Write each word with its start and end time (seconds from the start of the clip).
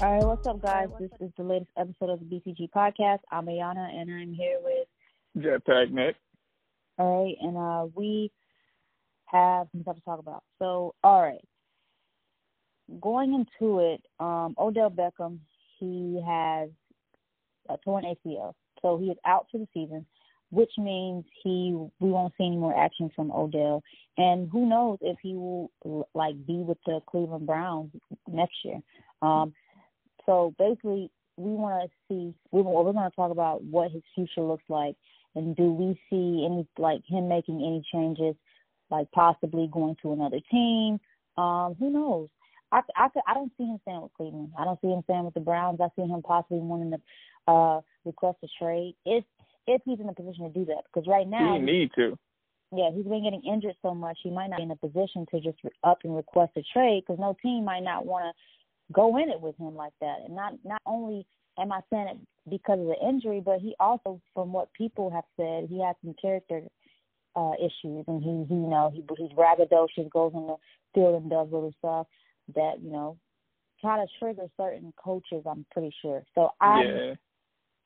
All 0.00 0.12
right, 0.12 0.24
what's 0.24 0.46
up, 0.46 0.62
guys? 0.62 0.86
This 1.00 1.10
is 1.20 1.32
the 1.36 1.42
latest 1.42 1.72
episode 1.76 2.10
of 2.10 2.20
the 2.20 2.24
BCG 2.26 2.70
podcast. 2.70 3.18
I'm 3.32 3.46
Ayana, 3.46 3.92
and 3.92 4.08
I'm 4.08 4.32
here 4.32 4.58
with 4.62 4.86
Jetpack 5.36 5.90
Nick. 5.90 6.14
All 6.98 7.24
right, 7.24 7.34
and 7.40 7.56
uh, 7.56 7.86
we 7.96 8.30
have 9.24 9.66
some 9.72 9.82
stuff 9.82 9.96
to 9.96 10.02
talk 10.02 10.20
about. 10.20 10.44
So, 10.60 10.94
all 11.02 11.20
right, 11.20 11.40
going 13.00 13.34
into 13.34 13.80
it, 13.80 14.00
um, 14.20 14.54
Odell 14.56 14.88
Beckham, 14.88 15.40
he 15.80 16.22
has 16.24 16.68
a 17.68 17.76
torn 17.84 18.04
ACL, 18.04 18.54
so 18.80 18.98
he 18.98 19.06
is 19.06 19.18
out 19.26 19.46
for 19.50 19.58
the 19.58 19.66
season, 19.74 20.06
which 20.50 20.70
means 20.78 21.24
he 21.42 21.76
we 21.98 22.10
won't 22.10 22.34
see 22.38 22.46
any 22.46 22.56
more 22.56 22.78
action 22.78 23.10
from 23.16 23.32
Odell, 23.32 23.82
and 24.16 24.48
who 24.52 24.64
knows 24.64 24.98
if 25.00 25.16
he 25.20 25.34
will 25.34 25.72
like 26.14 26.36
be 26.46 26.58
with 26.58 26.78
the 26.86 27.00
Cleveland 27.10 27.48
Browns 27.48 27.90
next 28.28 28.54
year. 28.64 28.80
Um, 29.22 29.52
so 30.28 30.54
basically, 30.58 31.10
we 31.38 31.52
want 31.52 31.90
to 31.90 31.96
see. 32.08 32.34
We, 32.52 32.60
we're 32.60 32.92
going 32.92 33.10
to 33.10 33.16
talk 33.16 33.30
about 33.30 33.64
what 33.64 33.90
his 33.90 34.02
future 34.14 34.42
looks 34.42 34.64
like, 34.68 34.94
and 35.34 35.56
do 35.56 35.72
we 35.72 35.98
see 36.10 36.44
any 36.44 36.66
like 36.76 37.00
him 37.06 37.28
making 37.28 37.56
any 37.56 37.82
changes, 37.90 38.36
like 38.90 39.10
possibly 39.12 39.70
going 39.72 39.96
to 40.02 40.12
another 40.12 40.40
team. 40.50 41.00
Um, 41.38 41.76
who 41.78 41.88
knows? 41.90 42.28
I, 42.70 42.80
I, 42.94 43.08
I 43.26 43.34
don't 43.34 43.52
see 43.56 43.64
him 43.64 43.78
staying 43.82 44.02
with 44.02 44.12
Cleveland. 44.14 44.52
I 44.58 44.64
don't 44.64 44.78
see 44.82 44.88
him 44.88 45.00
staying 45.04 45.24
with 45.24 45.34
the 45.34 45.40
Browns. 45.40 45.80
I 45.80 45.88
see 45.96 46.06
him 46.06 46.20
possibly 46.20 46.58
wanting 46.58 46.90
to 46.90 47.50
uh, 47.50 47.80
request 48.04 48.38
a 48.44 48.48
trade 48.62 48.94
if 49.06 49.24
if 49.66 49.80
he's 49.86 50.00
in 50.00 50.10
a 50.10 50.14
position 50.14 50.44
to 50.44 50.50
do 50.50 50.66
that. 50.66 50.84
Because 50.92 51.08
right 51.08 51.26
now 51.26 51.58
he 51.58 51.64
need 51.64 51.90
to. 51.94 52.18
Yeah, 52.70 52.90
he's 52.94 53.06
been 53.06 53.24
getting 53.24 53.42
injured 53.50 53.76
so 53.80 53.94
much. 53.94 54.18
He 54.22 54.30
might 54.30 54.48
not 54.48 54.58
be 54.58 54.64
in 54.64 54.70
a 54.70 54.76
position 54.76 55.24
to 55.30 55.40
just 55.40 55.56
up 55.84 56.00
and 56.04 56.14
request 56.14 56.52
a 56.56 56.62
trade 56.74 57.04
because 57.06 57.18
no 57.18 57.34
team 57.40 57.64
might 57.64 57.82
not 57.82 58.04
want 58.04 58.24
to 58.26 58.32
go 58.92 59.16
in 59.18 59.30
it 59.30 59.40
with 59.40 59.56
him 59.56 59.74
like 59.74 59.92
that. 60.00 60.18
And 60.24 60.34
not 60.34 60.54
not 60.64 60.82
only 60.86 61.26
am 61.58 61.72
I 61.72 61.80
saying 61.90 62.08
it 62.08 62.18
because 62.48 62.78
of 62.80 62.86
the 62.86 63.06
injury, 63.06 63.42
but 63.44 63.60
he 63.60 63.74
also, 63.80 64.20
from 64.34 64.52
what 64.52 64.72
people 64.72 65.10
have 65.10 65.24
said, 65.36 65.68
he 65.68 65.82
has 65.82 65.96
some 66.04 66.14
character 66.20 66.62
uh 67.36 67.52
issues, 67.58 68.04
and 68.06 68.22
he, 68.22 68.44
he 68.48 68.54
you 68.54 68.68
know 68.68 68.90
he 68.92 69.04
he's 69.16 69.32
braggadocious, 69.32 70.10
goes 70.10 70.32
in 70.34 70.46
the 70.46 70.56
field 70.94 71.22
and 71.22 71.30
does 71.30 71.48
little 71.50 71.74
stuff 71.78 72.06
that 72.54 72.82
you 72.82 72.90
know 72.90 73.16
kind 73.82 74.02
of 74.02 74.08
trigger 74.18 74.46
certain 74.56 74.92
coaches. 75.02 75.44
I'm 75.48 75.64
pretty 75.70 75.94
sure. 76.02 76.24
So 76.34 76.50
I, 76.60 76.82
yeah. 76.82 77.14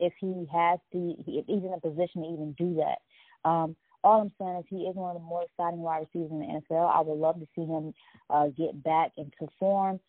if 0.01 0.13
he 0.21 0.47
has 0.53 0.79
the, 0.93 1.17
if 1.27 1.47
he's 1.47 1.65
in 1.65 1.75
a 1.75 1.81
position 1.81 2.23
to 2.23 2.29
even 2.29 2.55
do 2.59 2.77
that. 2.77 3.49
Um, 3.49 3.77
all 4.05 4.21
I'm 4.21 4.33
saying 4.39 4.59
is 4.59 4.65
he 4.69 4.77
is 4.79 4.97
one 4.97 5.15
of 5.15 5.23
the 5.23 5.27
more 5.27 5.45
exciting 5.45 5.81
wide 5.81 6.07
receivers 6.13 6.33
in 6.33 6.41
the 6.41 6.75
NFL. 6.75 6.93
I 6.93 7.01
would 7.01 7.19
love 7.19 7.39
to 7.39 7.47
see 7.55 7.65
him 7.65 7.95
uh, 8.31 8.47
get 8.49 8.83
back 8.83 9.13
into 9.17 9.53
form 9.61 10.01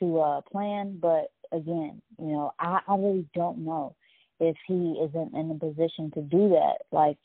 to 0.00 0.20
uh, 0.20 0.40
plan. 0.42 0.98
But 1.00 1.30
again, 1.52 2.02
you 2.18 2.26
know, 2.26 2.52
I, 2.58 2.80
I 2.86 2.96
really 2.96 3.28
don't 3.34 3.64
know 3.64 3.94
if 4.40 4.56
he 4.66 5.00
isn't 5.02 5.34
in 5.34 5.50
a 5.50 5.54
position 5.54 6.10
to 6.14 6.22
do 6.22 6.50
that. 6.50 6.78
Like, 6.90 7.18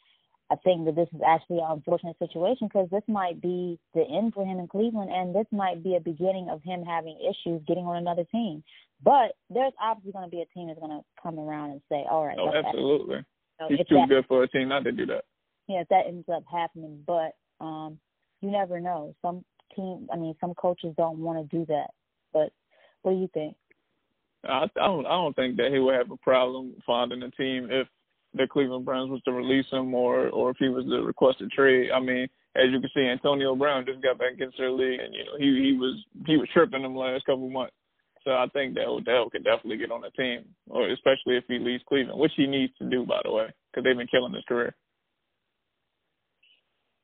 I 0.52 0.56
think 0.58 0.86
that 0.86 0.96
this 0.96 1.08
is 1.14 1.22
actually 1.26 1.58
an 1.58 1.72
unfortunate 1.72 2.18
situation 2.20 2.68
because 2.68 2.88
this 2.92 3.04
might 3.08 3.42
be 3.42 3.80
the 3.96 4.04
end 4.04 4.34
for 4.34 4.46
him 4.46 4.60
in 4.60 4.68
Cleveland, 4.68 5.10
and 5.12 5.34
this 5.34 5.48
might 5.52 5.84
be 5.84 5.96
a 5.96 6.00
beginning 6.00 6.50
of 6.50 6.62
him 6.62 6.84
having 6.84 7.18
issues 7.20 7.64
getting 7.68 7.86
on 7.86 7.98
another 7.98 8.26
team. 8.32 8.64
But 9.04 9.34
there's 9.50 9.74
obviously 9.82 10.12
going 10.12 10.26
to 10.26 10.32
be 10.32 10.42
a 10.42 10.54
team 10.54 10.68
that's 10.68 10.80
going 10.80 10.92
to 10.92 11.04
come 11.22 11.40
around 11.40 11.72
and 11.72 11.82
say, 11.90 12.06
"All 12.10 12.26
right, 12.26 12.38
oh, 12.40 12.52
absolutely, 12.54 13.26
so 13.60 13.68
he's 13.70 13.80
too 13.88 13.96
that, 13.96 14.10
good 14.10 14.26
for 14.28 14.44
a 14.44 14.48
team 14.48 14.70
not 14.70 14.84
to 14.84 14.92
do 14.92 15.06
that." 15.08 15.24
Yeah, 15.68 15.82
if 15.82 15.88
that 15.90 16.06
ends 16.08 16.28
up 16.32 16.44
happening, 16.52 17.04
but 17.08 17.34
um, 17.60 17.98
you 18.42 18.52
never 18.52 18.80
know. 18.80 19.16
Some 19.22 19.44
team, 19.76 20.08
I 20.14 20.16
mean, 20.16 20.36
some 20.40 20.54
coaches 20.54 20.94
don't 20.96 21.18
want 21.18 21.50
to 21.50 21.58
do 21.58 21.66
that, 21.66 21.90
but 22.34 22.52
what 23.06 23.12
do 23.12 23.18
you 23.18 23.30
think? 23.34 23.56
I, 24.44 24.68
don't. 24.76 25.06
I 25.06 25.10
don't 25.10 25.36
think 25.36 25.58
that 25.58 25.72
he 25.72 25.80
would 25.80 25.96
have 25.96 26.10
a 26.10 26.18
problem 26.18 26.74
finding 26.86 27.22
a 27.22 27.30
team 27.32 27.68
if 27.70 27.88
the 28.34 28.48
Cleveland 28.48 28.86
Browns 28.86 29.12
was 29.12 29.22
to 29.24 29.32
release 29.32 29.66
him, 29.72 29.94
or 29.94 30.30
or 30.30 30.52
if 30.52 30.58
he 30.58 30.70
was 30.70 30.86
to 30.86 31.04
request 31.04 31.42
a 31.42 31.48
trade. 31.48 31.92
I 31.92 32.00
mean, 32.00 32.28
as 32.56 32.66
you 32.72 32.80
can 32.80 32.90
see, 32.96 33.02
Antonio 33.02 33.56
Brown 33.56 33.86
just 33.86 34.02
got 34.02 34.18
back 34.18 34.34
into 34.40 34.52
the 34.58 34.70
league, 34.70 35.00
and 35.00 35.14
you 35.14 35.24
know 35.24 35.38
he 35.38 35.72
he 35.72 35.78
was 35.78 36.04
he 36.26 36.38
was 36.38 36.50
tripping 36.52 36.82
them 36.82 36.96
last 36.96 37.26
couple 37.26 37.50
months. 37.50 37.74
So 38.24 38.32
I 38.32 38.48
think 38.54 38.74
that 38.74 38.88
Odell 38.88 39.30
could 39.30 39.44
definitely 39.44 39.78
get 39.78 39.92
on 39.92 40.02
the 40.02 40.10
team, 40.12 40.46
or 40.68 40.90
especially 40.90 41.38
if 41.38 41.44
he 41.48 41.60
leaves 41.60 41.84
Cleveland, 41.88 42.20
which 42.20 42.34
he 42.36 42.48
needs 42.48 42.74
to 42.80 42.90
do, 42.90 43.06
by 43.06 43.22
the 43.24 43.32
way, 43.32 43.48
because 43.72 43.84
they've 43.84 43.98
been 43.98 44.08
killing 44.08 44.34
his 44.34 44.44
career. 44.48 44.76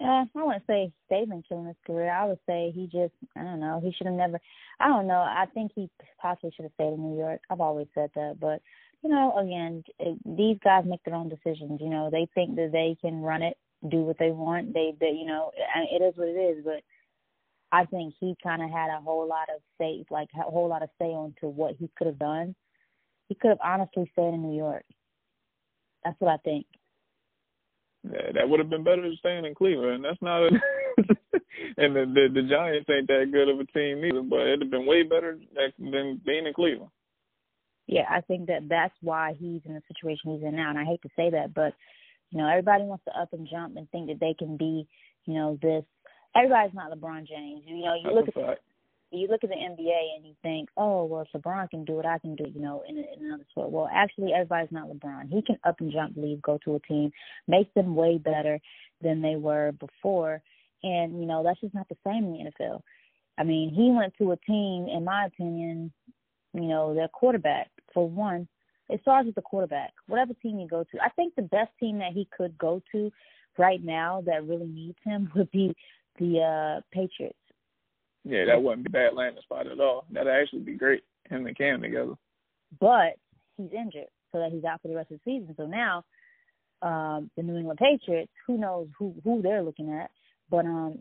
Uh, 0.02 0.26
I 0.36 0.44
wouldn't 0.44 0.64
say 0.66 0.92
been 1.10 1.44
killing 1.48 1.68
his 1.68 1.76
career. 1.86 2.12
I 2.12 2.26
would 2.26 2.40
say 2.48 2.72
he 2.74 2.86
just, 2.86 3.14
I 3.36 3.44
don't 3.44 3.60
know, 3.60 3.80
he 3.84 3.92
should 3.92 4.08
have 4.08 4.16
never, 4.16 4.40
I 4.80 4.88
don't 4.88 5.08
know. 5.08 5.20
I 5.20 5.46
think 5.54 5.72
he 5.76 5.90
possibly 6.20 6.52
should 6.56 6.64
have 6.64 6.74
stayed 6.74 6.94
in 6.94 7.02
New 7.02 7.18
York. 7.18 7.42
I've 7.50 7.62
always 7.62 7.88
said 7.94 8.10
that. 8.16 8.40
But, 8.40 8.62
you 9.04 9.10
know, 9.10 9.38
again, 9.38 9.84
these 10.26 10.58
guys 10.64 10.86
make 10.88 11.04
their 11.04 11.16
own 11.16 11.30
decisions. 11.30 11.80
You 11.82 11.90
know, 11.90 12.10
they 12.10 12.28
think 12.34 12.56
that 12.56 12.72
they 12.72 12.98
can 13.02 13.22
run 13.22 13.44
it, 13.44 13.58
do 13.90 13.98
what 13.98 14.18
they 14.18 14.32
want. 14.32 14.74
They, 14.74 14.94
they 15.00 15.12
you 15.12 15.26
know, 15.26 15.52
it 15.92 16.02
is 16.02 16.18
what 16.18 16.30
it 16.30 16.40
is. 16.40 16.64
But 16.64 16.82
I 17.72 17.86
think 17.86 18.16
he 18.20 18.36
kind 18.42 18.64
of 18.64 18.70
had 18.70 18.90
a 18.90 19.02
whole 19.02 19.28
lot 19.28 19.50
of 19.54 19.62
say, 19.80 20.04
like 20.10 20.30
a 20.36 20.50
whole 20.50 20.68
lot 20.68 20.84
of 20.84 20.90
say 21.00 21.08
on 21.08 21.36
to 21.42 21.48
what 21.48 21.76
he 21.78 21.90
could 21.98 22.08
have 22.08 22.20
done. 22.20 22.56
He 23.28 23.36
could 23.36 23.50
have 23.50 23.60
honestly 23.64 24.10
stayed 24.14 24.34
in 24.34 24.42
New 24.42 24.58
York. 24.58 24.84
That's 26.04 26.20
what 26.20 26.32
I 26.32 26.38
think. 26.38 26.66
That 28.04 28.50
would 28.50 28.60
have 28.60 28.70
been 28.70 28.84
better 28.84 29.02
than 29.02 29.16
staying 29.20 29.46
in 29.46 29.54
Cleveland. 29.54 30.04
That's 30.04 30.22
not 30.22 30.44
a 30.44 30.50
and 31.78 31.96
the, 31.96 32.06
the 32.06 32.28
the 32.34 32.48
Giants 32.50 32.90
ain't 32.90 33.08
that 33.08 33.30
good 33.32 33.50
of 33.50 33.60
a 33.60 33.66
team 33.66 34.04
either, 34.04 34.22
but 34.24 34.42
it'd 34.42 34.62
have 34.62 34.72
been 34.72 34.88
way 34.88 35.04
better 35.04 35.38
than 35.78 36.22
being 36.26 36.48
in 36.48 36.54
Cleveland. 36.54 36.90
Yeah, 37.88 38.06
I 38.10 38.22
think 38.22 38.48
that 38.48 38.68
that's 38.70 38.94
why 39.02 39.36
he's 39.38 39.62
in 39.66 39.74
the 39.74 39.82
situation 39.88 40.34
he's 40.34 40.48
in 40.48 40.56
now, 40.56 40.70
and 40.70 40.80
I 40.80 40.86
hate 40.86 41.02
to 41.04 41.10
say 41.16 41.30
that, 41.30 41.54
but 41.54 41.74
you 42.32 42.40
know 42.40 42.48
everybody 42.48 42.84
wants 42.86 43.04
to 43.06 43.20
up 43.20 43.34
and 43.34 43.48
jump 43.50 43.78
and 43.78 43.90
think 43.92 44.08
that 44.08 44.20
they 44.20 44.34
can 44.38 44.58
be, 44.58 44.88
you 45.26 45.34
know, 45.34 45.60
this. 45.62 45.84
Everybody's 46.36 46.74
not 46.74 46.92
LeBron 46.92 47.28
James. 47.28 47.62
You 47.66 47.84
know, 47.84 47.94
you 47.96 48.04
that's 48.04 48.16
look 48.16 48.50
at 48.50 48.60
you 49.12 49.28
look 49.28 49.44
at 49.44 49.50
the 49.50 49.56
NBA 49.56 50.16
and 50.16 50.26
you 50.26 50.34
think, 50.42 50.70
oh, 50.78 51.04
well, 51.06 51.22
if 51.22 51.42
LeBron 51.42 51.70
can 51.70 51.84
do 51.84 52.00
it, 52.00 52.06
I 52.06 52.18
can 52.18 52.36
do 52.36 52.46
it, 52.46 52.54
you 52.56 52.62
know, 52.62 52.84
in, 52.88 52.98
in 52.98 53.26
another 53.26 53.46
sport. 53.52 53.70
Well, 53.70 53.90
actually, 53.94 54.32
everybody's 54.34 54.72
not 54.72 54.88
LeBron. 54.88 55.30
He 55.30 55.42
can 55.42 55.58
up 55.66 55.82
and 55.82 55.92
jump, 55.92 56.16
leave, 56.16 56.42
go 56.42 56.58
to 56.64 56.76
a 56.76 56.80
team, 56.80 57.12
make 57.48 57.74
them 57.74 57.96
way 57.96 58.18
better 58.18 58.60
than 59.02 59.22
they 59.22 59.36
were 59.36 59.74
before. 59.74 60.42
And, 60.84 61.20
you 61.20 61.26
know, 61.26 61.44
that's 61.44 61.60
just 61.60 61.74
not 61.74 61.90
the 61.90 61.98
same 62.06 62.24
in 62.24 62.34
the 62.34 62.64
NFL. 62.64 62.82
I 63.38 63.44
mean, 63.44 63.74
he 63.74 63.92
went 63.92 64.14
to 64.18 64.32
a 64.32 64.38
team, 64.38 64.88
in 64.88 65.04
my 65.04 65.26
opinion, 65.26 65.92
you 66.54 66.68
know, 66.68 66.94
their 66.94 67.08
quarterback, 67.08 67.70
for 67.94 68.10
one, 68.10 68.48
it 68.90 69.02
starts 69.02 69.26
with 69.26 69.36
the 69.36 69.42
quarterback. 69.42 69.92
Whatever 70.08 70.34
team 70.34 70.60
you 70.60 70.68
go 70.68 70.84
to, 70.84 71.02
I 71.02 71.10
think 71.10 71.36
the 71.36 71.42
best 71.44 71.72
team 71.80 72.00
that 72.00 72.14
he 72.14 72.28
could 72.36 72.58
go 72.58 72.82
to 72.92 73.12
right 73.58 73.84
now 73.84 74.22
that 74.26 74.48
really 74.48 74.68
needs 74.68 74.98
him 75.04 75.30
would 75.36 75.52
be 75.52 75.76
the 76.20 76.40
uh 76.40 76.82
Patriots 76.92 77.38
yeah, 78.24 78.46
that 78.46 78.62
wouldn't 78.62 78.84
be 78.84 78.92
bad 78.92 79.14
landing 79.14 79.42
spot 79.42 79.68
at 79.68 79.80
all. 79.80 80.06
That'd 80.12 80.32
actually 80.32 80.62
be 80.62 80.76
great, 80.76 81.04
him 81.30 81.48
and 81.48 81.58
Cam 81.58 81.82
together. 81.82 82.14
But 82.80 83.18
he's 83.58 83.72
injured, 83.72 84.10
so 84.32 84.40
that 84.40 84.52
he's 84.52 84.64
out 84.64 84.82
for 84.82 84.88
the 84.88 84.96
rest 84.96 85.12
of 85.12 85.20
the 85.24 85.32
season. 85.32 85.54
So 85.58 85.66
now, 85.66 86.04
um, 86.82 87.30
the 87.36 87.44
New 87.44 87.58
England 87.58 87.80
Patriots, 87.80 88.32
who 88.46 88.58
knows 88.58 88.88
who 88.98 89.14
who 89.24 89.42
they're 89.42 89.64
looking 89.64 89.92
at, 89.92 90.12
but 90.50 90.66
um, 90.66 91.00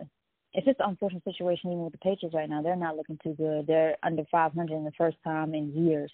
it's 0.53 0.67
just 0.67 0.81
an 0.81 0.89
unfortunate 0.89 1.25
situation 1.25 1.71
even 1.71 1.85
with 1.85 1.93
the 1.93 1.99
Patriots 1.99 2.35
right 2.35 2.49
now. 2.49 2.63
They're 2.63 2.77
not 2.77 2.97
looking 2.97 3.19
too 3.23 3.35
good. 3.35 3.67
They're 3.67 3.97
under 4.03 4.25
500 4.31 4.75
in 4.75 4.85
the 4.85 4.93
first 4.99 5.17
time 5.23 5.55
in 5.55 5.73
years. 5.73 6.11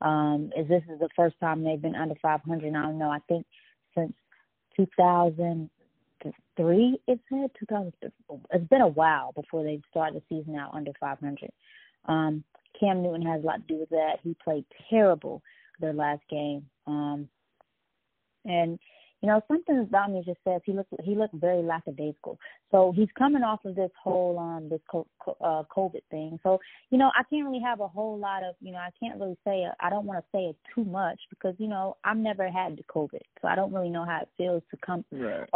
Um, 0.00 0.50
is 0.56 0.68
this 0.68 0.82
is 0.92 0.98
the 0.98 1.08
first 1.14 1.36
time 1.40 1.62
they've 1.62 1.80
been 1.80 1.94
under 1.94 2.14
500? 2.20 2.68
I 2.68 2.82
don't 2.82 2.98
know. 2.98 3.10
I 3.10 3.18
think 3.28 3.46
since 3.96 4.12
2000 4.76 5.70
three. 6.56 6.98
It 7.06 7.20
said 7.28 7.50
2000. 7.58 7.92
It's 8.02 8.68
been 8.68 8.80
a 8.80 8.88
while 8.88 9.32
before 9.32 9.64
they 9.64 9.80
started 9.90 10.20
the 10.20 10.36
season 10.36 10.56
out 10.56 10.74
under 10.74 10.92
500. 11.00 11.50
Um, 12.06 12.44
Cam 12.78 13.02
Newton 13.02 13.22
has 13.22 13.42
a 13.42 13.46
lot 13.46 13.66
to 13.66 13.74
do 13.74 13.80
with 13.80 13.90
that. 13.90 14.18
He 14.22 14.36
played 14.42 14.64
terrible 14.90 15.42
their 15.80 15.92
last 15.92 16.22
game. 16.30 16.66
Um, 16.86 17.28
and 18.44 18.78
you 19.20 19.28
know 19.28 19.40
something 19.48 19.80
about 19.80 20.12
me 20.12 20.22
just 20.24 20.38
says 20.44 20.60
he 20.64 20.72
looked 20.72 20.92
he 21.02 21.16
looked 21.16 21.34
very 21.34 21.62
lackadaisical. 21.62 22.38
So 22.70 22.92
he's 22.94 23.08
coming 23.18 23.42
off 23.42 23.64
of 23.64 23.74
this 23.74 23.90
whole 24.00 24.38
um 24.38 24.68
this 24.68 24.80
uh, 24.92 25.64
COVID 25.76 26.02
thing. 26.10 26.38
So 26.44 26.60
you 26.90 26.98
know 26.98 27.10
I 27.16 27.24
can't 27.28 27.44
really 27.44 27.62
have 27.64 27.80
a 27.80 27.88
whole 27.88 28.16
lot 28.16 28.44
of 28.44 28.54
you 28.60 28.70
know 28.70 28.78
I 28.78 28.90
can't 29.02 29.18
really 29.18 29.36
say 29.44 29.66
I 29.80 29.90
don't 29.90 30.06
want 30.06 30.20
to 30.20 30.26
say 30.32 30.44
it 30.44 30.56
too 30.72 30.84
much 30.84 31.18
because 31.30 31.56
you 31.58 31.66
know 31.66 31.96
I've 32.04 32.16
never 32.16 32.48
had 32.48 32.76
the 32.76 32.84
COVID, 32.84 33.22
so 33.42 33.48
I 33.48 33.56
don't 33.56 33.72
really 33.72 33.90
know 33.90 34.04
how 34.04 34.20
it 34.22 34.28
feels 34.36 34.62
to 34.70 34.76
come 34.86 35.04
right 35.10 35.48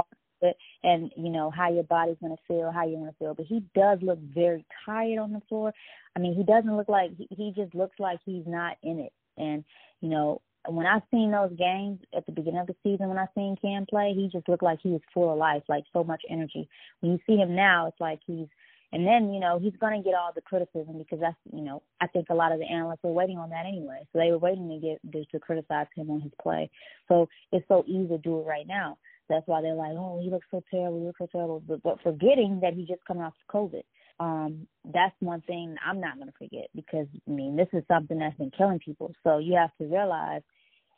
and 0.83 1.13
you 1.17 1.31
know 1.31 1.51
how 1.51 1.73
your 1.73 1.85
body's 1.85 2.17
going 2.21 2.37
to 2.37 2.43
feel, 2.49 2.71
how 2.71 2.87
you're 2.87 3.01
going 3.01 3.13
to 3.13 3.19
feel. 3.19 3.35
But 3.35 3.47
he 3.47 3.65
does 3.75 3.99
look 4.03 4.19
very 4.35 4.65
tired 4.85 5.19
on 5.19 5.33
the 5.33 5.43
floor. 5.49 5.73
I 6.17 6.19
mean, 6.19 6.35
he 6.35 6.45
doesn't 6.45 6.77
look 6.77 6.89
like 6.89 7.11
he, 7.17 7.29
he 7.31 7.53
just 7.57 7.75
looks 7.75 7.99
like 7.99 8.19
he's 8.25 8.47
not 8.47 8.77
in 8.83 8.99
it. 8.99 9.13
And 9.37 9.65
you 10.01 10.09
know, 10.09 10.41
when 10.69 10.87
I 10.87 11.01
seen 11.11 11.31
those 11.33 11.53
games 11.59 12.01
at 12.17 12.25
the 12.27 12.33
beginning 12.33 12.61
of 12.61 12.67
the 12.67 12.77
season, 12.83 13.09
when 13.09 13.19
I 13.19 13.27
seen 13.35 13.57
Cam 13.61 13.87
play, 13.87 14.13
he 14.15 14.29
just 14.33 14.49
looked 14.49 14.63
like 14.63 14.79
he 14.83 14.91
was 14.91 15.01
full 15.13 15.33
of 15.33 15.39
life, 15.39 15.63
like 15.69 15.85
so 15.93 16.05
much 16.05 16.23
energy. 16.31 16.69
When 17.01 17.13
you 17.13 17.19
see 17.27 17.37
him 17.37 17.55
now, 17.57 17.87
it's 17.89 18.01
like 18.01 18.21
he's 18.27 18.47
And 18.93 19.07
then, 19.07 19.33
you 19.33 19.41
know, 19.41 19.59
he's 19.59 19.73
going 19.81 19.97
to 20.01 20.05
get 20.05 20.15
all 20.15 20.33
the 20.35 20.43
criticism 20.43 20.99
because 20.99 21.19
that's, 21.19 21.37
you 21.53 21.63
know, 21.63 21.83
I 22.01 22.07
think 22.07 22.27
a 22.29 22.35
lot 22.35 22.53
of 22.53 22.59
the 22.59 22.67
analysts 22.67 23.03
were 23.03 23.13
waiting 23.13 23.39
on 23.39 23.51
that 23.51 23.65
anyway. 23.67 24.07
So 24.13 24.19
they 24.19 24.31
were 24.31 24.39
waiting 24.39 24.69
to 24.69 24.79
get 24.79 25.31
to 25.31 25.39
criticize 25.41 25.87
him 25.97 26.11
on 26.11 26.21
his 26.21 26.33
play. 26.41 26.71
So 27.09 27.29
it's 27.53 27.67
so 27.69 27.85
easy 27.87 28.09
to 28.09 28.19
do 28.19 28.41
it 28.41 28.47
right 28.47 28.67
now. 28.67 28.99
That's 29.29 29.47
why 29.47 29.63
they're 29.63 29.75
like, 29.75 29.93
oh, 29.93 30.21
he 30.23 30.31
looks 30.31 30.47
so 30.51 30.63
terrible, 30.71 31.01
he 31.01 31.07
looks 31.07 31.19
so 31.19 31.29
terrible. 31.31 31.63
But, 31.67 31.83
but 31.83 32.03
forgetting 32.03 32.61
that 32.63 32.75
he 32.75 32.85
just 32.85 33.05
coming 33.07 33.23
off 33.23 33.35
COVID. 33.51 33.83
Um, 34.21 34.67
that's 34.85 35.15
one 35.21 35.41
thing 35.43 35.77
I'm 35.85 36.01
not 36.01 36.17
going 36.17 36.29
to 36.29 36.39
forget 36.39 36.69
because, 36.75 37.07
I 37.27 37.31
mean, 37.31 37.57
this 37.57 37.69
is 37.73 37.83
something 37.89 38.19
that's 38.19 38.37
been 38.37 38.53
killing 38.57 38.79
people. 38.79 39.13
So 39.25 39.39
you 39.39 39.55
have 39.57 39.71
to 39.79 39.85
realize 39.85 40.43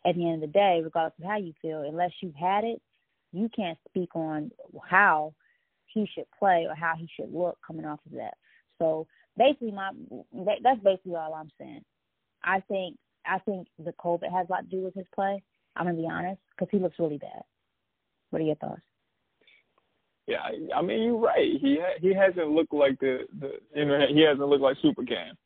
at 0.04 0.16
the 0.16 0.26
end 0.26 0.42
of 0.42 0.52
the 0.52 0.52
day, 0.52 0.80
regardless 0.82 1.18
of 1.18 1.24
how 1.24 1.38
you 1.38 1.52
feel, 1.62 1.82
unless 1.82 2.10
you've 2.20 2.34
had 2.34 2.64
it, 2.64 2.82
you 3.32 3.48
can't 3.54 3.78
speak 3.88 4.14
on 4.14 4.50
how 4.88 5.34
he 5.86 6.08
should 6.14 6.26
play 6.38 6.66
or 6.68 6.74
how 6.74 6.94
he 6.98 7.08
should 7.16 7.32
look 7.32 7.58
coming 7.66 7.86
off 7.86 8.00
of 8.06 8.12
that. 8.12 8.34
So 8.78 9.06
basically, 9.36 9.72
my 9.72 9.90
that's 10.62 10.80
basically 10.82 11.16
all 11.16 11.34
I'm 11.34 11.50
saying. 11.58 11.84
I 12.42 12.60
think 12.60 12.96
I 13.26 13.38
think 13.38 13.68
the 13.78 13.92
COVID 13.92 14.30
has 14.30 14.46
a 14.48 14.52
lot 14.52 14.68
to 14.68 14.76
do 14.76 14.82
with 14.82 14.94
his 14.94 15.06
play. 15.14 15.42
I'm 15.76 15.86
gonna 15.86 15.96
be 15.96 16.08
honest 16.10 16.40
because 16.50 16.68
he 16.70 16.78
looks 16.78 16.98
really 16.98 17.18
bad. 17.18 17.42
What 18.34 18.40
are 18.40 18.46
your 18.46 18.56
thoughts? 18.56 18.82
Yeah, 20.26 20.38
I 20.74 20.82
mean 20.82 21.04
you're 21.04 21.18
right. 21.18 21.52
He 21.60 21.78
he 22.00 22.12
hasn't 22.12 22.50
looked 22.50 22.74
like 22.74 22.98
the 22.98 23.18
the 23.38 23.52
he 23.72 24.24
hasn't 24.28 24.48
looked 24.48 24.60
like 24.60 24.76
Super 24.82 25.04
Cam, 25.04 25.36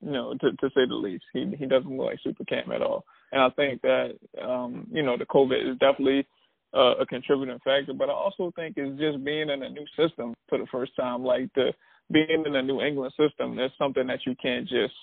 you 0.00 0.10
know 0.10 0.32
to 0.40 0.52
to 0.52 0.68
say 0.70 0.86
the 0.88 0.94
least. 0.94 1.24
He 1.34 1.52
he 1.58 1.66
doesn't 1.66 1.94
look 1.94 2.06
like 2.06 2.18
Super 2.24 2.44
Cam 2.44 2.72
at 2.72 2.80
all. 2.80 3.04
And 3.30 3.42
I 3.42 3.50
think 3.50 3.82
that 3.82 4.12
um 4.42 4.86
you 4.90 5.02
know 5.02 5.18
the 5.18 5.26
COVID 5.26 5.70
is 5.70 5.76
definitely 5.80 6.26
uh, 6.72 6.94
a 6.98 7.04
contributing 7.04 7.58
factor. 7.62 7.92
But 7.92 8.08
I 8.08 8.14
also 8.14 8.50
think 8.56 8.78
it's 8.78 8.98
just 8.98 9.22
being 9.22 9.50
in 9.50 9.62
a 9.62 9.68
new 9.68 9.84
system 9.98 10.32
for 10.48 10.56
the 10.56 10.66
first 10.72 10.92
time. 10.96 11.22
Like 11.22 11.52
the 11.54 11.74
being 12.10 12.44
in 12.46 12.56
a 12.56 12.62
New 12.62 12.80
England 12.80 13.12
system, 13.20 13.54
that's 13.54 13.76
something 13.76 14.06
that 14.06 14.20
you 14.26 14.34
can't 14.40 14.66
just 14.66 14.94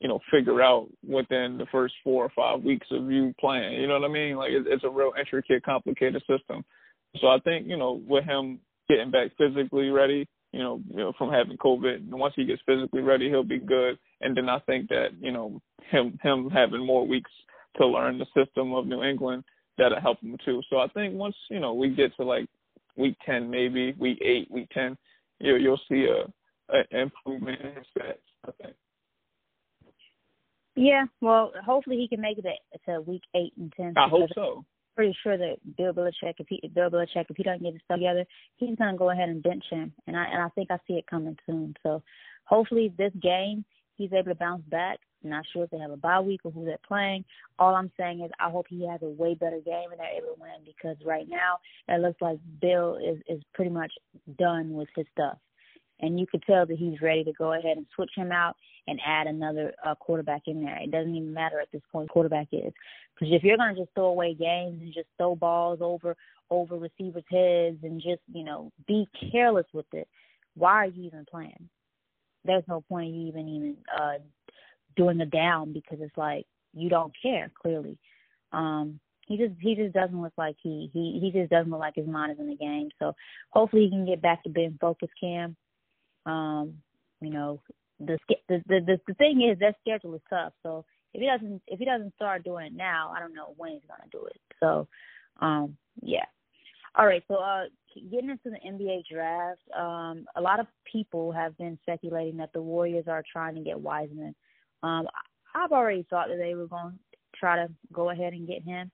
you 0.00 0.08
know 0.08 0.20
figure 0.30 0.62
out 0.62 0.88
within 1.06 1.58
the 1.58 1.66
first 1.70 1.92
four 2.02 2.24
or 2.24 2.32
five 2.34 2.64
weeks 2.64 2.86
of 2.90 3.10
you 3.10 3.34
playing. 3.38 3.80
You 3.82 3.86
know 3.86 4.00
what 4.00 4.08
I 4.08 4.12
mean? 4.12 4.36
Like 4.36 4.52
it's 4.52 4.84
a 4.84 4.88
real 4.88 5.12
intricate, 5.18 5.62
complicated 5.62 6.22
system. 6.22 6.64
So 7.20 7.28
I 7.28 7.38
think 7.40 7.66
you 7.66 7.76
know 7.76 8.00
with 8.06 8.24
him 8.24 8.60
getting 8.88 9.10
back 9.10 9.32
physically 9.36 9.90
ready, 9.90 10.28
you 10.52 10.60
know, 10.60 10.80
you 10.88 10.96
know 10.96 11.12
from 11.18 11.30
having 11.30 11.56
COVID, 11.58 12.08
once 12.10 12.34
he 12.36 12.44
gets 12.44 12.62
physically 12.66 13.02
ready, 13.02 13.28
he'll 13.28 13.42
be 13.42 13.58
good. 13.58 13.98
And 14.20 14.36
then 14.36 14.48
I 14.48 14.58
think 14.60 14.88
that 14.88 15.08
you 15.20 15.32
know 15.32 15.60
him 15.90 16.18
him 16.22 16.50
having 16.50 16.84
more 16.84 17.06
weeks 17.06 17.30
to 17.76 17.86
learn 17.86 18.18
the 18.18 18.26
system 18.34 18.72
of 18.72 18.86
New 18.86 19.02
England 19.02 19.44
that'll 19.78 20.00
help 20.00 20.20
him 20.20 20.36
too. 20.44 20.62
So 20.70 20.78
I 20.78 20.88
think 20.88 21.14
once 21.14 21.36
you 21.50 21.60
know 21.60 21.74
we 21.74 21.90
get 21.90 22.16
to 22.16 22.24
like 22.24 22.48
week 22.96 23.16
ten, 23.24 23.50
maybe 23.50 23.94
week 23.98 24.18
eight, 24.24 24.50
week 24.50 24.68
ten, 24.72 24.96
you 25.38 25.56
you'll 25.56 25.80
see 25.88 26.06
a, 26.06 26.74
a 26.74 27.02
improvement 27.02 27.60
in 27.60 27.74
his 27.74 27.86
stats. 27.96 28.18
I 28.46 28.50
think. 28.62 28.76
Yeah, 30.74 31.06
well, 31.22 31.52
hopefully 31.64 31.96
he 31.96 32.06
can 32.06 32.20
make 32.20 32.38
it 32.38 32.44
to 32.86 33.00
week 33.00 33.22
eight 33.34 33.52
and 33.58 33.72
ten. 33.76 33.94
I 33.96 34.08
hope 34.08 34.28
so. 34.34 34.64
Pretty 34.96 35.16
sure 35.22 35.36
that 35.36 35.56
Bill 35.76 35.92
Belichick, 35.92 36.34
if 36.38 36.46
he 36.48 36.60
Bill 36.74 36.90
Belichick, 36.90 37.26
if 37.28 37.36
he 37.36 37.42
doesn't 37.42 37.62
get 37.62 37.74
his 37.74 37.82
stuff 37.84 37.98
together, 37.98 38.24
he's 38.56 38.76
gonna 38.76 38.96
go 38.96 39.10
ahead 39.10 39.28
and 39.28 39.42
bench 39.42 39.64
him, 39.70 39.92
and 40.06 40.16
I 40.16 40.24
and 40.24 40.42
I 40.42 40.48
think 40.50 40.70
I 40.70 40.78
see 40.88 40.94
it 40.94 41.06
coming 41.06 41.36
soon. 41.46 41.74
So 41.82 42.02
hopefully 42.44 42.92
this 42.96 43.12
game 43.20 43.64
he's 43.96 44.12
able 44.12 44.30
to 44.30 44.34
bounce 44.34 44.62
back 44.68 44.98
not 45.26 45.44
sure 45.52 45.64
if 45.64 45.70
they 45.70 45.78
have 45.78 45.90
a 45.90 45.96
bye 45.96 46.20
week 46.20 46.40
or 46.44 46.50
who 46.50 46.64
they're 46.64 46.78
playing. 46.86 47.24
All 47.58 47.74
I'm 47.74 47.90
saying 47.98 48.20
is 48.20 48.30
I 48.40 48.50
hope 48.50 48.66
he 48.68 48.86
has 48.86 49.00
a 49.02 49.08
way 49.08 49.34
better 49.34 49.60
game 49.64 49.90
and 49.90 50.00
they're 50.00 50.16
able 50.16 50.34
to 50.34 50.40
win 50.40 50.64
because 50.64 50.96
right 51.04 51.28
now 51.28 51.58
it 51.88 52.00
looks 52.00 52.20
like 52.20 52.38
Bill 52.60 52.96
is 52.96 53.20
is 53.28 53.42
pretty 53.54 53.70
much 53.70 53.92
done 54.38 54.72
with 54.72 54.88
his 54.96 55.06
stuff. 55.12 55.38
And 56.00 56.20
you 56.20 56.26
could 56.26 56.42
tell 56.42 56.66
that 56.66 56.76
he's 56.76 57.00
ready 57.00 57.24
to 57.24 57.32
go 57.32 57.52
ahead 57.52 57.76
and 57.76 57.86
switch 57.94 58.10
him 58.14 58.30
out 58.30 58.56
and 58.86 59.00
add 59.04 59.26
another 59.26 59.72
uh, 59.84 59.94
quarterback 59.94 60.42
in 60.46 60.62
there. 60.62 60.78
It 60.80 60.90
doesn't 60.90 61.14
even 61.14 61.32
matter 61.32 61.60
at 61.60 61.68
this 61.72 61.82
point 61.90 62.10
quarterback 62.10 62.48
is, 62.52 62.72
because 63.14 63.34
if 63.34 63.42
you're 63.42 63.56
going 63.56 63.74
to 63.74 63.80
just 63.80 63.94
throw 63.94 64.06
away 64.06 64.34
games 64.34 64.80
and 64.82 64.92
just 64.92 65.08
throw 65.16 65.34
balls 65.34 65.78
over 65.80 66.16
over 66.48 66.76
receivers' 66.76 67.24
heads 67.28 67.78
and 67.82 68.00
just 68.00 68.20
you 68.32 68.44
know 68.44 68.70
be 68.86 69.08
careless 69.32 69.66
with 69.72 69.86
it, 69.92 70.06
why 70.54 70.72
are 70.72 70.86
you 70.86 71.04
even 71.04 71.24
playing? 71.28 71.68
There's 72.44 72.64
no 72.68 72.82
point 72.88 73.08
in 73.08 73.14
you 73.14 73.28
even 73.28 73.48
even 73.48 73.76
uh, 73.98 74.18
doing 74.96 75.20
a 75.20 75.26
down 75.26 75.72
because 75.72 75.98
it's 76.00 76.16
like 76.16 76.46
you 76.74 76.88
don't 76.88 77.12
care 77.20 77.50
clearly. 77.60 77.98
Um, 78.52 79.00
he 79.26 79.36
just 79.36 79.54
he 79.60 79.74
just 79.74 79.92
doesn't 79.92 80.20
look 80.22 80.32
like 80.38 80.56
he 80.62 80.90
he 80.92 81.18
he 81.20 81.30
just 81.32 81.50
doesn't 81.50 81.70
look 81.70 81.80
like 81.80 81.96
his 81.96 82.06
mind 82.06 82.32
is 82.32 82.38
in 82.38 82.48
the 82.48 82.56
game. 82.56 82.90
So 82.98 83.12
hopefully 83.50 83.84
he 83.84 83.90
can 83.90 84.06
get 84.06 84.22
back 84.22 84.44
to 84.44 84.50
being 84.50 84.78
focused, 84.80 85.12
Cam. 85.20 85.56
Um, 86.26 86.74
you 87.20 87.30
know, 87.30 87.62
the 87.98 88.18
the 88.48 88.62
the 88.68 89.00
the 89.06 89.14
thing 89.14 89.42
is 89.42 89.58
that 89.60 89.76
schedule 89.80 90.14
is 90.14 90.20
tough. 90.28 90.52
So 90.62 90.84
if 91.14 91.20
he 91.20 91.26
doesn't 91.26 91.62
if 91.66 91.78
he 91.78 91.84
doesn't 91.84 92.14
start 92.14 92.44
doing 92.44 92.66
it 92.66 92.74
now, 92.74 93.12
I 93.16 93.20
don't 93.20 93.34
know 93.34 93.54
when 93.56 93.72
he's 93.72 93.82
gonna 93.88 94.08
do 94.12 94.26
it. 94.26 94.40
So, 94.60 94.88
um, 95.40 95.76
yeah. 96.02 96.24
All 96.98 97.06
right, 97.06 97.22
so 97.28 97.34
uh, 97.34 97.64
getting 98.10 98.30
into 98.30 98.48
the 98.50 98.58
NBA 98.66 99.04
draft, 99.10 99.60
um, 99.78 100.24
a 100.34 100.40
lot 100.40 100.60
of 100.60 100.66
people 100.90 101.30
have 101.30 101.56
been 101.58 101.78
speculating 101.82 102.38
that 102.38 102.54
the 102.54 102.62
Warriors 102.62 103.04
are 103.06 103.22
trying 103.30 103.54
to 103.54 103.60
get 103.60 103.78
Wiseman. 103.78 104.34
Um, 104.82 105.06
I've 105.54 105.72
already 105.72 106.06
thought 106.08 106.28
that 106.28 106.38
they 106.38 106.54
were 106.54 106.66
going 106.66 106.92
to 106.92 107.16
try 107.38 107.56
to 107.56 107.68
go 107.92 108.08
ahead 108.08 108.32
and 108.32 108.48
get 108.48 108.62
him. 108.62 108.90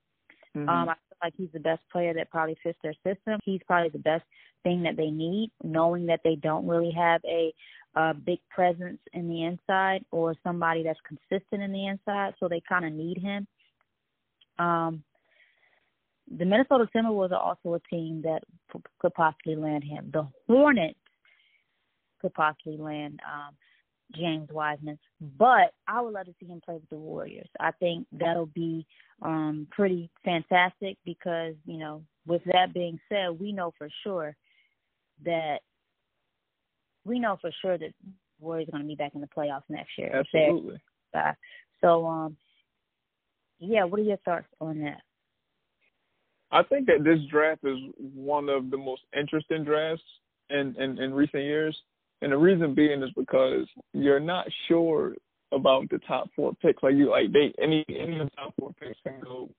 Mm-hmm. 0.57 0.69
Um, 0.69 0.89
I 0.89 0.95
like 1.23 1.35
he's 1.37 1.53
the 1.53 1.61
best 1.61 1.83
player 1.91 2.13
that 2.15 2.31
probably 2.31 2.57
fits 2.63 2.79
their 2.83 2.95
system. 3.05 3.39
He's 3.45 3.61
probably 3.67 3.91
the 3.91 3.99
best 3.99 4.25
thing 4.65 4.83
that 4.83 4.97
they 4.97 5.11
need, 5.11 5.51
knowing 5.63 6.07
that 6.07 6.21
they 6.25 6.37
don't 6.37 6.67
really 6.67 6.93
have 6.93 7.21
a, 7.25 7.53
a 7.97 8.15
big 8.15 8.39
presence 8.51 9.01
in 9.13 9.29
the 9.29 9.45
inside 9.45 10.05
or 10.11 10.35
somebody 10.43 10.83
that's 10.83 10.99
consistent 11.07 11.63
in 11.63 11.73
the 11.73 11.87
inside, 11.87 12.35
so 12.39 12.49
they 12.49 12.63
kind 12.69 12.85
of 12.85 12.93
need 12.93 13.19
him. 13.19 13.47
Um, 14.59 15.03
the 16.39 16.45
Minnesota 16.45 16.89
Timberwolves 16.95 17.33
are 17.33 17.37
also 17.37 17.75
a 17.75 17.81
team 17.95 18.23
that 18.23 18.43
p- 18.73 18.81
could 19.01 19.15
possibly 19.15 19.57
land 19.57 19.85
him. 19.85 20.11
The 20.13 20.27
Hornets 20.47 20.99
could 22.21 22.33
possibly 22.35 22.77
land 22.77 23.21
um, 23.27 23.55
James 24.15 24.49
Wiseman. 24.51 24.99
But 25.39 25.73
I 25.87 26.01
would 26.01 26.13
love 26.13 26.27
to 26.27 26.35
see 26.41 26.47
him 26.47 26.61
play 26.65 26.75
with 26.75 26.89
the 26.91 26.97
Warriors. 26.97 27.49
I 27.61 27.71
think 27.73 28.07
that'll 28.13 28.47
be 28.47 28.87
um 29.23 29.69
pretty 29.71 30.11
fantastic 30.25 30.97
because, 31.05 31.55
you 31.65 31.79
know, 31.79 32.03
with 32.27 32.43
that 32.47 32.75
being 32.75 32.99
said, 33.09 33.39
we 33.39 33.53
know 33.53 33.73
for 33.79 33.89
sure 34.03 34.37
that 35.25 35.59
we 37.05 37.19
know 37.19 37.39
for 37.41 37.51
sure 37.63 37.79
that 37.79 37.93
Warriors 38.41 38.69
are 38.69 38.73
going 38.73 38.83
to 38.83 38.89
be 38.89 38.95
back 38.95 39.15
in 39.15 39.21
the 39.21 39.29
playoffs 39.29 39.63
next 39.69 39.91
year. 39.97 40.13
Absolutely. 40.15 40.81
So, 41.81 42.07
um, 42.07 42.37
yeah, 43.59 43.85
what 43.85 44.01
are 44.01 44.05
your 44.05 44.17
thoughts 44.19 44.47
on 44.61 44.81
that? 44.81 45.01
I 46.51 46.63
think 46.63 46.87
that 46.87 47.05
this 47.05 47.19
draft 47.31 47.65
is 47.65 47.79
one 47.99 48.49
of 48.49 48.71
the 48.71 48.77
most 48.77 49.03
interesting 49.19 49.65
drafts 49.65 50.03
in, 50.51 50.75
in, 50.79 50.99
in 50.99 51.15
recent 51.15 51.43
years. 51.43 51.77
And 52.23 52.33
the 52.33 52.39
reason 52.39 52.75
being 52.75 53.03
is 53.03 53.11
because 53.17 53.67
you're 53.93 54.21
not 54.21 54.47
sure 54.69 55.15
about 55.53 55.91
the 55.91 55.99
top 56.07 56.31
four 56.35 56.55
picks. 56.63 56.83
Like 56.83 56.95
you 56.95 57.11
like 57.11 57.33
they 57.33 57.53
any 57.61 57.85
any 57.89 58.21
of 58.21 58.31
the 58.31 58.37
top 58.37 58.55
four 58.59 58.73
picks 58.81 58.99
can 59.05 59.21
go, 59.21 59.51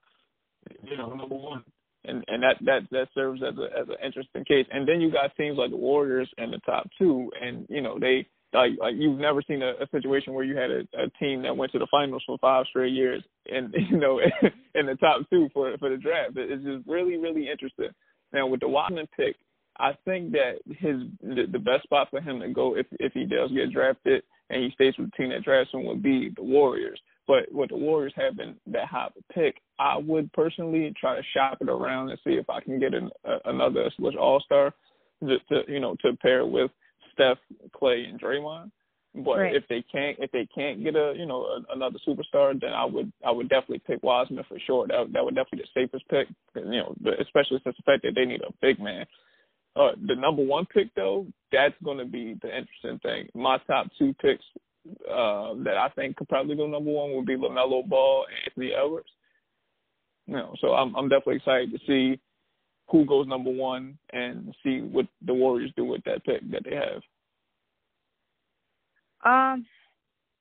you 0.82 0.98
know, 0.98 1.14
number 1.14 1.36
one. 1.36 1.64
And 2.06 2.24
and 2.28 2.42
that 2.42 2.56
that 2.62 2.82
that 2.92 3.08
serves 3.14 3.42
as 3.44 3.56
a 3.58 3.80
as 3.80 3.88
an 3.90 3.96
interesting 4.04 4.46
case. 4.46 4.66
And 4.72 4.88
then 4.88 5.02
you 5.02 5.12
got 5.12 5.36
teams 5.36 5.58
like 5.58 5.72
the 5.72 5.78
Warriors 5.78 6.30
in 6.38 6.52
the 6.52 6.60
top 6.60 6.90
two, 6.98 7.30
and 7.40 7.68
you 7.70 7.82
know 7.82 8.00
they 8.00 8.28
like 8.54 8.72
like 8.80 8.96
you've 8.98 9.20
never 9.20 9.42
seen 9.42 9.62
a, 9.62 9.72
a 9.84 9.88
situation 9.92 10.34
where 10.34 10.46
you 10.46 10.56
had 10.56 10.72
a, 10.72 10.82
a 11.04 11.10
team 11.20 11.42
that 11.44 11.56
went 11.56 11.74
to 11.74 11.80
the 11.80 11.88
finals 11.92 12.24
for 12.26 12.38
five 12.40 12.66
straight 12.70 12.94
years, 12.94 13.24
and 13.48 13.74
you 13.92 13.98
know 13.98 14.22
in 14.76 14.86
the 14.86 14.96
top 14.96 15.22
two 15.30 15.50
for 15.54 15.78
for 15.80 15.90
the 15.90 15.98
draft. 15.98 16.38
It's 16.38 16.64
just 16.64 16.88
really 16.88 17.18
really 17.18 17.50
interesting. 17.50 17.90
Now 18.32 18.48
with 18.48 18.62
the 18.62 18.70
Wiseman 18.70 19.08
pick, 19.16 19.36
I 19.78 19.94
think 20.06 20.32
that 20.34 20.60
his 20.68 21.02
the, 21.22 21.46
the 21.52 21.60
best 21.60 21.84
spot 21.84 22.10
for 22.10 22.22
him 22.22 22.40
to 22.40 22.50
go 22.50 22.76
if 22.76 22.86
if 23.00 23.14
he 23.14 23.26
does 23.26 23.52
get 23.52 23.72
drafted 23.72 24.24
and 24.50 24.64
he 24.64 24.72
stays 24.72 24.94
with 24.98 25.12
the 25.12 25.18
team 25.18 25.30
that 25.30 25.44
drafts 25.44 25.74
him 25.74 25.86
would 25.86 26.04
be 26.04 26.32
the 26.36 26.44
Warriors. 26.44 27.00
But 27.26 27.52
with 27.52 27.70
the 27.70 27.78
Warriors 27.78 28.14
having 28.16 28.56
that 28.68 28.88
high 28.88 29.08
of 29.08 29.14
a 29.18 29.34
pick, 29.34 29.56
I 29.80 29.98
would 29.98 30.32
personally 30.34 30.94
try 31.00 31.16
to 31.16 31.24
shop 31.34 31.58
it 31.62 31.70
around 31.70 32.10
and 32.10 32.20
see 32.24 32.34
if 32.34 32.50
I 32.50 32.60
can 32.60 32.80
get 32.80 32.94
an, 32.94 33.10
uh, 33.28 33.40
another 33.46 33.90
Switch 33.96 34.16
All 34.16 34.42
Star, 34.42 34.74
just 35.28 35.48
to 35.50 35.62
you 35.68 35.80
know 35.80 35.96
to 36.02 36.16
pair 36.18 36.46
with 36.46 36.70
Steph, 37.14 37.38
Clay, 37.76 38.06
and 38.10 38.20
Draymond. 38.20 38.72
But 39.16 39.38
right. 39.38 39.56
if 39.56 39.64
they 39.70 39.84
can't 39.92 40.18
if 40.20 40.32
they 40.32 40.48
can't 40.54 40.84
get 40.84 40.96
a 40.96 41.14
you 41.16 41.26
know 41.26 41.44
a, 41.44 41.74
another 41.74 42.00
superstar, 42.06 42.60
then 42.60 42.74
I 42.74 42.84
would 42.84 43.12
I 43.26 43.32
would 43.32 43.48
definitely 43.48 43.84
pick 43.86 44.04
Wiseman 44.04 44.44
for 44.50 44.58
sure. 44.66 44.88
That 44.88 45.14
that 45.14 45.24
would 45.24 45.36
definitely 45.36 45.60
be 45.60 45.66
the 45.74 45.82
safest 45.82 46.08
pick. 46.10 46.28
You 46.56 46.64
know, 46.64 46.96
especially 47.22 47.62
since 47.64 47.78
the 47.78 47.84
fact 47.86 48.04
that 48.04 48.14
they 48.16 48.26
need 48.26 48.42
a 48.42 48.54
big 48.62 48.80
man. 48.80 49.06
Uh, 49.76 49.92
the 50.06 50.16
number 50.16 50.44
one 50.44 50.66
pick 50.68 50.94
though, 50.96 51.26
that's 51.52 51.74
going 51.84 51.98
to 51.98 52.06
be 52.06 52.36
the 52.42 52.48
interesting 52.48 53.00
thing. 53.00 53.28
My 53.34 53.58
top 53.66 53.88
two 53.98 54.14
picks 54.22 54.44
uh, 55.10 55.54
that 55.64 55.78
I 55.78 55.90
think 55.96 56.18
could 56.18 56.30
probably 56.30 56.56
go 56.56 56.68
number 56.68 56.92
one 56.92 57.16
would 57.16 57.26
be 57.26 57.36
LaMelo 57.36 57.88
Ball 57.88 58.26
and 58.28 58.38
Anthony 58.48 58.74
Edwards. 58.74 59.10
You 60.28 60.36
know, 60.36 60.54
so 60.62 60.74
I'm 60.74 60.96
I'm 60.96 61.10
definitely 61.10 61.38
excited 61.38 61.72
to 61.72 61.80
see 61.88 62.20
who 62.90 63.06
goes 63.06 63.28
number 63.28 63.50
one 63.50 63.98
and 64.12 64.54
see 64.64 64.82
what 64.82 65.08
the 65.26 65.34
Warriors 65.34 65.72
do 65.76 65.86
with 65.86 66.04
that 66.04 66.24
pick 66.24 66.50
that 66.52 66.64
they 66.64 66.76
have. 66.76 67.02
Um, 69.26 69.66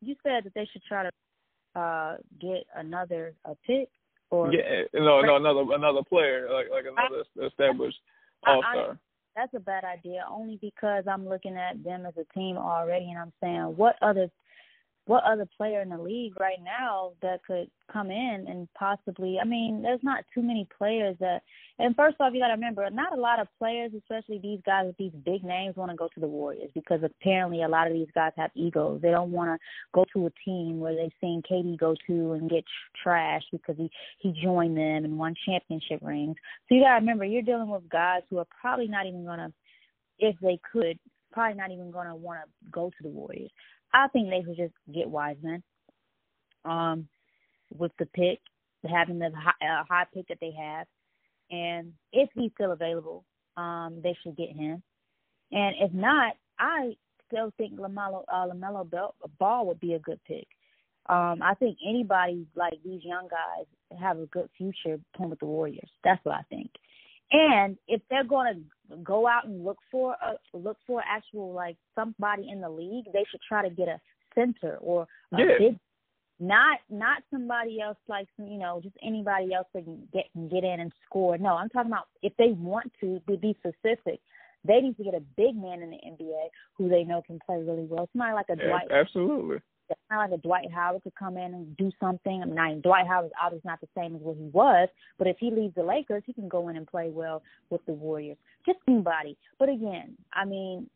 you 0.00 0.16
said 0.22 0.44
that 0.44 0.54
they 0.54 0.68
should 0.72 0.82
try 0.84 1.04
to 1.04 1.10
uh 1.74 2.16
get 2.38 2.66
another 2.76 3.34
a 3.46 3.54
pick 3.66 3.88
or 4.30 4.52
yeah, 4.52 4.82
no, 4.92 5.22
no, 5.22 5.36
another 5.36 5.64
another 5.72 6.02
player 6.06 6.48
like 6.52 6.66
like 6.70 6.84
another 6.84 7.24
I, 7.40 7.46
established 7.46 7.98
all 8.46 8.62
star. 8.72 8.98
That's 9.34 9.54
a 9.54 9.60
bad 9.60 9.84
idea, 9.84 10.24
only 10.30 10.58
because 10.60 11.04
I'm 11.10 11.26
looking 11.26 11.56
at 11.56 11.82
them 11.82 12.04
as 12.06 12.14
a 12.18 12.38
team 12.38 12.58
already, 12.58 13.06
and 13.10 13.18
I'm 13.18 13.32
saying, 13.40 13.76
what 13.76 13.96
other 14.02 14.30
what 15.06 15.24
other 15.24 15.48
player 15.56 15.82
in 15.82 15.88
the 15.88 15.98
league 15.98 16.38
right 16.38 16.62
now 16.62 17.12
that 17.22 17.42
could 17.44 17.68
come 17.92 18.10
in 18.10 18.46
and 18.48 18.68
possibly 18.78 19.38
I 19.40 19.44
mean, 19.44 19.82
there's 19.82 20.02
not 20.02 20.24
too 20.32 20.42
many 20.42 20.68
players 20.78 21.16
that 21.18 21.42
and 21.78 21.96
first 21.96 22.16
off 22.20 22.32
you 22.32 22.40
gotta 22.40 22.54
remember, 22.54 22.88
not 22.90 23.16
a 23.16 23.20
lot 23.20 23.40
of 23.40 23.48
players, 23.58 23.90
especially 23.96 24.38
these 24.38 24.60
guys 24.64 24.86
with 24.86 24.96
these 24.98 25.12
big 25.24 25.42
names, 25.42 25.76
want 25.76 25.90
to 25.90 25.96
go 25.96 26.08
to 26.14 26.20
the 26.20 26.28
Warriors 26.28 26.70
because 26.74 27.00
apparently 27.02 27.62
a 27.62 27.68
lot 27.68 27.88
of 27.88 27.92
these 27.92 28.08
guys 28.14 28.32
have 28.36 28.52
egos. 28.54 29.00
They 29.02 29.10
don't 29.10 29.32
wanna 29.32 29.58
go 29.92 30.04
to 30.12 30.26
a 30.26 30.30
team 30.44 30.78
where 30.78 30.94
they've 30.94 31.10
seen 31.20 31.42
KD 31.50 31.78
go 31.78 31.96
to 32.06 32.32
and 32.32 32.48
get 32.48 32.64
trashed 33.04 33.50
because 33.50 33.76
he 33.76 33.90
he 34.20 34.32
joined 34.40 34.76
them 34.76 35.04
and 35.04 35.18
won 35.18 35.34
championship 35.44 35.98
rings. 36.02 36.36
So 36.68 36.76
you 36.76 36.82
gotta 36.82 37.00
remember 37.00 37.24
you're 37.24 37.42
dealing 37.42 37.68
with 37.68 37.88
guys 37.88 38.22
who 38.30 38.38
are 38.38 38.46
probably 38.60 38.86
not 38.86 39.06
even 39.06 39.24
gonna 39.24 39.52
if 40.20 40.36
they 40.40 40.60
could, 40.70 40.96
probably 41.32 41.56
not 41.56 41.72
even 41.72 41.90
gonna 41.90 42.14
wanna 42.14 42.44
go 42.70 42.88
to 42.88 43.02
the 43.02 43.08
Warriors. 43.08 43.50
I 43.92 44.08
think 44.08 44.30
they 44.30 44.42
should 44.42 44.56
just 44.56 44.74
get 44.92 45.08
Wiseman 45.08 45.62
um, 46.64 47.08
with 47.76 47.92
the 47.98 48.06
pick, 48.06 48.40
having 48.88 49.18
the 49.18 49.30
high, 49.34 49.66
uh, 49.66 49.84
high 49.88 50.06
pick 50.12 50.28
that 50.28 50.38
they 50.40 50.52
have, 50.52 50.86
and 51.50 51.92
if 52.12 52.30
he's 52.34 52.50
still 52.54 52.72
available, 52.72 53.24
um, 53.56 54.00
they 54.02 54.16
should 54.22 54.36
get 54.36 54.56
him. 54.56 54.82
And 55.50 55.76
if 55.80 55.92
not, 55.92 56.34
I 56.58 56.96
still 57.26 57.52
think 57.58 57.78
Lamelo 57.78 58.24
uh, 58.32 58.46
Lamelo 58.46 58.88
Ball 59.38 59.66
would 59.66 59.80
be 59.80 59.94
a 59.94 59.98
good 59.98 60.20
pick. 60.26 60.46
Um, 61.06 61.40
I 61.42 61.54
think 61.58 61.78
anybody 61.86 62.46
like 62.54 62.78
these 62.84 63.02
young 63.04 63.28
guys 63.28 63.66
have 64.00 64.18
a 64.18 64.26
good 64.26 64.48
future 64.56 64.98
playing 65.16 65.30
with 65.30 65.40
the 65.40 65.46
Warriors. 65.46 65.90
That's 66.04 66.24
what 66.24 66.36
I 66.36 66.42
think. 66.48 66.70
And 67.32 67.76
if 67.88 68.02
they're 68.08 68.24
going 68.24 68.54
to 68.54 68.60
go 69.02 69.26
out 69.26 69.46
and 69.46 69.64
look 69.64 69.78
for 69.90 70.14
a 70.14 70.56
look 70.56 70.76
for 70.86 71.02
actual 71.08 71.52
like 71.52 71.76
somebody 71.94 72.48
in 72.50 72.60
the 72.60 72.68
league, 72.68 73.06
they 73.12 73.24
should 73.30 73.40
try 73.46 73.66
to 73.66 73.74
get 73.74 73.88
a 73.88 74.00
center 74.34 74.76
or 74.80 75.06
a 75.32 75.38
yeah. 75.38 75.58
big 75.58 75.78
not 76.40 76.78
not 76.90 77.22
somebody 77.30 77.80
else 77.80 77.98
like 78.08 78.26
you 78.38 78.58
know 78.58 78.80
just 78.82 78.96
anybody 79.02 79.54
else 79.54 79.68
that 79.74 79.84
can 79.84 80.08
get 80.12 80.24
can 80.32 80.48
get 80.48 80.64
in 80.64 80.80
and 80.80 80.92
score. 81.06 81.38
No, 81.38 81.54
I'm 81.54 81.68
talking 81.68 81.90
about 81.90 82.08
if 82.22 82.32
they 82.36 82.48
want 82.48 82.92
to 83.00 83.20
be, 83.26 83.36
be 83.36 83.56
specific, 83.60 84.20
they 84.64 84.80
need 84.80 84.96
to 84.96 85.04
get 85.04 85.14
a 85.14 85.22
big 85.36 85.54
man 85.54 85.82
in 85.82 85.90
the 85.90 85.98
NBA 85.98 86.48
who 86.76 86.88
they 86.88 87.04
know 87.04 87.22
can 87.24 87.38
play 87.46 87.62
really 87.62 87.86
well. 87.88 88.08
Somebody 88.12 88.34
like 88.34 88.46
a 88.48 88.56
Dwight. 88.56 88.90
Absolutely 88.90 89.58
kind 90.08 90.24
of 90.24 90.30
like 90.30 90.38
a 90.38 90.42
Dwight 90.42 90.72
Howard 90.72 91.02
could 91.02 91.14
come 91.14 91.36
in 91.36 91.54
and 91.54 91.76
do 91.76 91.90
something. 92.00 92.42
I 92.42 92.46
mean, 92.46 92.80
Dwight 92.80 93.06
Howard's 93.06 93.32
obviously 93.42 93.68
not 93.68 93.80
the 93.80 93.88
same 93.96 94.16
as 94.16 94.22
what 94.22 94.36
he 94.36 94.48
was, 94.52 94.88
but 95.18 95.26
if 95.26 95.36
he 95.38 95.50
leaves 95.50 95.74
the 95.74 95.82
Lakers, 95.82 96.22
he 96.26 96.32
can 96.32 96.48
go 96.48 96.68
in 96.68 96.76
and 96.76 96.86
play 96.86 97.10
well 97.10 97.42
with 97.70 97.84
the 97.86 97.92
Warriors. 97.92 98.36
Just 98.66 98.78
anybody. 98.88 99.36
But 99.58 99.68
again, 99.68 100.16
I 100.32 100.44
mean, 100.44 100.88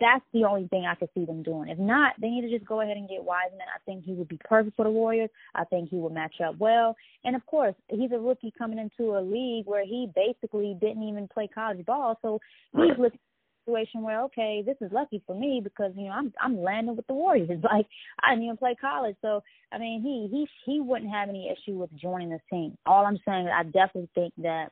that's 0.00 0.24
the 0.32 0.44
only 0.44 0.66
thing 0.68 0.86
I 0.86 0.94
could 0.94 1.10
see 1.14 1.24
them 1.24 1.42
doing. 1.42 1.68
If 1.68 1.78
not, 1.78 2.14
they 2.20 2.28
need 2.28 2.42
to 2.42 2.50
just 2.50 2.66
go 2.66 2.80
ahead 2.80 2.96
and 2.96 3.08
get 3.08 3.22
Wiseman. 3.22 3.60
I 3.60 3.78
think 3.84 4.04
he 4.04 4.12
would 4.12 4.28
be 4.28 4.38
perfect 4.44 4.76
for 4.76 4.84
the 4.84 4.90
Warriors. 4.90 5.30
I 5.54 5.64
think 5.64 5.90
he 5.90 5.96
would 5.96 6.12
match 6.12 6.40
up 6.44 6.58
well. 6.58 6.96
And 7.24 7.36
of 7.36 7.44
course, 7.46 7.74
he's 7.88 8.12
a 8.12 8.18
rookie 8.18 8.52
coming 8.56 8.78
into 8.78 9.16
a 9.16 9.20
league 9.20 9.66
where 9.66 9.84
he 9.84 10.08
basically 10.14 10.76
didn't 10.80 11.02
even 11.02 11.28
play 11.28 11.48
college 11.52 11.84
ball, 11.86 12.18
so 12.22 12.40
he's 12.72 12.98
looking 12.98 13.20
situation 13.64 14.02
where 14.02 14.22
okay, 14.22 14.62
this 14.64 14.76
is 14.80 14.92
lucky 14.92 15.22
for 15.26 15.34
me 15.38 15.60
because 15.62 15.92
you 15.96 16.04
know 16.06 16.12
I'm 16.12 16.32
I'm 16.40 16.62
landing 16.62 16.96
with 16.96 17.06
the 17.06 17.14
Warriors. 17.14 17.48
Like 17.62 17.86
I 18.22 18.30
didn't 18.32 18.44
even 18.44 18.56
play 18.56 18.76
college, 18.80 19.16
so 19.22 19.42
I 19.72 19.78
mean 19.78 20.02
he 20.02 20.28
he 20.30 20.46
he 20.64 20.80
wouldn't 20.80 21.10
have 21.10 21.28
any 21.28 21.50
issue 21.50 21.76
with 21.76 21.90
joining 21.96 22.30
the 22.30 22.40
team. 22.50 22.76
All 22.86 23.06
I'm 23.06 23.18
saying, 23.26 23.46
is 23.46 23.52
I 23.54 23.64
definitely 23.64 24.10
think 24.14 24.34
that 24.38 24.70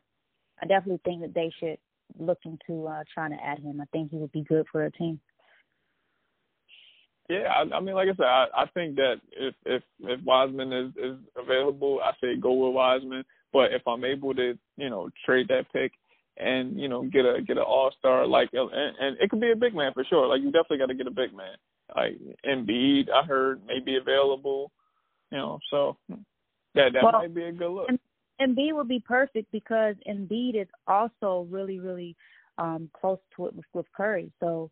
I 0.63 0.67
definitely 0.67 1.01
think 1.05 1.23
that 1.23 1.35
they 1.35 1.51
should 1.59 1.79
look 2.19 2.39
into 2.45 2.87
uh, 2.87 3.03
trying 3.13 3.31
to 3.31 3.43
add 3.43 3.59
him. 3.59 3.81
I 3.81 3.85
think 3.93 4.11
he 4.11 4.19
would 4.19 4.33
be 4.33 4.43
good 4.43 4.67
for 4.71 4.85
a 4.85 4.91
team. 4.91 5.21
Yeah, 7.29 7.49
I, 7.49 7.77
I 7.77 7.81
mean, 7.81 7.95
like 7.95 8.09
I 8.09 8.17
said, 8.17 8.27
I, 8.27 8.47
I 8.55 8.67
think 8.75 8.97
that 8.97 9.17
if 9.33 9.55
if 9.65 9.83
if 10.01 10.21
Wiseman 10.25 10.73
is 10.73 10.91
is 10.97 11.19
available, 11.37 12.01
I 12.05 12.13
say 12.21 12.37
go 12.41 12.53
with 12.53 12.75
Wiseman. 12.75 13.25
But 13.53 13.73
if 13.73 13.83
I'm 13.87 14.05
able 14.05 14.35
to, 14.35 14.59
you 14.77 14.91
know, 14.91 15.11
trade 15.27 15.49
that 15.49 15.71
pick 15.73 15.93
and 16.39 16.79
you 16.79 16.89
know 16.89 17.03
get 17.03 17.25
a 17.25 17.43
get 17.43 17.59
an 17.59 17.63
all 17.63 17.91
star 17.99 18.27
like 18.27 18.49
and, 18.53 18.71
and 18.73 19.17
it 19.21 19.31
could 19.31 19.41
be 19.41 19.53
a 19.53 19.57
big 19.57 19.75
man 19.75 19.93
for 19.93 20.05
sure. 20.05 20.27
Like 20.27 20.41
you 20.41 20.51
definitely 20.51 20.79
got 20.79 20.87
to 20.87 20.95
get 20.95 21.07
a 21.07 21.11
big 21.11 21.35
man. 21.35 21.57
Like 21.95 22.19
Embiid, 22.47 23.11
I 23.11 23.25
heard 23.25 23.61
may 23.67 23.81
be 23.81 23.97
available. 23.97 24.73
You 25.31 25.39
know, 25.39 25.59
so 25.71 25.97
that 26.09 26.93
that 26.93 27.03
well, 27.03 27.13
might 27.13 27.35
be 27.35 27.45
a 27.45 27.53
good 27.53 27.71
look. 27.71 27.89
Embiid 28.41 28.75
would 28.75 28.89
be 28.89 29.01
perfect 29.01 29.51
because 29.53 29.95
Embiid 30.09 30.61
is 30.61 30.69
also 30.87 31.47
really 31.51 31.79
really 31.79 32.17
um 32.59 32.91
close 32.99 33.19
to 33.37 33.47
it 33.47 33.55
with, 33.55 33.67
with 33.75 33.87
Curry. 33.97 34.33
So 34.41 34.71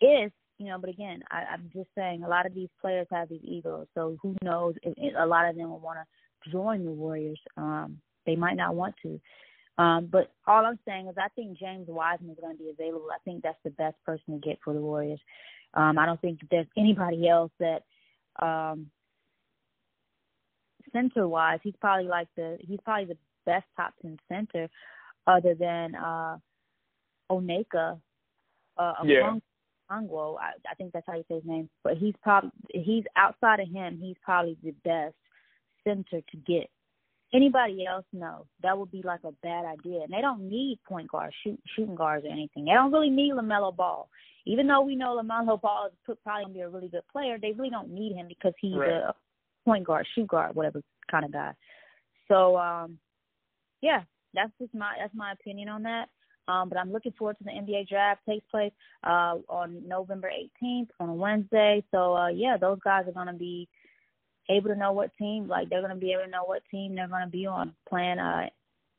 if 0.00 0.32
you 0.58 0.66
know, 0.66 0.78
but 0.78 0.90
again, 0.90 1.22
I, 1.30 1.44
I'm 1.54 1.70
just 1.72 1.88
saying 1.96 2.22
a 2.22 2.28
lot 2.28 2.44
of 2.44 2.54
these 2.54 2.68
players 2.80 3.06
have 3.10 3.30
these 3.30 3.40
egos. 3.42 3.86
So 3.94 4.18
who 4.22 4.36
knows? 4.42 4.74
If, 4.82 4.92
if 4.98 5.14
a 5.18 5.26
lot 5.26 5.48
of 5.48 5.56
them 5.56 5.70
will 5.70 5.80
want 5.80 5.98
to 6.00 6.50
join 6.50 6.84
the 6.84 6.90
Warriors. 6.90 7.40
Um, 7.56 7.98
they 8.26 8.36
might 8.36 8.56
not 8.56 8.74
want 8.74 8.94
to. 9.02 9.18
Um, 9.80 10.08
but 10.12 10.30
all 10.46 10.66
I'm 10.66 10.78
saying 10.86 11.08
is 11.08 11.14
I 11.16 11.28
think 11.34 11.58
James 11.58 11.88
Wiseman 11.88 12.32
is 12.32 12.38
going 12.38 12.54
to 12.54 12.62
be 12.62 12.68
available. 12.68 13.08
I 13.10 13.18
think 13.24 13.42
that's 13.42 13.58
the 13.64 13.70
best 13.70 13.96
person 14.04 14.34
to 14.34 14.38
get 14.38 14.58
for 14.62 14.74
the 14.74 14.80
Warriors. 14.80 15.20
Um, 15.72 15.98
I 15.98 16.04
don't 16.04 16.20
think 16.20 16.40
there's 16.50 16.66
anybody 16.76 17.26
else 17.26 17.50
that 17.60 17.84
um, 18.38 18.90
center 20.92 21.26
wise, 21.26 21.60
he's 21.62 21.74
probably 21.80 22.08
like 22.08 22.28
the 22.36 22.58
he's 22.60 22.80
probably 22.84 23.06
the 23.06 23.18
best 23.46 23.64
top 23.74 23.94
ten 24.02 24.18
center 24.28 24.68
other 25.26 25.54
than 25.54 25.94
uh 25.94 26.36
Oneka 27.30 27.98
uh 28.76 28.92
yeah. 29.04 29.36
I, 29.90 30.52
I 30.70 30.74
think 30.76 30.92
that's 30.92 31.06
how 31.06 31.14
you 31.14 31.24
say 31.28 31.36
his 31.36 31.44
name. 31.44 31.70
But 31.82 31.96
he's 31.96 32.14
probably 32.22 32.50
he's 32.70 33.04
outside 33.16 33.60
of 33.60 33.68
him, 33.68 33.98
he's 33.98 34.16
probably 34.22 34.58
the 34.62 34.74
best 34.84 35.14
center 35.84 36.20
to 36.20 36.36
get 36.46 36.68
Anybody 37.32 37.86
else? 37.86 38.04
No, 38.12 38.46
that 38.62 38.76
would 38.76 38.90
be 38.90 39.02
like 39.04 39.20
a 39.24 39.32
bad 39.42 39.64
idea. 39.64 40.02
And 40.02 40.12
they 40.12 40.20
don't 40.20 40.48
need 40.48 40.80
point 40.86 41.08
guards, 41.08 41.34
shoot, 41.44 41.60
shooting 41.76 41.94
guards, 41.94 42.24
or 42.24 42.32
anything. 42.32 42.64
They 42.64 42.72
don't 42.72 42.92
really 42.92 43.10
need 43.10 43.32
Lamelo 43.34 43.74
Ball. 43.74 44.08
Even 44.46 44.66
though 44.66 44.80
we 44.80 44.96
know 44.96 45.20
Lamelo 45.22 45.60
Ball 45.60 45.90
is 46.08 46.16
probably 46.24 46.44
gonna 46.44 46.54
be 46.54 46.60
a 46.60 46.68
really 46.68 46.88
good 46.88 47.06
player, 47.12 47.38
they 47.40 47.52
really 47.52 47.70
don't 47.70 47.90
need 47.90 48.14
him 48.14 48.26
because 48.28 48.54
he's 48.60 48.74
right. 48.74 48.90
a 48.90 49.14
point 49.64 49.86
guard, 49.86 50.06
shoot 50.14 50.26
guard, 50.26 50.56
whatever 50.56 50.82
kind 51.10 51.24
of 51.24 51.32
guy. 51.32 51.52
So, 52.26 52.56
um, 52.56 52.98
yeah, 53.80 54.02
that's 54.34 54.52
just 54.60 54.74
my 54.74 54.94
that's 54.98 55.14
my 55.14 55.32
opinion 55.32 55.68
on 55.68 55.82
that. 55.84 56.08
Um, 56.48 56.68
but 56.68 56.78
I'm 56.78 56.92
looking 56.92 57.12
forward 57.12 57.38
to 57.38 57.44
the 57.44 57.50
NBA 57.50 57.88
draft 57.88 58.22
takes 58.28 58.44
place 58.50 58.72
uh, 59.04 59.36
on 59.48 59.86
November 59.86 60.30
18th 60.62 60.88
on 60.98 61.10
a 61.10 61.14
Wednesday. 61.14 61.84
So 61.92 62.16
uh, 62.16 62.28
yeah, 62.28 62.56
those 62.56 62.78
guys 62.82 63.04
are 63.06 63.12
gonna 63.12 63.34
be 63.34 63.68
able 64.48 64.68
to 64.68 64.76
know 64.76 64.92
what 64.92 65.16
team, 65.16 65.48
like 65.48 65.68
they're 65.68 65.82
going 65.82 65.94
to 65.94 66.00
be 66.00 66.12
able 66.12 66.24
to 66.24 66.30
know 66.30 66.44
what 66.44 66.62
team 66.70 66.94
they're 66.94 67.08
going 67.08 67.24
to 67.24 67.30
be 67.30 67.46
on, 67.46 67.74
playing 67.88 68.18
uh, 68.18 68.48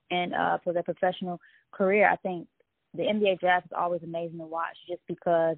and 0.10 0.33
uh, 0.33 0.57
for 0.63 0.74
their 0.74 0.83
professional 0.83 1.39
career. 1.71 2.10
I 2.10 2.15
think 2.17 2.48
the 2.93 3.03
NBA 3.03 3.39
draft 3.39 3.67
is 3.67 3.71
always 3.77 4.03
amazing 4.03 4.39
to 4.39 4.45
watch, 4.45 4.77
just 4.88 5.01
because. 5.07 5.57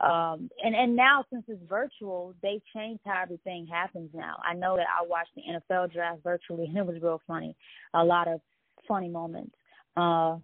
Um, 0.00 0.48
and 0.64 0.74
and 0.74 0.96
now 0.96 1.26
since 1.30 1.44
it's 1.46 1.60
virtual, 1.68 2.34
they've 2.42 2.62
changed 2.74 3.02
how 3.04 3.22
everything 3.22 3.66
happens 3.66 4.08
now. 4.14 4.36
I 4.42 4.54
know 4.54 4.76
that 4.76 4.86
I 4.88 5.06
watched 5.06 5.32
the 5.36 5.42
NFL 5.42 5.92
draft 5.92 6.22
virtually, 6.24 6.64
and 6.64 6.78
it 6.78 6.86
was 6.86 7.02
real 7.02 7.20
funny. 7.26 7.54
A 7.92 8.02
lot 8.02 8.26
of 8.26 8.40
funny 8.88 9.10
moments. 9.10 9.54
Uh, 9.98 10.38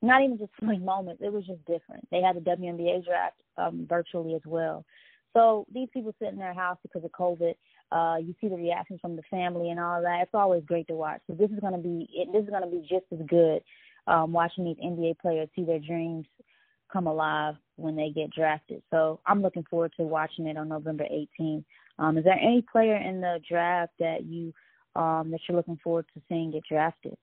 not 0.00 0.22
even 0.22 0.38
just 0.38 0.52
funny 0.58 0.78
moments. 0.78 1.22
It 1.22 1.32
was 1.32 1.46
just 1.46 1.64
different. 1.66 2.08
They 2.10 2.22
had 2.22 2.36
the 2.36 2.40
WNBA 2.40 3.04
draft 3.04 3.36
um, 3.58 3.86
virtually 3.88 4.34
as 4.34 4.42
well. 4.46 4.84
So 5.34 5.66
these 5.72 5.88
people 5.92 6.14
sit 6.18 6.28
in 6.28 6.38
their 6.38 6.54
house 6.54 6.78
because 6.82 7.04
of 7.04 7.10
COVID 7.12 7.54
uh, 7.94 8.16
you 8.16 8.34
see 8.40 8.48
the 8.48 8.56
reactions 8.56 9.00
from 9.00 9.14
the 9.14 9.22
family 9.30 9.70
and 9.70 9.78
all 9.78 10.02
that. 10.02 10.22
It's 10.22 10.34
always 10.34 10.64
great 10.66 10.88
to 10.88 10.94
watch. 10.94 11.20
So 11.28 11.34
this 11.34 11.50
is 11.50 11.60
going 11.60 11.74
to 11.74 11.78
be 11.78 12.08
it, 12.12 12.28
this 12.32 12.42
is 12.42 12.50
to 12.50 12.66
be 12.66 12.80
just 12.80 13.06
as 13.12 13.24
good 13.28 13.62
um, 14.06 14.32
watching 14.32 14.64
these 14.64 14.76
NBA 14.84 15.18
players 15.20 15.48
see 15.54 15.64
their 15.64 15.78
dreams 15.78 16.26
come 16.92 17.06
alive 17.06 17.54
when 17.76 17.94
they 17.94 18.10
get 18.10 18.30
drafted. 18.30 18.82
So 18.90 19.20
I'm 19.26 19.42
looking 19.42 19.64
forward 19.70 19.92
to 19.96 20.02
watching 20.02 20.46
it 20.46 20.56
on 20.56 20.68
November 20.68 21.04
18th. 21.04 21.64
Um, 21.98 22.18
is 22.18 22.24
there 22.24 22.38
any 22.38 22.64
player 22.70 22.96
in 22.96 23.20
the 23.20 23.40
draft 23.48 23.92
that 24.00 24.24
you 24.24 24.52
um, 24.96 25.30
that 25.30 25.40
you're 25.48 25.56
looking 25.56 25.78
forward 25.82 26.06
to 26.14 26.22
seeing 26.28 26.50
get 26.50 26.62
drafted? 26.68 27.16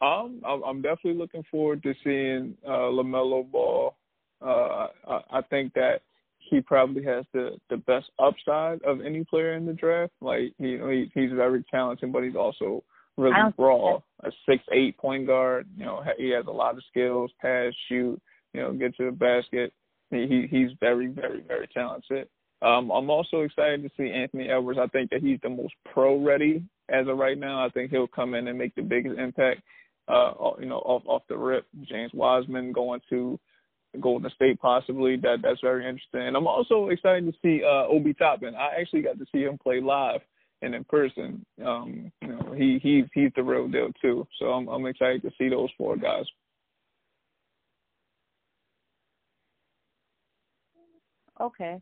Um, 0.00 0.40
I'm 0.46 0.80
definitely 0.80 1.14
looking 1.14 1.44
forward 1.50 1.82
to 1.82 1.94
seeing 2.04 2.56
uh, 2.66 2.88
Lamelo 2.90 3.50
Ball. 3.50 3.94
Uh, 4.40 4.86
I, 5.06 5.20
I 5.32 5.42
think 5.50 5.74
that 5.74 6.02
he 6.50 6.60
probably 6.60 7.04
has 7.04 7.24
the 7.32 7.58
the 7.70 7.76
best 7.76 8.10
upside 8.18 8.82
of 8.82 9.00
any 9.00 9.24
player 9.24 9.54
in 9.54 9.66
the 9.66 9.72
draft. 9.72 10.12
Like 10.20 10.52
he, 10.58 10.78
he 10.78 11.10
he's 11.14 11.30
very 11.32 11.64
talented, 11.70 12.12
but 12.12 12.24
he's 12.24 12.36
also 12.36 12.82
really 13.16 13.34
raw. 13.58 13.98
A 14.24 14.30
six 14.48 14.62
eight 14.72 14.96
point 14.98 15.26
guard. 15.26 15.66
You 15.76 15.86
know, 15.86 16.02
he 16.16 16.30
has 16.30 16.46
a 16.46 16.52
lot 16.52 16.76
of 16.76 16.82
skills, 16.90 17.30
pass, 17.40 17.72
shoot. 17.88 18.20
You 18.54 18.62
know, 18.62 18.72
get 18.72 18.96
to 18.96 19.06
the 19.06 19.12
basket. 19.12 19.72
he 20.10 20.46
he's 20.50 20.70
very 20.80 21.08
very 21.08 21.42
very 21.46 21.68
talented. 21.68 22.28
Um, 22.60 22.90
I'm 22.90 23.08
also 23.08 23.42
excited 23.42 23.82
to 23.82 23.90
see 23.96 24.10
Anthony 24.10 24.48
Edwards. 24.48 24.80
I 24.82 24.88
think 24.88 25.10
that 25.10 25.22
he's 25.22 25.38
the 25.42 25.48
most 25.48 25.74
pro 25.92 26.20
ready 26.20 26.62
as 26.88 27.06
of 27.06 27.16
right 27.16 27.38
now. 27.38 27.64
I 27.64 27.68
think 27.70 27.90
he'll 27.90 28.08
come 28.08 28.34
in 28.34 28.48
and 28.48 28.58
make 28.58 28.74
the 28.74 28.82
biggest 28.82 29.18
impact. 29.18 29.62
Uh, 30.08 30.32
you 30.58 30.66
know, 30.66 30.78
off 30.78 31.02
off 31.06 31.22
the 31.28 31.36
rip. 31.36 31.66
James 31.82 32.12
Wiseman 32.14 32.72
going 32.72 33.00
to 33.10 33.38
Golden 34.00 34.30
State 34.30 34.60
possibly. 34.60 35.16
That 35.16 35.38
that's 35.42 35.60
very 35.60 35.88
interesting. 35.88 36.22
And 36.22 36.36
I'm 36.36 36.46
also 36.46 36.88
excited 36.88 37.26
to 37.26 37.38
see 37.42 37.62
uh, 37.64 37.86
Obi 37.86 38.14
Toppin. 38.14 38.54
I 38.54 38.80
actually 38.80 39.02
got 39.02 39.18
to 39.18 39.26
see 39.32 39.42
him 39.42 39.58
play 39.58 39.80
live 39.80 40.20
and 40.62 40.74
in 40.74 40.84
person. 40.84 41.44
Um, 41.64 42.12
you 42.22 42.28
know, 42.28 42.54
he 42.56 42.78
he 42.82 43.04
he's 43.14 43.32
the 43.36 43.42
real 43.42 43.68
deal 43.68 43.90
too. 44.00 44.26
So 44.38 44.46
I'm 44.46 44.68
I'm 44.68 44.86
excited 44.86 45.22
to 45.22 45.30
see 45.38 45.48
those 45.48 45.70
four 45.78 45.96
guys. 45.96 46.24
Okay. 51.40 51.80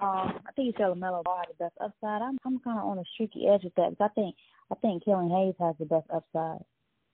Um, 0.00 0.40
I 0.46 0.52
think 0.56 0.66
you 0.66 0.72
said 0.76 0.86
LaMelo 0.86 1.22
Ball 1.22 1.42
has 1.46 1.54
the 1.56 1.64
best 1.64 1.76
upside. 1.80 2.22
I'm 2.22 2.38
I'm 2.44 2.58
kind 2.60 2.78
of 2.78 2.86
on 2.86 2.96
the 2.96 3.04
streaky 3.14 3.46
edge 3.46 3.62
with 3.64 3.74
that 3.76 3.90
because 3.90 4.10
I 4.10 4.14
think 4.20 4.34
I 4.70 4.74
think 4.76 5.04
Killian 5.04 5.30
Hayes 5.30 5.54
has 5.60 5.76
the 5.78 5.84
best 5.84 6.06
upside. 6.12 6.64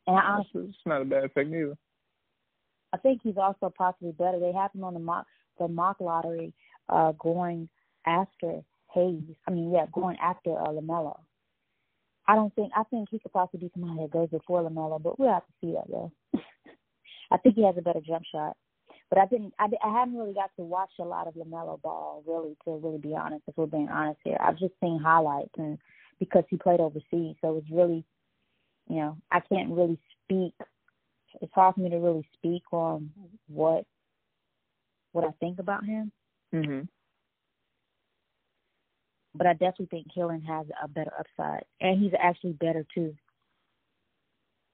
And 0.07 0.17
I 0.17 0.21
honestly, 0.23 0.67
it's 0.69 0.79
not 0.87 1.03
a 1.03 1.05
bad 1.05 1.35
pick 1.35 1.49
neither. 1.49 1.77
I 2.93 2.97
think 2.97 3.21
he's 3.23 3.37
also 3.37 3.73
possibly 3.77 4.13
better. 4.13 4.39
They 4.39 4.53
have 4.53 4.73
him 4.73 4.85
on 4.85 4.95
the 4.95 5.01
mock 5.01 5.27
the 5.59 5.69
mock 5.69 5.97
lottery, 6.01 6.53
uh, 6.89 7.13
going 7.13 7.69
after 8.07 8.63
Hayes. 8.95 9.23
I 9.47 9.51
mean, 9.51 9.73
yeah, 9.73 9.87
going 9.93 10.17
after 10.23 10.57
uh, 10.57 10.69
LaMelo. 10.69 11.19
I 12.27 12.35
don't 12.35 12.55
think 12.55 12.73
I 12.77 12.85
think 12.85 13.09
he 13.11 13.19
could 13.19 13.33
possibly 13.33 13.67
be 13.67 13.73
somebody 13.75 14.03
that 14.03 14.11
goes 14.11 14.29
before 14.31 14.63
LaMelo, 14.63 15.03
but 15.03 15.19
we'll 15.19 15.33
have 15.33 15.47
to 15.47 15.53
see 15.61 15.73
that 15.73 15.91
though. 15.91 16.13
I 17.31 17.37
think 17.39 17.57
he 17.57 17.65
has 17.65 17.77
a 17.77 17.83
better 17.83 18.01
jump 18.07 18.25
shot. 18.31 18.57
But 19.11 19.19
I 19.19 19.27
didn't. 19.27 19.55
I, 19.59 19.69
I 19.83 19.93
haven't 20.01 20.19
really 20.19 20.35
got 20.35 20.51
to 20.57 20.63
watch 20.63 20.91
a 20.99 21.05
lot 21.05 21.27
of 21.27 21.35
LaMelo 21.35 21.81
Ball, 21.81 22.23
really, 22.27 22.57
to 22.65 22.79
really 22.83 22.99
be 22.99 23.15
honest. 23.15 23.43
If 23.49 23.57
we're 23.57 23.67
being 23.67 23.89
honest 23.89 24.21
here, 24.23 24.37
I've 24.39 24.59
just 24.59 24.75
seen 24.83 25.01
highlights, 25.03 25.55
and 25.57 25.79
because 26.19 26.45
he 26.51 26.59
played 26.59 26.81
overseas, 26.81 27.37
so 27.41 27.57
it's 27.57 27.71
really, 27.71 28.05
you 28.89 28.97
know, 28.97 29.17
I 29.31 29.41
can't 29.41 29.71
really 29.71 29.99
speak. 30.25 30.53
It's 31.41 31.53
hard 31.55 31.75
for 31.75 31.81
me 31.81 31.91
to 31.91 31.99
really 31.99 32.29
speak 32.35 32.63
on 32.73 33.11
what 33.49 33.85
what 35.13 35.25
I 35.25 35.31
think 35.41 35.59
about 35.59 35.85
him. 35.85 36.13
Mhm. 36.53 36.89
But 39.35 39.47
I 39.47 39.53
definitely 39.53 39.87
think 39.87 40.13
Killian 40.13 40.43
has 40.43 40.67
a 40.83 40.89
better 40.89 41.13
upside, 41.19 41.65
and 41.81 42.01
he's 42.01 42.15
actually 42.19 42.55
better 42.55 42.85
too. 42.95 43.15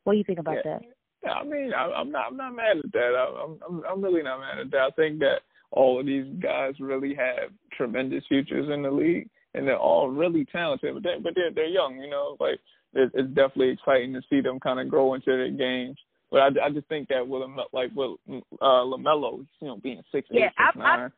What 0.05 0.15
do 0.15 0.19
you 0.19 0.25
think 0.25 0.39
about 0.39 0.57
yeah. 0.65 0.79
that? 0.79 1.31
I 1.31 1.45
mean, 1.45 1.73
I, 1.73 1.85
I'm 1.85 2.11
not. 2.11 2.27
I'm 2.29 2.37
not 2.37 2.55
mad 2.55 2.79
at 2.79 2.93
that. 2.93 3.15
I, 3.17 3.43
I'm. 3.45 3.59
I'm. 3.67 3.85
I'm 3.91 4.03
really 4.03 4.23
not 4.23 4.41
mad 4.41 4.59
at 4.59 4.71
that. 4.71 4.81
I 4.81 4.91
think 4.91 5.19
that 5.21 5.41
all 5.71 5.99
of 5.99 6.07
these 6.07 6.27
guys 6.41 6.75
really 6.79 7.15
have 7.15 7.51
tremendous 7.73 8.25
futures 8.29 8.69
in 8.73 8.83
the 8.83 8.91
league, 8.91 9.29
and 9.55 9.67
they're 9.67 9.79
all 9.79 10.09
really 10.09 10.45
talented. 10.47 10.95
But 10.95 11.03
they, 11.03 11.19
but 11.23 11.35
they're 11.35 11.53
they're 11.53 11.67
young. 11.67 11.99
You 11.99 12.11
know, 12.11 12.37
like 12.41 12.61
it's, 12.93 13.13
it's 13.15 13.29
definitely 13.29 13.71
exciting 13.71 14.13
to 14.15 14.23
see 14.31 14.41
them 14.41 14.61
kind 14.61 14.81
of 14.81 14.89
grow 14.89 15.15
into 15.15 15.27
their 15.27 15.51
games. 15.51 15.97
But 16.35 16.59
I, 16.59 16.67
I 16.67 16.71
just 16.71 16.89
think 16.89 17.07
that 17.11 17.29
with 17.29 17.43
like 17.73 17.93
with 17.95 18.19
uh, 18.61 18.83
Lamelo, 18.83 19.47
you 19.61 19.69
know, 19.69 19.77
being 19.77 20.03
six 20.11 20.27
yeah, 20.33 20.47
eight, 20.47 20.49
six 20.49 20.71
I've, 20.71 20.77
nine. 20.77 20.99
I've, 20.99 21.13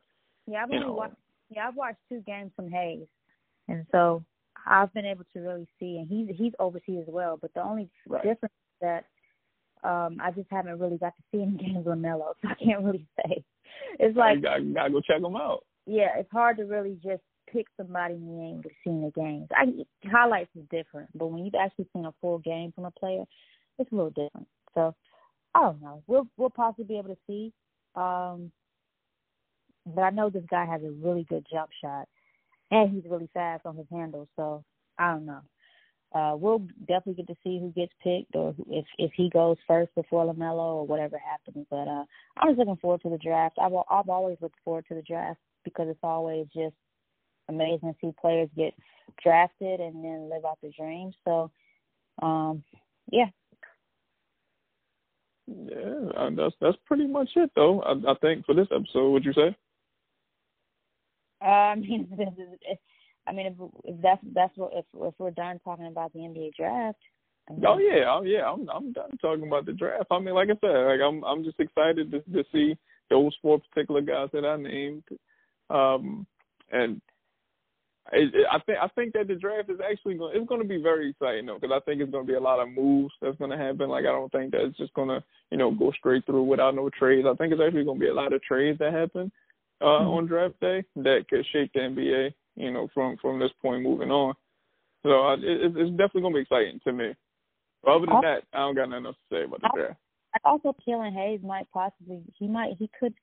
yeah, 0.45 0.61
I've 0.61 0.69
only 0.69 0.85
know. 0.85 0.93
watched. 0.93 1.15
Yeah, 1.49 1.67
I've 1.67 1.75
watched 1.75 1.97
two 2.07 2.21
games 2.27 2.51
from 2.55 2.69
Hayes, 2.69 3.07
and 3.67 3.83
so 3.91 4.23
I've 4.67 4.93
been 4.93 5.07
able 5.07 5.23
to 5.33 5.39
really 5.39 5.67
see. 5.79 5.97
And 5.97 6.07
he's 6.07 6.37
he's 6.37 6.53
overseas 6.59 7.05
as 7.07 7.11
well. 7.11 7.35
But 7.41 7.51
the 7.55 7.63
only 7.63 7.89
Right. 8.07 8.21
difference 8.21 8.53
is 8.53 8.77
that 8.81 9.05
um 9.83 10.17
I 10.21 10.29
just 10.29 10.51
haven't 10.51 10.77
really 10.77 10.99
got 10.99 11.15
to 11.15 11.23
see 11.31 11.41
any 11.41 11.57
games 11.65 11.83
with 11.83 11.97
Melo, 11.97 12.35
so 12.43 12.49
I 12.49 12.63
can't 12.63 12.83
really 12.83 13.07
say. 13.25 13.43
It's 13.99 14.15
like 14.15 14.35
you 14.35 14.41
gotta, 14.43 14.61
you 14.61 14.73
gotta 14.75 14.91
go 14.91 15.01
check 15.01 15.23
them 15.23 15.35
out. 15.35 15.65
yeah, 15.87 16.09
it's 16.15 16.31
hard 16.31 16.57
to 16.57 16.65
really 16.65 16.99
just 17.03 17.23
pick 17.51 17.65
somebody 17.75 18.13
when 18.13 18.37
you 18.37 18.43
ain't 18.43 18.65
seen 18.83 19.01
the 19.01 19.09
games. 19.19 19.47
I 19.51 19.65
highlights 20.11 20.51
is 20.55 20.65
different, 20.69 21.09
but 21.17 21.29
when 21.29 21.43
you've 21.43 21.55
actually 21.55 21.87
seen 21.91 22.05
a 22.05 22.13
full 22.21 22.37
game 22.37 22.71
from 22.71 22.85
a 22.85 22.91
player, 22.91 23.23
it's 23.79 23.91
a 23.91 23.95
little 23.95 24.11
different. 24.11 24.47
So 24.77 24.95
I 25.55 25.61
don't 25.61 25.81
know. 25.81 26.03
We'll 26.07 26.27
we'll 26.37 26.51
possibly 26.51 26.85
be 26.85 26.97
able 26.99 27.09
to 27.09 27.21
see. 27.27 27.51
Um 27.95 28.51
but 29.85 30.01
I 30.01 30.09
know 30.11 30.29
this 30.29 30.43
guy 30.49 30.65
has 30.65 30.81
a 30.83 30.91
really 30.91 31.23
good 31.23 31.45
jump 31.51 31.69
shot 31.81 32.07
and 32.69 32.91
he's 32.91 33.09
really 33.09 33.29
fast 33.33 33.65
on 33.65 33.75
his 33.77 33.87
handles, 33.91 34.27
so 34.35 34.63
I 34.99 35.13
don't 35.13 35.25
know. 35.25 35.41
Uh 36.13 36.35
we'll 36.35 36.59
definitely 36.87 37.15
get 37.15 37.27
to 37.27 37.37
see 37.43 37.59
who 37.59 37.71
gets 37.71 37.93
picked 38.03 38.35
or 38.35 38.53
if 38.69 38.85
if 38.99 39.11
he 39.15 39.29
goes 39.29 39.57
first 39.67 39.93
before 39.95 40.31
LaMelo 40.31 40.75
or 40.75 40.87
whatever 40.87 41.17
happens. 41.17 41.65
But 41.71 41.87
uh 41.87 42.03
I'm 42.37 42.49
just 42.49 42.59
looking 42.59 42.77
forward 42.77 43.01
to 43.01 43.09
the 43.09 43.17
draft. 43.17 43.57
I've 43.59 43.73
I've 43.89 44.09
always 44.09 44.37
looked 44.41 44.59
forward 44.63 44.85
to 44.89 44.95
the 44.95 45.01
draft 45.01 45.39
because 45.63 45.87
it's 45.89 45.99
always 46.03 46.45
just 46.53 46.75
amazing 47.49 47.93
to 47.93 47.95
see 48.01 48.13
players 48.19 48.49
get 48.55 48.73
drafted 49.23 49.79
and 49.79 50.03
then 50.03 50.29
live 50.29 50.45
out 50.45 50.59
their 50.61 50.71
dreams. 50.77 51.15
So, 51.25 51.51
um, 52.21 52.63
yeah, 53.11 53.27
Yeah, 55.47 56.29
that's 56.35 56.55
that's 56.59 56.77
pretty 56.85 57.07
much 57.07 57.29
it 57.35 57.51
though. 57.55 57.81
I, 57.81 58.11
I 58.11 58.15
think 58.21 58.45
for 58.45 58.53
this 58.53 58.67
episode, 58.73 59.11
would 59.11 59.25
you 59.25 59.33
say? 59.33 59.55
uh, 61.41 61.45
I 61.45 61.75
mean, 61.75 62.07
if, 62.61 62.79
I 63.27 63.31
mean, 63.31 63.47
if, 63.47 63.53
if 63.85 64.01
that's 64.01 64.21
that's 64.33 64.57
what 64.57 64.71
if 64.73 64.85
if 64.93 65.13
we're 65.17 65.31
done 65.31 65.59
talking 65.63 65.87
about 65.87 66.13
the 66.13 66.19
NBA 66.19 66.55
draft. 66.55 66.99
I 67.49 67.53
mean, 67.53 67.63
Oh 67.65 67.77
yeah, 67.77 68.05
oh 68.09 68.23
yeah. 68.23 68.49
I'm 68.49 68.69
I'm 68.69 68.91
done 68.91 69.17
talking 69.21 69.47
about 69.47 69.65
the 69.65 69.73
draft. 69.73 70.07
I 70.11 70.19
mean, 70.19 70.35
like 70.35 70.49
I 70.49 70.57
said, 70.59 70.69
like 70.69 70.99
I'm 71.01 71.23
I'm 71.23 71.43
just 71.43 71.59
excited 71.59 72.11
to 72.11 72.19
to 72.19 72.43
see 72.51 72.77
those 73.09 73.35
four 73.41 73.59
particular 73.59 74.01
guys 74.01 74.29
that 74.33 74.43
I 74.43 74.57
named, 74.57 75.03
um, 75.69 76.27
and 76.71 77.01
I 78.13 78.59
think 78.65 78.77
I 78.81 78.87
think 78.95 79.13
that 79.13 79.27
the 79.27 79.35
draft 79.35 79.69
is 79.69 79.79
actually 79.83 80.15
going 80.15 80.35
it's 80.35 80.47
going 80.47 80.61
to 80.61 80.67
be 80.67 80.81
very 80.81 81.09
exciting 81.09 81.45
though 81.45 81.57
because 81.59 81.75
I 81.75 81.83
think 81.83 82.01
it's 82.01 82.11
going 82.11 82.25
to 82.25 82.31
be 82.31 82.37
a 82.37 82.39
lot 82.39 82.59
of 82.59 82.69
moves 82.69 83.13
that's 83.21 83.37
going 83.37 83.51
to 83.51 83.57
happen. 83.57 83.89
Like 83.89 84.05
I 84.05 84.11
don't 84.11 84.31
think 84.31 84.51
that 84.51 84.61
it's 84.61 84.77
just 84.77 84.93
going 84.93 85.09
to 85.09 85.23
you 85.51 85.57
know 85.57 85.71
go 85.71 85.91
straight 85.91 86.25
through 86.25 86.43
without 86.43 86.75
no 86.75 86.89
trades. 86.89 87.27
I 87.29 87.35
think 87.35 87.51
it's 87.51 87.61
actually 87.61 87.83
going 87.83 87.99
to 87.99 88.05
be 88.05 88.09
a 88.09 88.13
lot 88.13 88.33
of 88.33 88.41
trades 88.43 88.79
that 88.79 88.93
happen 88.93 89.31
uh, 89.81 89.85
Mhm. 89.85 90.17
on 90.17 90.25
draft 90.25 90.59
day 90.59 90.83
that 90.95 91.25
could 91.29 91.45
shape 91.47 91.71
the 91.73 91.81
NBA. 91.81 92.33
You 92.55 92.71
know, 92.71 92.87
from 92.93 93.17
from 93.17 93.39
this 93.39 93.51
point 93.61 93.83
moving 93.83 94.09
on. 94.09 94.33
So 95.03 95.27
uh, 95.27 95.33
it, 95.35 95.43
it's 95.43 95.75
it's 95.77 95.91
definitely 95.91 96.21
going 96.21 96.33
to 96.33 96.37
be 96.37 96.41
exciting 96.41 96.79
to 96.85 96.93
me. 96.93 97.13
But 97.83 97.91
other 97.91 98.05
than 98.07 98.21
that, 98.21 98.43
I 98.53 98.59
don't 98.59 98.75
got 98.75 98.89
nothing 98.89 99.05
else 99.05 99.15
to 99.29 99.35
say 99.35 99.43
about 99.43 99.61
the 99.61 99.69
draft. 99.75 99.99
I 100.33 100.49
also 100.49 100.75
Killian 100.83 101.13
Hayes 101.13 101.41
might 101.43 101.69
possibly 101.71 102.21
he 102.37 102.47
might 102.47 102.75
he 102.79 102.89
could 102.99 103.13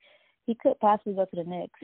he 0.45 0.55
could 0.55 0.79
possibly 0.79 1.13
go 1.13 1.25
to 1.25 1.35
the 1.35 1.43
Knicks. 1.43 1.79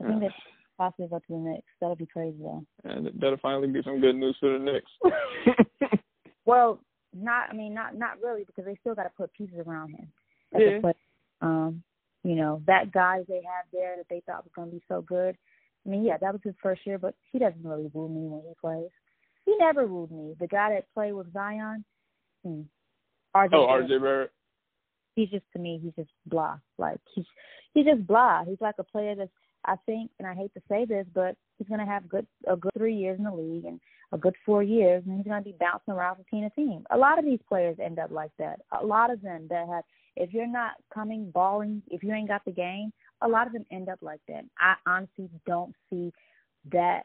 I 0.00 0.04
think 0.04 0.22
Yeah. 0.22 0.28
that 0.28 0.34
possibly 0.78 1.08
go 1.08 1.18
to 1.18 1.24
the 1.28 1.36
Knicks. 1.36 1.66
That'll 1.80 1.96
be 1.96 2.06
crazy 2.06 2.38
though. 2.40 2.64
And 2.84 3.10
that'll 3.20 3.36
finally 3.38 3.68
be 3.68 3.82
some 3.82 4.00
good 4.00 4.16
news 4.16 4.36
for 4.40 4.56
the 4.56 4.58
Knicks. 4.58 4.90
Well, 6.48 6.80
not 7.12 7.50
I 7.50 7.52
mean 7.52 7.74
not 7.74 7.94
not 7.94 8.22
really 8.22 8.44
because 8.44 8.64
they 8.64 8.76
still 8.80 8.94
got 8.94 9.02
to 9.02 9.10
put 9.10 9.30
pieces 9.34 9.58
around 9.66 9.90
him. 9.90 10.10
That's 10.50 10.64
Yeah. 10.66 10.80
play. 10.80 10.94
Um, 11.42 11.82
you 12.24 12.36
know 12.36 12.62
that 12.66 12.90
guy 12.90 13.18
they 13.28 13.42
have 13.44 13.66
there 13.70 13.96
that 13.98 14.06
they 14.08 14.22
thought 14.24 14.44
was 14.44 14.52
going 14.56 14.70
to 14.70 14.76
be 14.76 14.82
so 14.88 15.02
good. 15.02 15.36
I 15.86 15.90
mean, 15.90 16.04
yeah, 16.04 16.16
that 16.16 16.32
was 16.32 16.40
his 16.42 16.54
first 16.62 16.86
year, 16.86 16.98
but 16.98 17.14
he 17.32 17.38
doesn't 17.38 17.62
really 17.62 17.90
woo 17.92 18.08
me 18.08 18.28
when 18.28 18.42
he 18.48 18.54
plays. 18.58 18.90
He 19.44 19.56
never 19.58 19.86
wooed 19.86 20.10
me. 20.10 20.34
The 20.40 20.46
guy 20.46 20.70
that 20.70 20.92
played 20.94 21.12
with 21.12 21.32
Zion, 21.34 21.84
hmm, 22.42 22.62
RJ. 23.36 23.50
oh, 23.52 23.66
Barrett, 23.66 23.90
RJ 23.90 24.00
Barrett. 24.00 24.32
He's 25.16 25.28
just 25.28 25.44
to 25.52 25.58
me, 25.58 25.78
he's 25.82 25.94
just 25.96 26.10
blah. 26.24 26.58
Like 26.78 27.00
he's 27.14 27.26
he's 27.74 27.84
just 27.84 28.06
blah. 28.06 28.44
He's 28.46 28.60
like 28.62 28.76
a 28.78 28.84
player 28.84 29.14
that's 29.14 29.30
I 29.68 29.76
think, 29.84 30.10
and 30.18 30.26
I 30.26 30.34
hate 30.34 30.52
to 30.54 30.62
say 30.68 30.86
this, 30.86 31.06
but 31.14 31.36
he's 31.58 31.68
going 31.68 31.80
to 31.80 31.86
have 31.86 32.08
good 32.08 32.26
a 32.48 32.56
good 32.56 32.72
three 32.76 32.96
years 32.96 33.18
in 33.18 33.24
the 33.24 33.32
league 33.32 33.66
and 33.66 33.78
a 34.12 34.18
good 34.18 34.34
four 34.46 34.62
years, 34.62 35.02
and 35.06 35.16
he's 35.16 35.26
going 35.26 35.42
to 35.42 35.44
be 35.44 35.56
bouncing 35.60 35.92
around 35.92 36.16
from 36.16 36.24
team 36.30 36.48
to 36.48 36.50
team. 36.56 36.84
A 36.90 36.96
lot 36.96 37.18
of 37.18 37.26
these 37.26 37.40
players 37.46 37.76
end 37.82 37.98
up 37.98 38.10
like 38.10 38.30
that. 38.38 38.60
A 38.80 38.84
lot 38.84 39.10
of 39.10 39.20
them 39.20 39.46
that 39.50 39.68
have, 39.68 39.84
if 40.16 40.32
you're 40.32 40.46
not 40.46 40.72
coming 40.92 41.30
balling, 41.30 41.82
if 41.88 42.02
you 42.02 42.12
ain't 42.14 42.28
got 42.28 42.42
the 42.46 42.50
game, 42.50 42.90
a 43.20 43.28
lot 43.28 43.46
of 43.46 43.52
them 43.52 43.66
end 43.70 43.90
up 43.90 43.98
like 44.00 44.20
that. 44.28 44.44
I 44.58 44.74
honestly 44.86 45.28
don't 45.46 45.74
see 45.90 46.10
that 46.72 47.02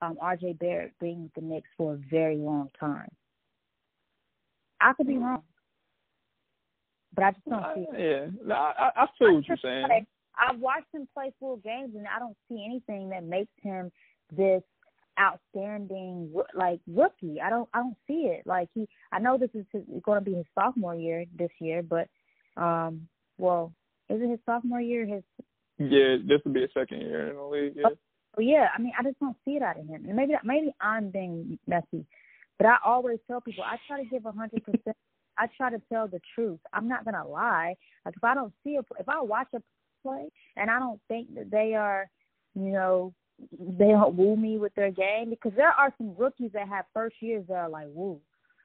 um, 0.00 0.16
RJ 0.22 0.58
Barrett 0.58 0.92
being 0.98 1.24
with 1.24 1.34
the 1.34 1.42
Knicks 1.42 1.68
for 1.76 1.94
a 1.94 2.00
very 2.10 2.36
long 2.36 2.70
time. 2.80 3.10
I 4.80 4.94
could 4.94 5.06
be 5.06 5.18
wrong, 5.18 5.42
but 7.14 7.24
I 7.24 7.30
just 7.32 7.48
don't 7.48 7.64
see. 7.74 7.86
it. 7.92 8.30
Yeah, 8.32 8.46
no, 8.46 8.54
I, 8.54 8.72
I 8.78 9.02
I 9.02 9.06
feel 9.18 9.34
what 9.34 9.48
you're 9.48 9.56
saying. 9.62 10.06
I've 10.38 10.58
watched 10.58 10.92
him 10.92 11.08
play 11.14 11.32
full 11.40 11.56
games, 11.58 11.94
and 11.96 12.06
I 12.06 12.18
don't 12.18 12.36
see 12.48 12.64
anything 12.64 13.10
that 13.10 13.24
makes 13.24 13.52
him 13.62 13.90
this 14.36 14.62
outstanding 15.18 16.32
like 16.54 16.80
rookie. 16.86 17.40
I 17.40 17.50
don't 17.50 17.68
I 17.72 17.78
don't 17.78 17.96
see 18.06 18.28
it. 18.28 18.46
Like 18.46 18.68
he, 18.74 18.88
I 19.12 19.18
know 19.18 19.38
this 19.38 19.50
is 19.54 19.64
his, 19.72 19.82
going 20.02 20.22
to 20.22 20.30
be 20.30 20.36
his 20.36 20.46
sophomore 20.54 20.94
year 20.94 21.24
this 21.38 21.50
year, 21.60 21.82
but 21.82 22.08
um, 22.60 23.08
well, 23.38 23.72
is 24.08 24.20
it 24.20 24.30
his 24.30 24.40
sophomore 24.44 24.80
year? 24.80 25.06
His 25.06 25.22
Yeah, 25.78 26.16
this 26.26 26.40
will 26.44 26.52
be 26.52 26.64
a 26.64 26.68
second 26.74 27.00
year 27.00 27.30
in 27.30 27.36
the 27.36 27.42
league. 27.42 27.74
Yeah. 27.76 27.88
oh 28.36 28.40
yeah. 28.40 28.68
I 28.76 28.80
mean, 28.80 28.92
I 28.98 29.02
just 29.02 29.18
don't 29.20 29.36
see 29.44 29.52
it 29.52 29.62
out 29.62 29.78
of 29.78 29.86
him. 29.86 30.04
And 30.06 30.16
maybe 30.16 30.34
maybe 30.44 30.74
I'm 30.80 31.10
being 31.10 31.58
messy, 31.66 32.04
but 32.58 32.66
I 32.66 32.76
always 32.84 33.18
tell 33.26 33.40
people 33.40 33.64
I 33.64 33.78
try 33.86 34.02
to 34.02 34.08
give 34.08 34.26
a 34.26 34.32
hundred 34.32 34.64
percent. 34.64 34.96
I 35.38 35.48
try 35.56 35.70
to 35.70 35.80
tell 35.92 36.08
the 36.08 36.20
truth. 36.34 36.60
I'm 36.72 36.88
not 36.88 37.04
gonna 37.04 37.26
lie. 37.26 37.74
Like 38.04 38.16
if 38.16 38.24
I 38.24 38.34
don't 38.34 38.52
see 38.64 38.76
a, 38.76 38.80
if 38.98 39.08
I 39.08 39.20
watch 39.22 39.48
a 39.54 39.62
play, 40.06 40.28
and 40.56 40.70
I 40.70 40.78
don't 40.78 41.00
think 41.08 41.34
that 41.34 41.50
they 41.50 41.74
are, 41.74 42.08
you 42.54 42.72
know, 42.72 43.12
they 43.50 43.88
don't 43.88 44.16
woo 44.16 44.36
me 44.36 44.58
with 44.58 44.74
their 44.74 44.90
game 44.90 45.30
because 45.30 45.52
there 45.56 45.70
are 45.70 45.92
some 45.98 46.14
rookies 46.16 46.52
that 46.54 46.68
have 46.68 46.86
first 46.94 47.16
years 47.20 47.44
that 47.48 47.54
are 47.54 47.68
like 47.68 47.88
woo. 47.88 48.20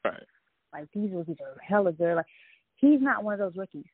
Right. 0.06 0.24
Like 0.74 0.88
these 0.94 1.12
rookies 1.12 1.38
are 1.42 1.58
hella 1.62 1.92
good. 1.92 2.16
Like 2.16 2.26
he's 2.78 3.02
not 3.02 3.24
one 3.24 3.34
of 3.34 3.40
those 3.40 3.58
rookies. 3.58 3.86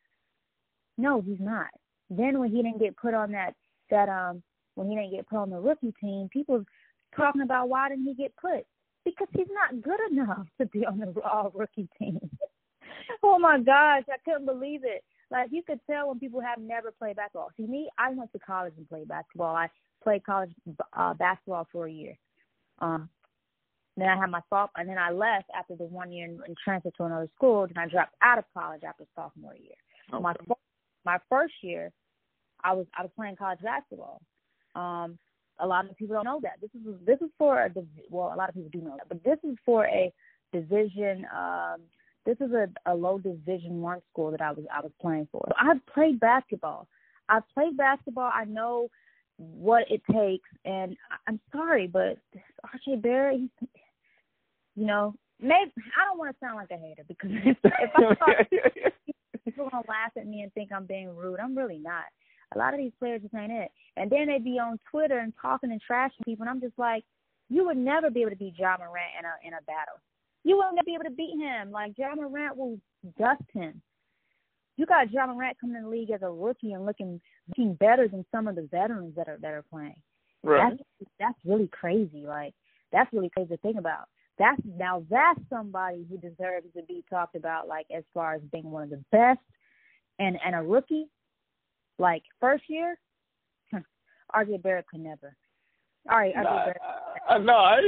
No, 0.98 1.22
he's 1.22 1.40
not. 1.40 1.68
Then 2.10 2.40
when 2.40 2.52
he 2.52 2.62
didn't 2.62 2.80
get 2.80 2.98
put 2.98 3.14
on 3.14 3.32
that 3.32 3.54
that 3.90 4.10
um 4.10 4.44
when 4.76 4.90
he 4.90 4.96
didn't 4.96 5.12
get 5.12 5.28
put 5.28 5.38
on 5.38 5.50
the 5.50 5.60
rookie 5.60 5.94
team, 6.00 6.30
people 6.32 6.64
talking 7.16 7.42
about 7.42 7.70
why 7.70 7.90
didn't 7.90 8.06
he 8.06 8.14
get 8.14 8.36
put? 8.36 8.66
Because 9.04 9.28
he's 9.34 9.48
not 9.52 9.82
good 9.82 10.00
enough 10.12 10.46
to 10.60 10.68
be 10.68 10.86
on 10.86 11.00
the 11.00 11.14
all 11.22 11.52
rookie 11.56 11.90
team. 11.98 12.20
oh 13.24 13.40
my 13.40 13.60
gosh, 13.60 14.04
I 14.10 14.18
couldn't 14.24 14.46
believe 14.46 14.82
it. 14.84 15.04
Like 15.30 15.50
you 15.52 15.62
could 15.64 15.80
tell 15.90 16.08
when 16.08 16.20
people 16.20 16.42
have 16.42 16.60
never 16.60 16.92
played 16.92 17.18
basketball. 17.18 17.50
See 17.58 17.68
me, 17.68 17.90
I 17.98 18.12
went 18.12 18.32
to 18.32 18.40
college 18.40 18.74
and 18.78 18.88
played 18.88 19.08
basketball. 19.08 19.56
I 19.56 19.70
played 20.04 20.24
college 20.26 20.52
uh, 20.94 21.14
basketball 21.16 21.68
for 21.72 21.88
a 21.88 21.92
year. 21.92 22.18
Um, 22.80 23.10
then 23.98 24.08
I 24.08 24.16
had 24.16 24.30
my 24.30 24.42
sophomore, 24.50 24.70
and 24.78 24.90
then 24.90 24.98
I 25.00 25.12
left 25.12 25.50
after 25.58 25.76
the 25.76 25.86
one 25.86 26.12
year 26.12 26.26
and, 26.26 26.40
and 26.46 26.56
transferred 26.64 26.94
to 26.98 27.06
another 27.06 27.30
school. 27.36 27.68
Then 27.68 27.84
I 27.84 27.88
dropped 27.88 28.16
out 28.22 28.38
of 28.38 28.46
college 28.54 28.84
after 28.88 29.06
sophomore 29.16 29.56
year. 29.56 29.76
Okay. 30.14 30.22
My 30.22 30.34
my 31.04 31.18
first 31.30 31.56
year, 31.62 31.92
I 32.64 32.74
was 32.74 32.86
I 32.98 33.02
was 33.02 33.12
playing 33.16 33.36
college 33.36 33.60
basketball. 33.62 34.22
Um, 34.76 35.18
a 35.60 35.66
lot 35.66 35.90
of 35.90 35.98
people 35.98 36.16
don't 36.16 36.26
know 36.26 36.40
that. 36.44 36.62
This 36.62 36.70
is 36.76 36.96
this 37.06 37.20
is 37.22 37.32
for 37.38 37.60
a 37.60 37.72
well, 38.10 38.32
a 38.34 38.38
lot 38.38 38.50
of 38.50 38.56
people 38.56 38.70
do 38.72 38.82
know 38.82 38.96
that, 38.98 39.10
but 39.10 39.24
this 39.24 39.40
is 39.44 39.58
for 39.66 39.86
a 39.88 40.14
division. 40.54 41.26
Um, 41.36 41.82
this 42.28 42.38
is 42.42 42.52
a, 42.52 42.68
a 42.86 42.94
low 42.94 43.18
division 43.18 43.82
one 43.82 44.02
school 44.12 44.32
that 44.32 44.42
I 44.42 44.52
was 44.52 44.66
I 44.72 44.82
was 44.82 44.92
playing 45.02 45.30
for. 45.32 45.44
So 45.48 45.54
I've 45.58 45.84
played 45.88 46.20
basketball. 46.20 46.88
I've 47.30 47.48
played 47.54 47.78
basketball. 47.78 48.30
I 48.34 48.44
know 48.44 48.90
what 49.38 49.86
it 49.90 50.02
takes, 50.12 50.50
and 50.66 50.98
I'm 51.26 51.40
sorry, 51.52 51.88
but 51.88 52.18
RJ 52.66 53.02
Barrett, 53.02 53.40
he's, 53.40 53.70
you 54.76 54.86
know, 54.86 55.16
maybe 55.40 55.72
I 55.96 56.06
don't 56.06 56.18
want 56.18 56.36
to 56.36 56.46
sound 56.46 56.58
like 56.58 56.72
a 56.72 56.78
hater 56.78 57.04
because 57.08 57.30
if, 57.46 57.58
if 57.64 57.92
I 57.96 58.02
talk, 58.16 58.94
people 59.46 59.70
gonna 59.70 59.84
laugh 59.88 60.12
at 60.18 60.28
me 60.28 60.42
and 60.42 60.54
think 60.54 60.72
I'm 60.74 60.86
being 60.86 61.16
rude. 61.16 61.40
I'm 61.40 61.58
really 61.58 61.78
not. 61.78 62.06
A 62.56 62.58
lot 62.58 62.74
of 62.74 62.80
these 62.80 62.94
players 63.00 63.22
just 63.22 63.36
ain't 63.36 63.52
it. 63.52 63.72
And 63.96 64.12
then 64.12 64.28
they'd 64.28 64.44
be 64.44 64.60
on 64.60 64.80
Twitter 64.92 65.20
and 65.20 65.34
talking 65.42 65.72
and 65.72 65.82
trashing 65.90 66.26
people, 66.26 66.44
and 66.44 66.50
I'm 66.50 66.62
just 66.62 66.78
like, 66.78 67.06
you 67.50 67.66
would 67.66 67.78
never 67.78 68.10
be 68.10 68.22
able 68.22 68.32
to 68.32 68.38
beat 68.38 68.58
John 68.58 68.80
Morant 68.80 69.16
in 69.18 69.26
a 69.26 69.48
in 69.48 69.54
a 69.54 69.64
battle. 69.66 70.02
You 70.44 70.58
wouldn't 70.58 70.86
be 70.86 70.94
able 70.94 71.06
to 71.06 71.12
beat 71.12 71.38
him. 71.38 71.72
Like 71.72 71.94
Ja 71.98 72.16
Morant 72.16 72.58
will 72.58 72.80
dust 73.18 73.44
him. 73.54 73.82
You 74.78 74.86
got 74.86 75.12
Ja 75.12 75.26
Morant 75.26 75.58
coming 75.60 75.78
in 75.78 75.84
the 75.84 75.90
league 75.90 76.12
as 76.12 76.22
a 76.22 76.30
rookie 76.30 76.74
and 76.74 76.86
looking 76.86 77.20
looking 77.50 77.74
better 77.76 78.08
than 78.08 78.26
some 78.32 78.48
of 78.48 78.56
the 78.56 78.68
veterans 78.72 79.16
that 79.16 79.28
are 79.28 79.38
that 79.42 79.52
are 79.52 79.66
playing. 79.70 80.02
Right. 80.44 80.72
That's 80.72 81.10
that's 81.20 81.40
really 81.46 81.68
crazy. 81.68 82.26
Like 82.26 82.54
that's 82.92 83.12
really 83.12 83.30
crazy 83.30 83.50
to 83.50 83.58
think 83.58 83.78
about. 83.78 84.06
That's 84.38 84.62
now 84.66 85.04
that's 85.10 85.40
somebody 85.50 86.06
who 86.10 86.18
deserves 86.18 86.68
to 86.76 86.84
be 86.88 87.04
talked 87.10 87.36
about, 87.36 87.68
like 87.68 87.88
as 87.96 88.04
far 88.14 88.36
as 88.36 88.42
being 88.52 88.70
one 88.70 88.84
of 88.84 88.90
the 88.92 89.04
best 89.12 89.40
and 90.20 90.38
and 90.46 90.56
a 90.56 90.62
rookie, 90.62 91.08
like 91.98 92.24
first 92.40 92.64
year, 92.68 92.98
RJ 94.36 94.62
Barrett 94.62 94.88
could 94.88 95.02
never. 95.02 95.36
All 96.10 96.18
right, 96.18 96.34
RJ 96.36 96.44
nah, 96.44 96.66
Barrett. 96.66 96.82
I, 97.30 97.38
no, 97.40 97.54
I, 97.54 97.80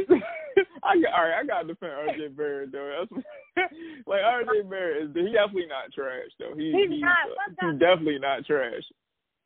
I 0.83 0.93
all 1.15 1.23
right. 1.23 1.39
I 1.41 1.45
got 1.47 1.61
to 1.61 1.67
defend 1.67 1.91
RJ 1.91 2.35
Barrett 2.35 2.71
though. 2.71 3.05
That's, 3.05 3.23
like 4.07 4.21
RJ 4.21 4.69
Barrett 4.69 5.03
is 5.03 5.15
he 5.15 5.31
definitely 5.31 5.67
not 5.67 5.93
trash 5.93 6.31
though. 6.39 6.53
He, 6.55 6.71
he's, 6.71 6.91
he's 6.91 7.01
not. 7.01 7.29
Uh, 7.29 7.71
he's 7.71 7.79
definitely 7.79 8.19
not 8.19 8.45
trash. 8.45 8.83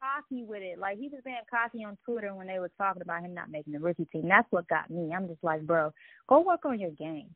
Cocky 0.02 0.44
with 0.44 0.62
it, 0.62 0.80
like 0.80 1.00
he 1.00 1.08
was 1.08 1.22
being 1.24 1.38
cocky 1.50 1.86
on 1.86 1.98
Twitter 2.04 2.36
when 2.36 2.48
they 2.48 2.60
were 2.60 2.72
talking 2.78 3.02
about 3.02 3.24
him 3.24 3.34
not 3.34 3.50
making 3.50 3.74
the 3.74 3.80
rookie 3.80 4.06
team. 4.12 4.28
That's 4.28 4.52
what 4.52 4.68
got 4.68 4.90
me. 4.90 5.14
I'm 5.16 5.28
just 5.28 5.44
like, 5.44 5.62
bro, 5.62 5.94
go 6.28 6.42
work 6.42 6.66
on 6.66 6.80
your 6.80 6.92
game 6.92 7.30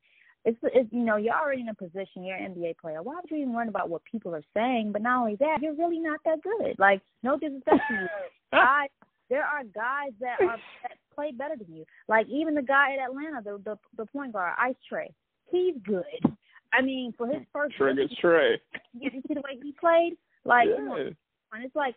it's, 0.47 0.58
it's 0.63 0.91
you 0.93 1.04
know 1.04 1.17
you're 1.17 1.36
already 1.36 1.62
in 1.62 1.69
a 1.69 1.73
position 1.73 2.23
you're 2.23 2.38
an 2.38 2.56
NBA 2.56 2.78
player. 2.78 3.04
Why 3.04 3.15
would 3.15 3.30
you 3.30 3.38
even 3.38 3.54
worry 3.54 3.67
about 3.67 3.89
what 3.89 4.02
people 4.10 4.34
are 4.34 4.43
saying? 4.56 4.91
But 4.93 5.02
not 5.02 5.19
only 5.19 5.36
that, 5.36 5.58
you're 5.62 5.76
really 5.76 6.00
not 6.00 6.21
that 6.23 6.39
good. 6.41 6.80
Like 6.80 7.02
no 7.21 7.38
disrespect 7.38 7.82
to 7.89 7.93
you, 7.93 8.08
I 8.54 8.88
there 9.29 9.43
are 9.43 9.63
guys 9.63 10.11
that 10.19 10.41
are 10.41 10.57
that 10.83 10.97
play 11.13 11.31
better 11.31 11.55
than 11.55 11.73
you. 11.73 11.85
Like 12.07 12.27
even 12.27 12.55
the 12.55 12.61
guy 12.61 12.93
at 12.93 13.09
Atlanta, 13.09 13.41
the 13.43 13.61
the, 13.63 13.77
the 13.97 14.05
point 14.05 14.33
guard, 14.33 14.53
Ice 14.59 14.75
Trae, 14.91 15.13
he's 15.51 15.75
good. 15.83 16.35
I 16.73 16.81
mean, 16.81 17.13
for 17.17 17.27
his 17.27 17.43
first 17.53 17.75
Trigger 17.75 18.07
Trae, 18.21 18.57
you 18.99 19.09
see 19.11 19.33
the 19.33 19.41
way 19.41 19.57
he 19.61 19.73
played. 19.79 20.17
Like, 20.43 20.67
yeah. 20.69 21.09
and 21.53 21.63
it's 21.63 21.75
like 21.75 21.95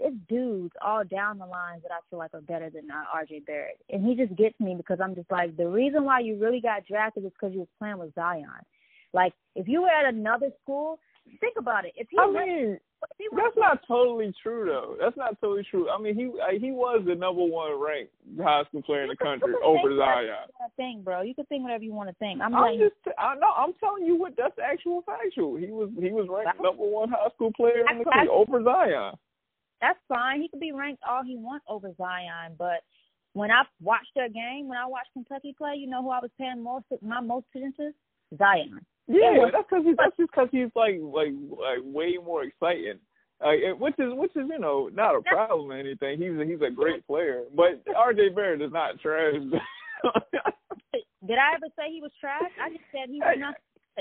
it's 0.00 0.16
dudes 0.28 0.74
all 0.84 1.04
down 1.04 1.38
the 1.38 1.46
lines 1.46 1.82
that 1.82 1.90
I 1.92 1.98
feel 2.08 2.18
like 2.18 2.34
are 2.34 2.40
better 2.40 2.70
than 2.70 2.90
uh, 2.90 3.04
RJ 3.14 3.46
Barrett. 3.46 3.80
And 3.90 4.04
he 4.04 4.14
just 4.14 4.36
gets 4.36 4.58
me 4.60 4.74
because 4.76 4.98
I'm 5.02 5.14
just 5.14 5.30
like, 5.30 5.56
the 5.56 5.66
reason 5.66 6.04
why 6.04 6.20
you 6.20 6.36
really 6.36 6.60
got 6.60 6.86
drafted 6.86 7.24
is 7.24 7.32
because 7.32 7.52
you 7.52 7.60
was 7.60 7.68
playing 7.78 7.98
with 7.98 8.14
Zion. 8.14 8.46
Like, 9.12 9.32
if 9.54 9.66
you 9.66 9.82
were 9.82 9.88
at 9.88 10.12
another 10.12 10.50
school, 10.62 10.98
think 11.40 11.56
about 11.58 11.84
it. 11.84 11.92
If 11.96 12.08
he 12.10 12.18
I 12.18 12.30
mean, 12.30 12.78
that's 13.00 13.56
not 13.56 13.80
totally 13.86 14.32
true 14.42 14.66
though. 14.66 14.96
That's 15.00 15.16
not 15.16 15.40
totally 15.40 15.66
true. 15.70 15.88
I 15.90 16.00
mean, 16.00 16.14
he 16.14 16.26
uh, 16.26 16.58
he 16.58 16.70
was 16.70 17.02
the 17.06 17.14
number 17.14 17.44
one 17.44 17.80
ranked 17.80 18.12
high 18.40 18.64
school 18.68 18.82
player 18.82 19.02
in 19.02 19.08
the 19.08 19.16
country 19.16 19.52
over 19.64 19.96
Zion. 19.96 20.48
Thing, 20.76 21.02
bro. 21.04 21.22
You 21.22 21.34
can 21.34 21.46
think 21.46 21.62
whatever 21.62 21.84
you 21.84 21.92
want 21.92 22.08
to 22.08 22.14
think. 22.16 22.40
I'm, 22.40 22.54
I'm 22.54 22.78
just, 22.78 22.94
I 23.18 23.34
know. 23.36 23.52
I'm 23.56 23.72
telling 23.80 24.04
you 24.04 24.16
what. 24.16 24.34
That's 24.36 24.56
actual 24.62 25.02
factual. 25.06 25.56
He 25.56 25.66
was 25.66 25.90
he 26.00 26.10
was 26.10 26.26
ranked 26.30 26.62
number 26.62 26.84
one 26.84 27.08
high 27.10 27.30
school 27.34 27.52
player 27.56 27.84
in 27.90 27.98
the 27.98 28.04
country 28.04 28.28
over 28.28 28.62
Zion 28.62 29.14
that's 29.80 29.98
fine. 30.08 30.42
He 30.42 30.48
could 30.48 30.60
be 30.60 30.72
ranked 30.72 31.02
all 31.08 31.22
he 31.24 31.36
wants 31.36 31.64
over 31.68 31.92
Zion, 31.96 32.54
but 32.58 32.82
when 33.32 33.50
I 33.50 33.62
watched 33.80 34.10
their 34.14 34.28
game, 34.28 34.68
when 34.68 34.78
I 34.78 34.86
watched 34.86 35.12
Kentucky 35.12 35.54
play, 35.56 35.74
you 35.76 35.86
know 35.86 36.02
who 36.02 36.10
I 36.10 36.18
was 36.20 36.30
paying 36.38 36.62
most 36.62 36.86
my 37.02 37.20
most 37.20 37.46
attention 37.54 37.92
to? 37.92 38.36
Zion. 38.36 38.80
Yeah, 39.08 39.48
that's 39.52 39.64
because 39.68 39.84
that's 39.96 40.16
just 40.16 40.30
because 40.30 40.48
he's 40.52 40.68
like 40.76 41.00
like 41.00 41.32
like 41.50 41.80
way 41.82 42.18
more 42.22 42.44
exciting. 42.44 43.00
Uh, 43.40 43.72
which 43.78 43.94
is 43.98 44.12
which 44.14 44.32
is 44.36 44.44
you 44.50 44.58
know 44.58 44.90
not 44.92 45.16
a 45.16 45.22
problem 45.22 45.70
or 45.70 45.78
anything. 45.78 46.20
He's 46.20 46.36
a, 46.38 46.44
he's 46.44 46.60
a 46.60 46.70
great 46.70 47.06
player, 47.06 47.44
but 47.54 47.80
R.J. 47.94 48.30
Barrett 48.30 48.60
is 48.60 48.72
not 48.72 49.00
trash. 49.00 49.34
Did 51.26 51.38
I 51.38 51.54
ever 51.54 51.66
say 51.76 51.90
he 51.90 52.00
was 52.00 52.12
trash? 52.20 52.50
I 52.60 52.68
just 52.70 52.84
said 52.92 53.08
he 53.08 53.20
was 53.20 53.36
not 53.38 53.54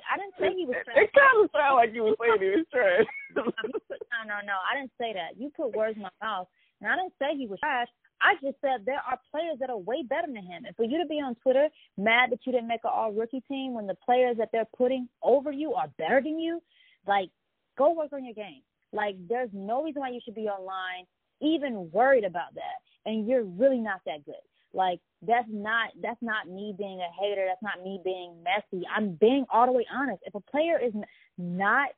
I 0.05 0.17
didn't 0.17 0.37
say 0.37 0.53
he 0.53 0.65
was 0.65 0.77
trash. 0.85 0.97
It 0.97 1.09
kind 1.13 1.41
of 1.41 1.49
sounded 1.49 1.77
like 1.77 1.91
you 1.93 2.03
were 2.05 2.17
saying 2.21 2.41
he 2.41 2.53
was 2.61 2.69
trash. 2.69 3.07
no, 3.33 4.19
no, 4.29 4.37
no. 4.45 4.57
I 4.61 4.77
didn't 4.77 4.93
say 4.99 5.13
that. 5.17 5.39
You 5.39 5.49
put 5.55 5.73
words 5.73 5.97
in 5.97 6.05
my 6.05 6.13
mouth, 6.21 6.47
and 6.81 6.91
I 6.91 6.95
didn't 6.97 7.17
say 7.17 7.33
he 7.33 7.47
was 7.47 7.57
trash. 7.59 7.89
I 8.21 8.33
just 8.35 8.59
said 8.61 8.85
there 8.85 9.01
are 9.09 9.19
players 9.31 9.57
that 9.59 9.69
are 9.69 9.77
way 9.77 10.03
better 10.03 10.27
than 10.27 10.35
him. 10.37 10.65
And 10.65 10.75
for 10.75 10.83
you 10.83 11.01
to 11.01 11.07
be 11.07 11.15
on 11.15 11.35
Twitter 11.35 11.69
mad 11.97 12.31
that 12.31 12.39
you 12.45 12.51
didn't 12.51 12.67
make 12.67 12.83
an 12.83 12.91
all 12.93 13.11
rookie 13.11 13.43
team 13.47 13.73
when 13.73 13.87
the 13.87 13.95
players 13.95 14.37
that 14.37 14.49
they're 14.51 14.67
putting 14.77 15.07
over 15.21 15.51
you 15.51 15.73
are 15.73 15.87
better 15.97 16.21
than 16.21 16.39
you, 16.39 16.61
like, 17.05 17.29
go 17.77 17.93
work 17.93 18.13
on 18.13 18.25
your 18.25 18.33
game. 18.33 18.61
Like, 18.91 19.15
there's 19.27 19.49
no 19.53 19.83
reason 19.83 20.01
why 20.01 20.09
you 20.09 20.19
should 20.23 20.35
be 20.35 20.47
online 20.47 21.05
even 21.41 21.91
worried 21.91 22.23
about 22.23 22.55
that. 22.55 22.81
And 23.05 23.27
you're 23.27 23.43
really 23.43 23.79
not 23.79 24.01
that 24.05 24.25
good. 24.25 24.35
Like 24.73 24.99
that's 25.21 25.47
not 25.49 25.89
that's 26.01 26.21
not 26.21 26.47
me 26.47 26.73
being 26.77 26.99
a 26.99 27.21
hater. 27.21 27.45
That's 27.47 27.63
not 27.63 27.83
me 27.83 27.99
being 28.03 28.43
messy. 28.43 28.85
I'm 28.93 29.13
being 29.13 29.45
all 29.51 29.65
the 29.65 29.71
way 29.71 29.85
honest. 29.93 30.21
If 30.25 30.35
a 30.35 30.39
player 30.39 30.79
is 30.79 30.93
not, 31.37 31.89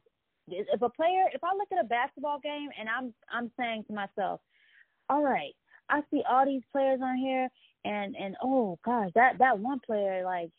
if 0.47 0.81
a 0.81 0.89
player, 0.89 1.25
if 1.33 1.43
I 1.43 1.53
look 1.55 1.67
at 1.71 1.83
a 1.83 1.87
basketball 1.87 2.39
game 2.39 2.69
and 2.79 2.87
I'm 2.87 3.13
I'm 3.31 3.51
saying 3.59 3.85
to 3.87 3.93
myself, 3.93 4.39
all 5.09 5.23
right, 5.23 5.53
I 5.89 6.01
see 6.11 6.21
all 6.29 6.45
these 6.45 6.61
players 6.71 6.99
on 7.03 7.17
here, 7.17 7.49
and 7.85 8.15
and 8.15 8.35
oh 8.43 8.77
gosh, 8.85 9.11
that 9.15 9.37
that 9.39 9.59
one 9.59 9.79
player 9.79 10.23
like 10.23 10.51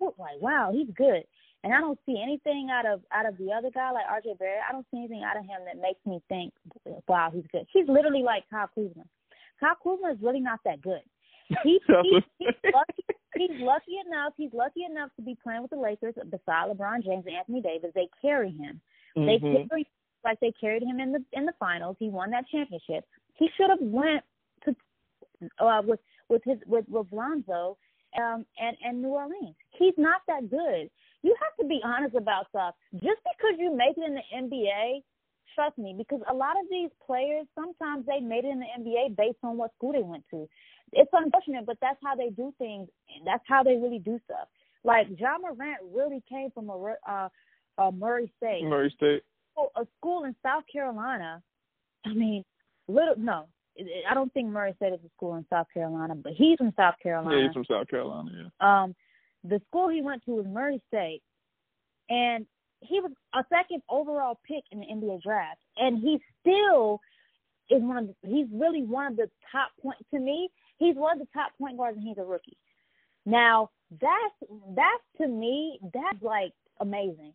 like 0.00 0.40
wow, 0.40 0.70
he's 0.72 0.88
good. 0.96 1.24
And 1.64 1.74
I 1.74 1.80
don't 1.80 1.98
see 2.06 2.20
anything 2.22 2.68
out 2.70 2.86
of 2.86 3.00
out 3.12 3.26
of 3.26 3.36
the 3.38 3.52
other 3.52 3.70
guy 3.72 3.90
like 3.90 4.06
RJ 4.06 4.38
Barrett. 4.38 4.62
I 4.68 4.72
don't 4.72 4.86
see 4.90 4.98
anything 4.98 5.24
out 5.24 5.36
of 5.36 5.42
him 5.42 5.64
that 5.66 5.80
makes 5.80 5.98
me 6.06 6.20
think, 6.28 6.52
wow, 7.08 7.30
he's 7.34 7.46
good. 7.50 7.66
He's 7.72 7.88
literally 7.88 8.22
like 8.22 8.44
Kyle 8.50 8.70
Kuzma. 8.74 9.02
Kyle 9.58 9.76
Kuzma 9.82 10.12
is 10.12 10.18
really 10.22 10.40
not 10.40 10.60
that 10.64 10.80
good. 10.80 11.00
He, 11.62 11.80
he, 12.02 12.20
he's, 12.38 12.54
lucky, 12.72 13.04
he's 13.36 13.60
lucky 13.60 13.96
enough. 14.06 14.32
He's 14.36 14.52
lucky 14.52 14.84
enough 14.88 15.10
to 15.16 15.22
be 15.22 15.36
playing 15.42 15.62
with 15.62 15.70
the 15.70 15.78
Lakers 15.78 16.14
beside 16.30 16.70
LeBron 16.70 17.04
James 17.04 17.24
and 17.26 17.36
Anthony 17.36 17.62
Davis. 17.62 17.90
They 17.94 18.08
carry 18.20 18.50
him. 18.50 18.80
Mm-hmm. 19.16 19.26
They 19.26 19.66
carry 19.68 19.86
like 20.24 20.40
they 20.40 20.52
carried 20.60 20.82
him 20.82 21.00
in 21.00 21.12
the 21.12 21.24
in 21.32 21.46
the 21.46 21.54
finals. 21.58 21.96
He 21.98 22.08
won 22.08 22.30
that 22.30 22.48
championship. 22.48 23.04
He 23.34 23.48
should 23.56 23.70
have 23.70 23.80
went 23.80 24.22
uh, 25.60 25.82
with 25.84 26.00
with 26.28 26.42
his 26.44 26.58
with 26.66 26.84
with 26.88 27.06
Lonzo 27.12 27.76
um, 28.20 28.44
and 28.58 28.76
and 28.84 29.02
New 29.02 29.08
Orleans. 29.08 29.54
He's 29.78 29.94
not 29.96 30.22
that 30.28 30.50
good. 30.50 30.90
You 31.22 31.34
have 31.42 31.56
to 31.60 31.66
be 31.66 31.80
honest 31.84 32.14
about 32.14 32.48
stuff. 32.50 32.74
Just 32.92 33.20
because 33.24 33.58
you 33.58 33.74
make 33.74 33.96
it 33.96 34.04
in 34.06 34.14
the 34.14 34.56
NBA, 34.56 35.02
trust 35.54 35.76
me, 35.78 35.94
because 35.96 36.20
a 36.30 36.34
lot 36.34 36.52
of 36.60 36.66
these 36.70 36.90
players 37.04 37.46
sometimes 37.54 38.06
they 38.06 38.20
made 38.20 38.44
it 38.44 38.50
in 38.50 38.60
the 38.60 38.66
NBA 38.78 39.16
based 39.16 39.38
on 39.42 39.56
what 39.56 39.72
school 39.76 39.92
they 39.92 40.02
went 40.02 40.24
to 40.30 40.48
it's 40.92 41.10
unfortunate, 41.12 41.66
but 41.66 41.78
that's 41.80 41.98
how 42.02 42.14
they 42.14 42.30
do 42.30 42.52
things. 42.58 42.88
And 43.14 43.26
that's 43.26 43.44
how 43.46 43.62
they 43.62 43.76
really 43.76 43.98
do 43.98 44.18
stuff. 44.24 44.48
Like 44.84 45.08
John 45.16 45.42
Morant 45.42 45.78
really 45.94 46.22
came 46.28 46.50
from 46.52 46.68
a 46.70 46.94
uh, 47.08 47.28
uh, 47.78 47.90
Murray 47.90 48.32
State. 48.36 48.64
Murray 48.64 48.92
State. 48.96 49.22
A 49.76 49.86
school 49.98 50.24
in 50.24 50.34
South 50.42 50.64
Carolina. 50.70 51.42
I 52.04 52.12
mean, 52.12 52.44
little 52.88 53.14
no. 53.16 53.46
I 54.08 54.14
don't 54.14 54.32
think 54.32 54.48
Murray 54.48 54.72
State 54.76 54.92
is 54.92 55.00
a 55.04 55.10
school 55.16 55.36
in 55.36 55.44
South 55.50 55.66
Carolina, 55.72 56.14
but 56.14 56.32
he's 56.32 56.56
from 56.56 56.72
South 56.76 56.94
Carolina. 57.02 57.36
Yeah, 57.36 57.46
he's 57.46 57.52
from 57.52 57.64
South 57.64 57.88
Carolina. 57.88 58.30
Yeah. 58.32 58.82
Um, 58.82 58.94
the 59.44 59.60
school 59.68 59.88
he 59.88 60.02
went 60.02 60.24
to 60.24 60.32
was 60.32 60.46
Murray 60.46 60.82
State, 60.88 61.22
and 62.08 62.46
he 62.80 63.00
was 63.00 63.12
a 63.34 63.44
second 63.48 63.82
overall 63.88 64.38
pick 64.46 64.64
in 64.70 64.80
the 64.80 64.86
NBA 64.86 65.22
draft, 65.22 65.60
and 65.76 65.98
he 65.98 66.20
still 66.40 67.00
is 67.70 67.82
one 67.82 67.98
of 67.98 68.06
the, 68.06 68.14
he's 68.28 68.46
really 68.52 68.82
one 68.82 69.06
of 69.06 69.16
the 69.16 69.30
top 69.52 69.70
point 69.82 69.98
to 70.12 70.20
me. 70.20 70.48
He's 70.78 70.96
one 70.96 71.20
of 71.20 71.26
the 71.26 71.32
top 71.32 71.52
point 71.58 71.76
guards, 71.76 71.96
and 71.96 72.06
he's 72.06 72.18
a 72.18 72.24
rookie. 72.24 72.56
Now 73.24 73.70
that's 73.90 74.52
that's 74.74 75.04
to 75.18 75.28
me 75.28 75.78
that's 75.92 76.22
like 76.22 76.52
amazing. 76.80 77.32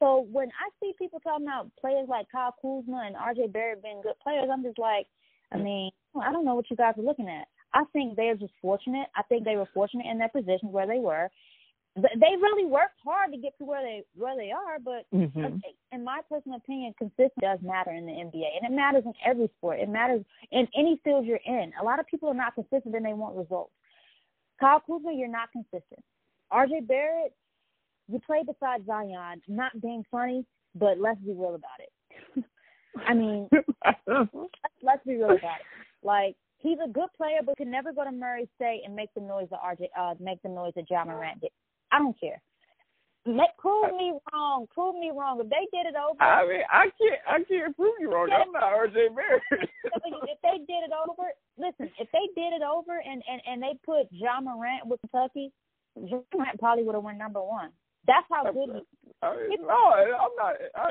So 0.00 0.26
when 0.30 0.48
I 0.48 0.70
see 0.80 0.92
people 0.98 1.20
talking 1.20 1.46
about 1.46 1.70
players 1.80 2.08
like 2.08 2.26
Kyle 2.30 2.54
Kuzma 2.62 3.04
and 3.06 3.16
RJ 3.16 3.52
Barrett 3.52 3.82
being 3.82 4.00
good 4.02 4.18
players, 4.22 4.48
I'm 4.52 4.62
just 4.62 4.78
like, 4.78 5.06
I 5.52 5.58
mean, 5.58 5.90
I 6.20 6.32
don't 6.32 6.44
know 6.44 6.54
what 6.54 6.70
you 6.70 6.76
guys 6.76 6.94
are 6.98 7.02
looking 7.02 7.28
at. 7.28 7.46
I 7.74 7.84
think 7.92 8.16
they're 8.16 8.34
just 8.34 8.52
fortunate. 8.60 9.08
I 9.14 9.22
think 9.24 9.44
they 9.44 9.56
were 9.56 9.68
fortunate 9.74 10.06
in 10.06 10.18
their 10.18 10.28
position 10.28 10.72
where 10.72 10.86
they 10.86 10.98
were. 10.98 11.30
They 11.96 12.36
really 12.40 12.64
worked 12.64 13.00
hard 13.04 13.32
to 13.32 13.38
get 13.38 13.58
to 13.58 13.64
where 13.64 13.82
they 13.82 14.04
where 14.14 14.36
they 14.36 14.52
are, 14.52 14.78
but 14.78 15.04
mm-hmm. 15.12 15.56
in 15.90 16.04
my 16.04 16.20
personal 16.28 16.58
opinion, 16.58 16.94
consistency 16.96 17.34
does 17.40 17.58
matter 17.60 17.90
in 17.90 18.06
the 18.06 18.12
NBA, 18.12 18.46
and 18.56 18.72
it 18.72 18.76
matters 18.76 19.02
in 19.04 19.14
every 19.26 19.50
sport. 19.58 19.80
It 19.80 19.88
matters 19.88 20.24
in 20.52 20.68
any 20.76 21.00
field 21.02 21.26
you're 21.26 21.40
in. 21.44 21.72
A 21.80 21.84
lot 21.84 21.98
of 21.98 22.06
people 22.06 22.28
are 22.28 22.34
not 22.34 22.54
consistent 22.54 22.94
and 22.94 23.04
they 23.04 23.14
want 23.14 23.36
results. 23.36 23.72
Kyle 24.60 24.80
Kuzma, 24.80 25.12
you're 25.12 25.28
not 25.28 25.50
consistent. 25.50 26.04
RJ 26.52 26.86
Barrett, 26.86 27.34
you 28.06 28.20
play 28.24 28.42
beside 28.46 28.86
Zion, 28.86 29.42
not 29.48 29.80
being 29.80 30.04
funny, 30.10 30.44
but 30.74 30.98
let's 31.00 31.20
be 31.20 31.32
real 31.32 31.56
about 31.56 31.80
it. 31.80 32.44
I 33.06 33.14
mean, 33.14 33.48
let's, 34.82 35.04
be 35.06 35.16
real 35.16 35.24
about 35.26 35.60
it. 35.60 35.66
Like 36.02 36.36
he's 36.58 36.78
a 36.84 36.88
good 36.88 37.08
player, 37.16 37.38
but 37.44 37.56
can 37.56 37.70
never 37.70 37.92
go 37.92 38.04
to 38.04 38.12
Murray 38.12 38.48
State 38.56 38.82
and 38.84 38.94
make 38.94 39.12
the 39.14 39.20
noise 39.20 39.48
that 39.50 39.60
RJ, 39.62 39.88
uh, 39.98 40.14
make 40.20 40.42
the 40.42 40.48
noise 40.48 40.72
that 40.76 40.90
Ja 40.90 41.04
Morant 41.04 41.40
did. 41.40 41.50
I 41.92 41.98
don't 41.98 42.18
care. 42.18 42.40
Make, 43.26 43.56
prove 43.58 43.92
me 43.92 44.14
wrong. 44.32 44.66
Prove 44.72 44.94
me 44.94 45.10
wrong. 45.14 45.40
If 45.40 45.50
they 45.50 45.68
did 45.72 45.86
it 45.86 45.94
over, 45.96 46.22
I 46.22 46.46
mean, 46.46 46.62
I 46.70 46.84
can't. 46.96 47.20
I 47.26 47.42
can't 47.44 47.76
prove 47.76 47.92
you 48.00 48.10
wrong. 48.10 48.30
I'm 48.32 48.52
not 48.52 48.62
RJ 48.62 49.14
Barrett. 49.14 49.42
if 49.50 50.38
they 50.42 50.58
did 50.66 50.82
it 50.86 50.92
over, 50.96 51.28
listen. 51.58 51.92
If 51.98 52.08
they 52.12 52.26
did 52.34 52.54
it 52.54 52.62
over 52.62 52.98
and 52.98 53.22
and 53.30 53.42
and 53.46 53.62
they 53.62 53.78
put 53.84 54.06
Ja 54.10 54.40
Morant 54.40 54.86
with 54.86 55.00
Kentucky, 55.00 55.52
Ja 55.96 56.20
Morant 56.34 56.58
probably 56.58 56.84
would 56.84 56.94
have 56.94 57.04
won 57.04 57.18
number 57.18 57.42
one. 57.42 57.70
That's 58.06 58.26
how 58.32 58.50
good. 58.50 58.70
He, 58.72 58.82
I 59.22 59.34
no, 59.58 59.74
I'm 59.74 60.34
not. 60.38 60.54
I, 60.76 60.90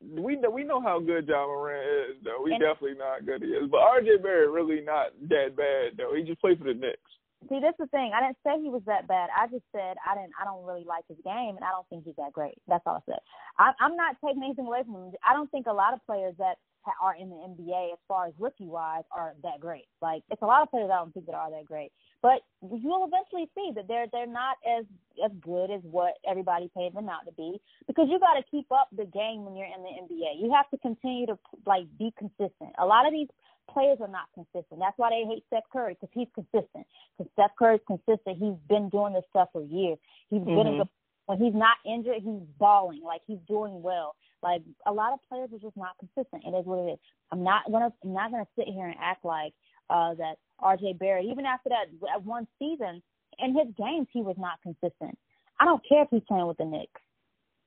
we 0.00 0.36
know 0.36 0.50
we 0.50 0.62
know 0.62 0.80
how 0.80 1.00
good 1.00 1.26
John 1.26 1.48
Moran 1.48 1.82
is, 2.10 2.16
though. 2.22 2.42
We 2.44 2.52
and, 2.54 2.62
definitely 2.62 2.94
know 2.94 3.10
how 3.10 3.24
good 3.24 3.42
he 3.42 3.48
is. 3.48 3.68
But 3.70 3.80
RJ 3.80 4.22
Barrett 4.22 4.50
really 4.50 4.82
not 4.82 5.10
that 5.28 5.56
bad, 5.56 5.98
though. 5.98 6.14
He 6.14 6.22
just 6.22 6.40
played 6.40 6.58
for 6.58 6.64
the 6.64 6.74
Knicks. 6.74 7.10
See, 7.48 7.58
that's 7.60 7.78
the 7.78 7.86
thing. 7.88 8.12
I 8.14 8.22
didn't 8.22 8.38
say 8.46 8.62
he 8.62 8.70
was 8.70 8.82
that 8.86 9.06
bad. 9.06 9.30
I 9.34 9.46
just 9.46 9.66
said 9.74 9.98
I 10.06 10.14
didn't. 10.14 10.32
I 10.40 10.44
don't 10.44 10.64
really 10.64 10.86
like 10.86 11.04
his 11.08 11.18
game, 11.24 11.58
and 11.58 11.64
I 11.66 11.74
don't 11.74 11.86
think 11.90 12.04
he's 12.04 12.16
that 12.16 12.32
great. 12.32 12.54
That's 12.66 12.86
all 12.86 13.02
I 13.02 13.04
said. 13.10 13.22
I, 13.58 13.72
I'm 13.80 13.96
not 13.96 14.16
taking 14.24 14.42
anything 14.42 14.66
away 14.66 14.82
from 14.86 14.94
him. 14.94 15.12
I 15.26 15.34
don't 15.34 15.50
think 15.50 15.66
a 15.66 15.74
lot 15.74 15.92
of 15.92 16.04
players 16.06 16.34
that 16.38 16.62
are 17.02 17.16
in 17.18 17.28
the 17.28 17.36
NBA, 17.36 17.92
as 17.92 17.98
far 18.06 18.26
as 18.26 18.34
rookie 18.38 18.70
wise, 18.70 19.04
are 19.10 19.34
that 19.42 19.60
great. 19.60 19.86
Like 20.00 20.22
it's 20.30 20.42
a 20.42 20.46
lot 20.46 20.62
of 20.62 20.70
players 20.70 20.90
I 20.92 20.98
don't 21.02 21.12
think 21.12 21.26
that 21.26 21.34
are 21.34 21.50
that 21.50 21.66
great. 21.66 21.92
But 22.26 22.42
you'll 22.60 23.06
eventually 23.06 23.48
see 23.54 23.70
that 23.76 23.86
they're 23.86 24.08
they're 24.10 24.26
not 24.26 24.56
as 24.66 24.84
as 25.24 25.30
good 25.40 25.70
as 25.70 25.80
what 25.84 26.14
everybody 26.28 26.68
paid 26.76 26.92
them 26.92 27.08
out 27.08 27.24
to 27.26 27.32
be 27.38 27.60
because 27.86 28.08
you 28.10 28.18
got 28.18 28.34
to 28.34 28.42
keep 28.50 28.66
up 28.72 28.88
the 28.90 29.04
game 29.04 29.44
when 29.44 29.54
you're 29.54 29.70
in 29.70 29.84
the 29.86 29.94
NBA. 30.02 30.42
You 30.42 30.52
have 30.52 30.68
to 30.70 30.78
continue 30.78 31.26
to 31.26 31.38
like 31.66 31.86
be 32.00 32.12
consistent. 32.18 32.74
A 32.80 32.84
lot 32.84 33.06
of 33.06 33.12
these 33.12 33.28
players 33.70 33.98
are 34.00 34.10
not 34.10 34.26
consistent. 34.34 34.80
That's 34.80 34.98
why 34.98 35.10
they 35.10 35.22
hate 35.22 35.44
Steph 35.46 35.70
Curry 35.72 35.94
because 35.94 36.10
he's 36.12 36.26
consistent. 36.34 36.84
Because 37.14 37.30
Steph 37.34 37.54
Curry's 37.56 37.86
consistent. 37.86 38.42
He's 38.42 38.58
been 38.68 38.88
doing 38.88 39.12
this 39.12 39.24
stuff 39.30 39.50
for 39.52 39.62
years. 39.62 39.98
He's 40.28 40.40
mm-hmm. 40.40 40.56
been 40.56 40.80
a, 40.82 40.88
when 41.26 41.38
he's 41.38 41.54
not 41.54 41.78
injured, 41.86 42.26
he's 42.26 42.42
balling 42.58 43.04
like 43.04 43.22
he's 43.28 43.38
doing 43.46 43.82
well. 43.82 44.16
Like 44.42 44.62
a 44.84 44.92
lot 44.92 45.12
of 45.12 45.20
players 45.28 45.50
are 45.54 45.62
just 45.62 45.76
not 45.76 45.94
consistent. 46.02 46.42
It 46.42 46.58
is 46.58 46.66
what 46.66 46.90
it 46.90 46.92
is. 46.94 46.98
I'm 47.30 47.44
not 47.44 47.70
gonna 47.70 47.92
I'm 48.02 48.14
not 48.14 48.32
gonna 48.32 48.50
sit 48.58 48.66
here 48.66 48.86
and 48.86 48.98
act 49.00 49.24
like 49.24 49.54
uh 49.90 50.14
that 50.14 50.36
RJ 50.60 50.98
Barrett, 50.98 51.26
even 51.26 51.44
after 51.44 51.68
that, 51.68 52.24
one 52.24 52.46
season, 52.58 53.02
in 53.38 53.54
his 53.54 53.68
games 53.76 54.06
he 54.12 54.22
was 54.22 54.36
not 54.38 54.60
consistent. 54.62 55.18
I 55.60 55.64
don't 55.64 55.82
care 55.88 56.02
if 56.02 56.08
he's 56.10 56.22
playing 56.28 56.46
with 56.46 56.58
the 56.58 56.64
Knicks. 56.64 57.00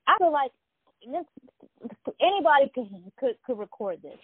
I 0.06 0.16
feel 0.18 0.32
like 0.32 0.50
this, 1.04 1.90
anybody 2.20 2.70
could 2.74 2.88
could 3.18 3.34
could 3.46 3.58
record 3.58 4.00
this. 4.02 4.18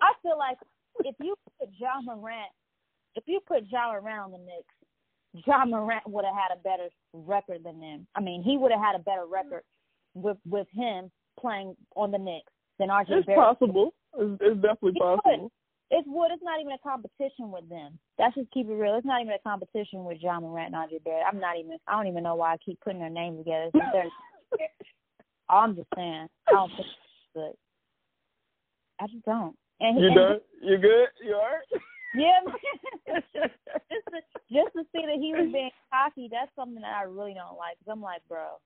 I 0.00 0.12
feel 0.22 0.38
like 0.38 0.58
if 1.00 1.16
you 1.20 1.34
put 1.58 1.68
John 1.78 2.06
Morant, 2.06 2.50
if 3.14 3.24
you 3.26 3.40
put 3.46 3.68
John 3.68 4.00
Morant 4.00 4.20
on 4.20 4.32
the 4.32 4.38
Knicks, 4.38 5.44
John 5.44 5.70
Morant 5.70 6.08
would 6.08 6.24
have 6.24 6.34
had 6.34 6.56
a 6.56 6.62
better 6.62 6.88
record 7.12 7.64
than 7.64 7.80
them. 7.80 8.06
I 8.14 8.20
mean, 8.20 8.42
he 8.42 8.56
would 8.56 8.70
have 8.70 8.80
had 8.80 8.94
a 8.94 9.02
better 9.02 9.26
record 9.26 9.62
with 10.14 10.38
with 10.48 10.68
him 10.72 11.10
playing 11.40 11.76
on 11.96 12.10
the 12.10 12.18
Knicks 12.18 12.52
than 12.78 12.88
RJ 12.88 13.10
it's 13.10 13.26
Barrett. 13.26 13.58
Possible. 13.58 13.94
It's, 14.16 14.40
it's 14.40 14.62
definitely 14.62 15.00
possible. 15.00 15.50
It's 15.90 16.08
wood. 16.08 16.30
It's 16.32 16.42
not 16.42 16.60
even 16.60 16.72
a 16.72 16.78
competition 16.78 17.50
with 17.50 17.68
them. 17.68 17.98
That's 18.18 18.34
just 18.34 18.50
keep 18.52 18.68
it 18.68 18.72
real. 18.72 18.96
It's 18.96 19.06
not 19.06 19.20
even 19.20 19.34
a 19.34 19.48
competition 19.48 20.04
with 20.04 20.18
Ja 20.20 20.40
Morant 20.40 20.74
and 20.74 20.90
RJ 20.90 21.04
Barrett. 21.04 21.26
I'm 21.30 21.40
not 21.40 21.58
even. 21.58 21.78
I 21.86 21.96
don't 21.96 22.08
even 22.08 22.22
know 22.22 22.34
why 22.34 22.54
I 22.54 22.56
keep 22.64 22.80
putting 22.80 23.00
their 23.00 23.10
names 23.10 23.38
together. 23.38 23.70
I'm 25.48 25.76
just 25.76 25.88
saying. 25.94 26.28
I 26.48 26.52
don't 26.52 26.70
think 26.70 26.88
good. 27.34 27.52
I 29.00 29.06
just 29.06 29.24
don't. 29.24 29.56
And, 29.80 30.00
you 30.00 30.14
done? 30.14 30.40
You 30.62 30.78
good? 30.78 31.08
You 31.22 31.34
alright? 31.34 31.66
Yeah, 32.16 32.38
just 33.12 33.26
to, 33.34 34.20
just 34.52 34.72
to 34.76 34.84
see 34.94 35.02
that 35.04 35.18
he 35.18 35.34
was 35.34 35.50
being 35.52 35.70
cocky, 35.90 36.28
that's 36.30 36.54
something 36.54 36.80
that 36.80 36.94
I 36.94 37.02
really 37.02 37.34
don't 37.34 37.58
like. 37.58 37.74
Cause 37.82 37.90
I'm 37.90 38.00
like, 38.00 38.22
bro, 38.28 38.60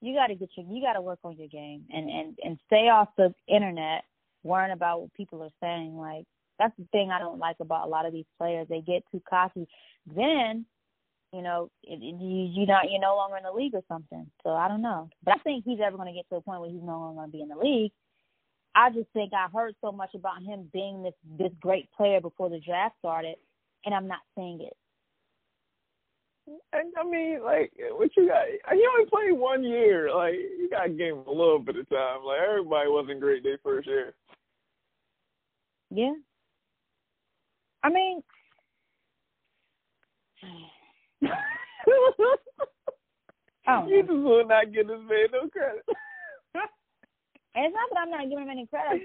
you 0.00 0.14
got 0.14 0.28
to 0.28 0.34
get 0.34 0.48
your, 0.56 0.64
you 0.66 0.82
got 0.82 0.94
to 0.94 1.02
work 1.02 1.18
on 1.22 1.36
your 1.36 1.48
game 1.48 1.84
and 1.90 2.08
and 2.08 2.38
and 2.42 2.58
stay 2.66 2.88
off 2.88 3.08
the 3.18 3.34
internet 3.46 4.04
worrying 4.42 4.72
about 4.72 5.00
what 5.00 5.14
people 5.14 5.42
are 5.42 5.50
saying. 5.60 5.96
Like 5.96 6.24
that's 6.58 6.74
the 6.78 6.86
thing 6.92 7.10
I 7.10 7.18
don't 7.18 7.38
like 7.38 7.56
about 7.60 7.86
a 7.86 7.90
lot 7.90 8.06
of 8.06 8.12
these 8.12 8.26
players. 8.38 8.66
They 8.68 8.80
get 8.80 9.04
too 9.10 9.22
cocky. 9.28 9.66
Then, 10.14 10.64
you 11.32 11.42
know, 11.42 11.70
you 11.82 12.50
you 12.52 12.66
not 12.66 12.90
you're 12.90 13.00
no 13.00 13.16
longer 13.16 13.36
in 13.36 13.44
the 13.44 13.52
league 13.52 13.74
or 13.74 13.82
something. 13.88 14.26
So 14.42 14.50
I 14.50 14.68
don't 14.68 14.82
know. 14.82 15.08
But 15.24 15.34
I 15.34 15.38
think 15.38 15.64
he's 15.64 15.80
ever 15.84 15.96
going 15.96 16.12
to 16.12 16.14
get 16.14 16.28
to 16.30 16.36
a 16.36 16.40
point 16.40 16.60
where 16.60 16.70
he's 16.70 16.82
no 16.82 16.98
longer 16.98 17.20
going 17.20 17.30
to 17.30 17.36
be 17.36 17.42
in 17.42 17.48
the 17.48 17.56
league. 17.56 17.92
I 18.74 18.90
just 18.90 19.08
think 19.12 19.32
I 19.34 19.48
heard 19.52 19.74
so 19.80 19.92
much 19.92 20.14
about 20.14 20.42
him 20.42 20.68
being 20.72 21.02
this 21.02 21.14
this 21.38 21.52
great 21.60 21.90
player 21.92 22.20
before 22.20 22.48
the 22.48 22.60
draft 22.60 22.96
started, 22.98 23.36
and 23.84 23.94
I'm 23.94 24.08
not 24.08 24.20
seeing 24.34 24.60
it. 24.60 24.76
And 26.72 26.92
I 26.98 27.04
mean, 27.04 27.42
like, 27.44 27.72
what 27.92 28.10
you 28.16 28.28
got? 28.28 28.46
He 28.48 28.84
only 28.92 29.08
played 29.08 29.38
one 29.38 29.62
year. 29.62 30.12
Like, 30.14 30.34
you 30.34 30.68
got 30.70 30.84
to 30.84 30.88
give 30.88 31.16
him 31.16 31.24
a 31.26 31.30
little 31.30 31.60
bit 31.60 31.76
of 31.76 31.88
time. 31.88 32.24
Like, 32.24 32.40
everybody 32.40 32.88
wasn't 32.88 33.20
great 33.20 33.44
their 33.44 33.58
first 33.62 33.86
year. 33.86 34.14
Yeah. 35.94 36.14
I 37.82 37.90
mean, 37.90 38.22
oh, 43.68 43.86
you 43.88 44.02
just 44.02 44.12
will 44.12 44.46
not 44.46 44.72
give 44.72 44.88
this 44.88 44.98
man 44.98 45.26
no 45.32 45.48
credit. 45.50 45.84
and 47.54 47.66
it's 47.66 47.74
not 47.74 47.90
that 47.92 48.00
I'm 48.00 48.10
not 48.10 48.28
giving 48.30 48.44
him 48.44 48.50
any 48.50 48.66
credit. 48.66 49.02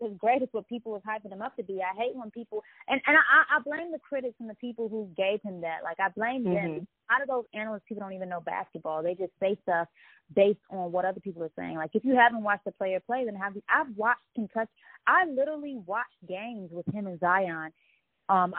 It's 0.00 0.18
great. 0.18 0.42
It's 0.42 0.52
what 0.52 0.68
people 0.68 0.90
was 0.92 1.02
hyping 1.06 1.32
him 1.32 1.40
up 1.40 1.54
to 1.56 1.62
be. 1.62 1.80
I 1.80 1.94
hate 1.96 2.16
when 2.16 2.30
people 2.32 2.62
and 2.88 3.00
and 3.06 3.16
I 3.16 3.56
I 3.56 3.60
blame 3.62 3.92
the 3.92 4.00
critics 4.00 4.34
and 4.40 4.50
the 4.50 4.56
people 4.56 4.88
who 4.88 5.08
gave 5.16 5.40
him 5.42 5.60
that. 5.60 5.84
Like 5.84 6.00
I 6.00 6.08
blame 6.08 6.44
mm-hmm. 6.44 6.54
them. 6.54 6.88
Out 7.10 7.22
of 7.22 7.28
those 7.28 7.44
analysts, 7.52 7.82
people 7.88 8.02
don't 8.02 8.14
even 8.14 8.28
know 8.28 8.40
basketball. 8.40 9.02
They 9.02 9.14
just 9.14 9.32
say 9.40 9.56
stuff 9.62 9.88
based 10.34 10.60
on 10.70 10.90
what 10.90 11.04
other 11.04 11.20
people 11.20 11.42
are 11.42 11.50
saying. 11.56 11.76
Like 11.76 11.90
if 11.94 12.04
you 12.04 12.16
haven't 12.16 12.42
watched 12.42 12.64
the 12.64 12.72
player 12.72 13.00
play, 13.00 13.24
then 13.24 13.34
have 13.34 13.54
you? 13.54 13.62
I've 13.68 13.94
watched 13.96 14.22
Kentucky. 14.34 14.70
I 15.06 15.26
literally 15.26 15.76
watched 15.86 16.16
games 16.26 16.70
with 16.72 16.86
him 16.94 17.06
and 17.06 17.20
Zion. 17.20 17.72
Um, 18.28 18.54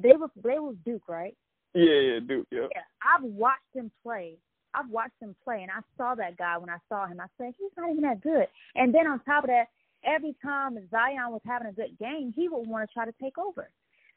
they 0.00 0.12
were 0.18 0.30
they 0.42 0.58
was 0.58 0.76
Duke, 0.84 1.08
right? 1.08 1.36
Yeah, 1.74 2.00
yeah, 2.00 2.20
Duke. 2.20 2.46
Yeah. 2.50 2.68
Yeah, 2.74 2.82
I've 3.02 3.24
watched 3.24 3.60
him 3.74 3.90
play. 4.02 4.36
I've 4.74 4.88
watched 4.88 5.20
him 5.20 5.36
play, 5.44 5.62
and 5.62 5.70
I 5.70 5.80
saw 5.96 6.14
that 6.14 6.38
guy 6.38 6.56
when 6.56 6.70
I 6.70 6.78
saw 6.88 7.06
him. 7.06 7.20
I 7.20 7.26
said 7.36 7.52
he's 7.58 7.70
not 7.76 7.90
even 7.90 8.02
that 8.04 8.22
good. 8.22 8.46
And 8.74 8.94
then 8.94 9.06
on 9.06 9.20
top 9.20 9.44
of 9.44 9.48
that, 9.48 9.66
every 10.04 10.34
time 10.42 10.78
Zion 10.90 11.30
was 11.30 11.42
having 11.46 11.68
a 11.68 11.72
good 11.72 11.98
game, 11.98 12.32
he 12.34 12.48
would 12.48 12.66
want 12.66 12.88
to 12.88 12.92
try 12.92 13.04
to 13.04 13.14
take 13.20 13.36
over. 13.38 13.68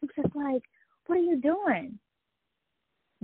It's 0.01 0.13
just 0.15 0.35
like, 0.35 0.63
what 1.07 1.17
are 1.17 1.21
you 1.21 1.41
doing? 1.41 1.99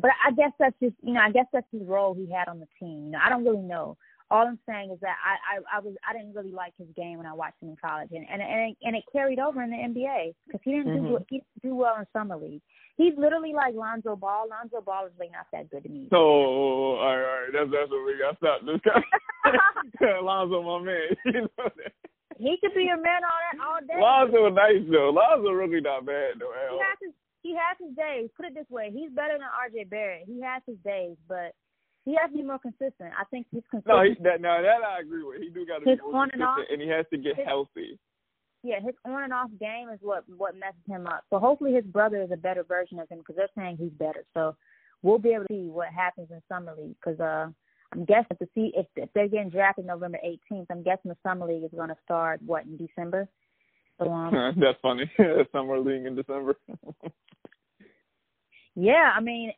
But 0.01 0.11
I 0.25 0.31
guess 0.31 0.51
that's 0.59 0.75
just 0.81 0.95
you 1.03 1.13
know 1.13 1.21
I 1.21 1.31
guess 1.31 1.45
that's 1.53 1.67
his 1.71 1.83
role 1.85 2.13
he 2.13 2.31
had 2.31 2.47
on 2.47 2.59
the 2.59 2.67
team. 2.79 3.05
You 3.05 3.11
know 3.11 3.19
I 3.23 3.29
don't 3.29 3.45
really 3.45 3.61
know. 3.61 3.97
All 4.31 4.47
I'm 4.47 4.59
saying 4.67 4.91
is 4.91 4.99
that 5.01 5.15
I 5.19 5.57
I, 5.57 5.77
I 5.77 5.79
was 5.79 5.93
I 6.07 6.13
didn't 6.13 6.33
really 6.33 6.51
like 6.51 6.73
his 6.77 6.87
game 6.95 7.17
when 7.17 7.27
I 7.27 7.33
watched 7.33 7.61
him 7.61 7.69
in 7.69 7.75
college, 7.75 8.09
and 8.11 8.25
and 8.31 8.41
and 8.41 8.71
it, 8.71 8.77
and 8.81 8.95
it 8.95 9.03
carried 9.11 9.39
over 9.39 9.61
in 9.61 9.69
the 9.69 9.77
NBA 9.77 10.33
because 10.47 10.61
he 10.63 10.71
didn't 10.71 10.93
mm-hmm. 10.93 11.07
do 11.07 11.25
he 11.29 11.37
didn't 11.37 11.63
do 11.63 11.75
well 11.75 11.95
in 11.99 12.05
summer 12.13 12.37
league. 12.37 12.61
He's 12.97 13.13
literally 13.17 13.53
like 13.53 13.73
Lonzo 13.73 14.15
Ball. 14.15 14.47
Lonzo 14.49 14.81
Ball 14.81 15.07
is 15.07 15.13
really 15.19 15.31
not 15.31 15.47
that 15.51 15.69
good 15.69 15.83
to 15.83 15.89
me. 15.89 16.07
Oh, 16.13 17.01
all 17.01 17.17
right, 17.17 17.17
all 17.17 17.41
right. 17.41 17.51
That's 17.51 17.71
that's 17.71 17.89
what 17.89 18.05
we 18.05 18.19
got. 18.19 18.37
Stop 18.37 18.61
this 18.61 18.81
guy. 18.85 20.21
Lonzo, 20.21 20.61
my 20.61 20.85
man. 20.85 21.09
You 21.25 21.41
know 21.41 21.65
that. 21.65 21.93
he 22.37 22.57
could 22.61 22.73
be 22.75 22.83
your 22.83 23.01
man 23.01 23.21
all 23.23 23.41
that 23.41 23.57
all 23.59 23.81
day. 23.83 23.99
Lonzo 23.99 24.49
nice 24.49 24.85
though. 24.91 25.11
Lonzo 25.11 25.51
really 25.51 25.81
not 25.81 26.05
bad 26.05 26.39
though. 26.39 26.53
He 26.71 26.79
has 26.79 26.99
his 27.01 27.15
he 27.41 27.55
has 27.55 27.77
his 27.79 27.95
days. 27.95 28.29
Put 28.35 28.45
it 28.45 28.55
this 28.55 28.69
way, 28.69 28.91
he's 28.93 29.11
better 29.11 29.33
than 29.33 29.47
R.J. 29.47 29.85
Barrett. 29.85 30.25
He 30.27 30.41
has 30.41 30.61
his 30.65 30.77
days, 30.85 31.17
but 31.27 31.53
he 32.05 32.15
has 32.19 32.31
to 32.31 32.37
be 32.37 32.43
more 32.43 32.59
consistent. 32.59 33.13
I 33.17 33.25
think 33.29 33.47
he's 33.51 33.63
consistent. 33.69 33.95
No, 33.95 34.03
he, 34.03 34.15
that 34.23 34.41
no, 34.41 34.61
that 34.61 34.81
I 34.85 35.01
agree 35.01 35.23
with. 35.23 35.41
He 35.41 35.49
do 35.49 35.65
got 35.65 35.79
to 35.79 35.85
be 35.85 36.01
more 36.01 36.25
consistent, 36.25 36.33
and, 36.33 36.43
off, 36.43 36.59
and 36.69 36.81
he 36.81 36.87
has 36.87 37.05
to 37.11 37.17
get 37.17 37.37
his, 37.37 37.45
healthy. 37.45 37.99
Yeah, 38.63 38.79
his 38.79 38.95
on 39.05 39.23
and 39.23 39.33
off 39.33 39.49
game 39.59 39.89
is 39.89 39.99
what 40.01 40.23
what 40.37 40.55
messes 40.55 40.85
him 40.87 41.07
up. 41.07 41.23
So 41.29 41.39
hopefully 41.39 41.73
his 41.73 41.85
brother 41.85 42.21
is 42.21 42.31
a 42.31 42.37
better 42.37 42.63
version 42.63 42.99
of 42.99 43.09
him 43.09 43.19
because 43.19 43.35
they're 43.35 43.55
saying 43.57 43.77
he's 43.77 43.91
better. 43.91 44.23
So 44.33 44.55
we'll 45.01 45.19
be 45.19 45.33
able 45.33 45.45
to 45.45 45.53
see 45.53 45.69
what 45.69 45.89
happens 45.89 46.29
in 46.31 46.41
summer 46.47 46.75
league 46.77 46.95
because 47.03 47.19
uh, 47.19 47.49
I'm 47.93 48.05
guessing 48.05 48.37
to 48.39 48.47
see 48.55 48.71
if, 48.75 48.85
if 48.95 49.09
they're 49.13 49.27
getting 49.27 49.49
drafted 49.49 49.85
November 49.85 50.19
18th. 50.25 50.67
I'm 50.69 50.83
guessing 50.83 51.09
the 51.09 51.17
summer 51.23 51.47
league 51.47 51.63
is 51.63 51.71
going 51.75 51.89
to 51.89 51.97
start 52.03 52.39
what 52.45 52.65
in 52.65 52.77
December. 52.77 53.27
That's 54.57 54.79
funny. 54.81 55.11
summer 55.51 55.79
league 55.79 56.05
in 56.05 56.15
December. 56.15 56.55
Yeah, 58.75 59.11
I 59.15 59.19
mean, 59.19 59.51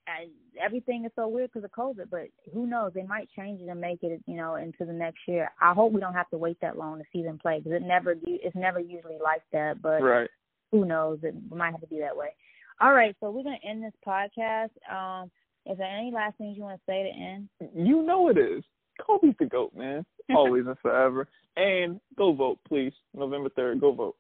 everything 0.60 1.06
is 1.06 1.12
so 1.16 1.28
weird 1.28 1.52
because 1.54 1.64
of 1.64 1.72
COVID, 1.72 2.10
but 2.10 2.30
who 2.52 2.66
knows? 2.66 2.94
They 2.96 3.04
might 3.04 3.30
change 3.38 3.62
it 3.62 3.70
and 3.70 3.80
make 3.80 4.02
it, 4.02 4.22
you 4.26 4.36
know, 4.36 4.56
into 4.56 4.86
the 4.86 4.94
next 4.94 5.20
year. 5.28 5.52
I 5.62 5.74
hope 5.74 5.94
we 5.94 6.02
don't 6.02 6.16
have 6.16 6.30
to 6.32 6.38
wait 6.38 6.58
that 6.62 6.78
long 6.78 6.98
to 6.98 7.06
see 7.14 7.22
them 7.22 7.38
play 7.38 7.60
because 7.60 7.74
it 7.74 7.86
never, 7.86 8.16
it's 8.26 8.56
never 8.56 8.80
usually 8.80 9.20
like 9.24 9.44
that. 9.52 9.82
But 9.84 10.02
right. 10.02 10.30
who 10.72 10.86
knows? 10.86 11.20
It 11.22 11.36
might 11.52 11.72
have 11.72 11.82
to 11.82 11.88
be 11.88 12.00
that 12.00 12.18
way. 12.18 12.30
All 12.82 12.94
right, 12.94 13.16
so 13.20 13.30
we're 13.30 13.44
gonna 13.44 13.58
end 13.64 13.84
this 13.84 13.94
podcast. 14.06 14.72
Um, 14.92 15.30
is 15.68 15.78
there 15.78 15.88
any 15.88 16.12
last 16.12 16.38
things 16.38 16.58
you 16.58 16.64
want 16.64 16.80
to 16.80 16.92
say 16.92 17.04
to 17.04 17.24
end? 17.24 17.50
You 17.76 18.02
know 18.02 18.30
it 18.30 18.38
is. 18.38 18.64
Kobe's 19.00 19.36
the 19.40 19.46
goat, 19.46 19.74
man. 19.76 20.06
Always 20.36 20.66
and 20.66 20.78
forever. 20.80 21.28
And 21.56 22.00
go 22.18 22.34
vote, 22.34 22.60
please. 22.68 22.94
November 23.14 23.50
third, 23.50 23.80
go 23.80 23.94
vote. 23.94 24.16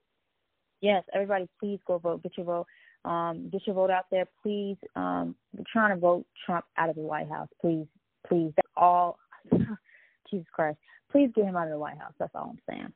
Yes, 0.83 1.05
everybody, 1.13 1.47
please 1.61 1.79
go 1.87 1.97
vote. 1.97 2.23
Get 2.23 2.33
your 2.35 2.45
vote. 2.45 2.67
Um, 3.09 3.49
get 3.49 3.65
your 3.65 3.73
vote 3.73 3.89
out 3.89 4.07
there, 4.11 4.25
please. 4.43 4.75
Um, 4.97 5.33
we're 5.55 5.63
trying 5.71 5.95
to 5.95 5.99
vote 5.99 6.25
Trump 6.45 6.65
out 6.77 6.89
of 6.89 6.95
the 6.95 7.01
White 7.01 7.29
House, 7.29 7.47
please, 7.61 7.87
please. 8.27 8.51
That's 8.57 8.67
all. 8.75 9.17
Jesus 10.29 10.45
Christ, 10.51 10.77
please 11.09 11.31
get 11.33 11.45
him 11.45 11.55
out 11.55 11.67
of 11.67 11.71
the 11.71 11.79
White 11.79 11.97
House. 11.97 12.11
That's 12.19 12.35
all 12.35 12.49
I'm 12.51 12.59
saying. 12.69 12.91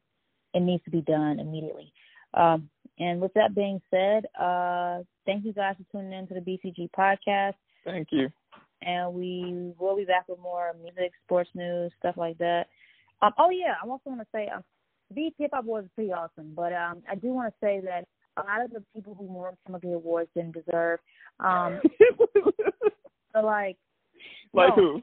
It 0.53 0.59
needs 0.63 0.83
to 0.83 0.91
be 0.91 0.99
done 0.99 1.39
immediately. 1.39 1.93
Um, 2.33 2.69
and 2.99 3.21
with 3.21 3.33
that 3.35 3.55
being 3.55 3.81
said, 3.89 4.25
uh, 4.37 5.03
thank 5.25 5.45
you 5.45 5.53
guys 5.53 5.75
for 5.77 5.85
tuning 5.89 6.11
in 6.11 6.27
to 6.27 6.33
the 6.33 6.41
BCG 6.41 6.89
podcast. 6.91 7.55
Thank 7.85 8.09
you. 8.11 8.27
And 8.81 9.13
we 9.13 9.71
will 9.79 9.95
be 9.95 10.03
back 10.03 10.27
with 10.27 10.39
more 10.39 10.75
music, 10.83 11.13
sports 11.23 11.49
news, 11.53 11.93
stuff 11.99 12.15
like 12.17 12.37
that. 12.39 12.65
Um, 13.21 13.31
oh 13.37 13.49
yeah, 13.49 13.75
I 13.81 13.87
also 13.87 14.09
want 14.09 14.19
to 14.19 14.27
say, 14.33 14.49
um, 14.53 14.63
BET 15.13 15.33
Hip 15.37 15.51
Hop 15.53 15.63
Awards 15.63 15.85
is 15.85 15.91
pretty 15.95 16.11
awesome, 16.11 16.53
but 16.55 16.73
um, 16.73 17.01
I 17.09 17.15
do 17.15 17.27
want 17.29 17.53
to 17.53 17.65
say 17.65 17.81
that 17.85 18.05
a 18.37 18.41
lot 18.41 18.63
of 18.63 18.71
the 18.71 18.83
people 18.93 19.15
who 19.15 19.25
won 19.25 19.53
some 19.65 19.75
of 19.75 19.81
the 19.81 19.93
awards 19.93 20.29
didn't 20.35 20.53
deserve. 20.53 20.99
Um, 21.39 21.79
so 23.33 23.41
like, 23.41 23.77
like 24.53 24.69
no. 24.69 24.75
who? 24.75 25.01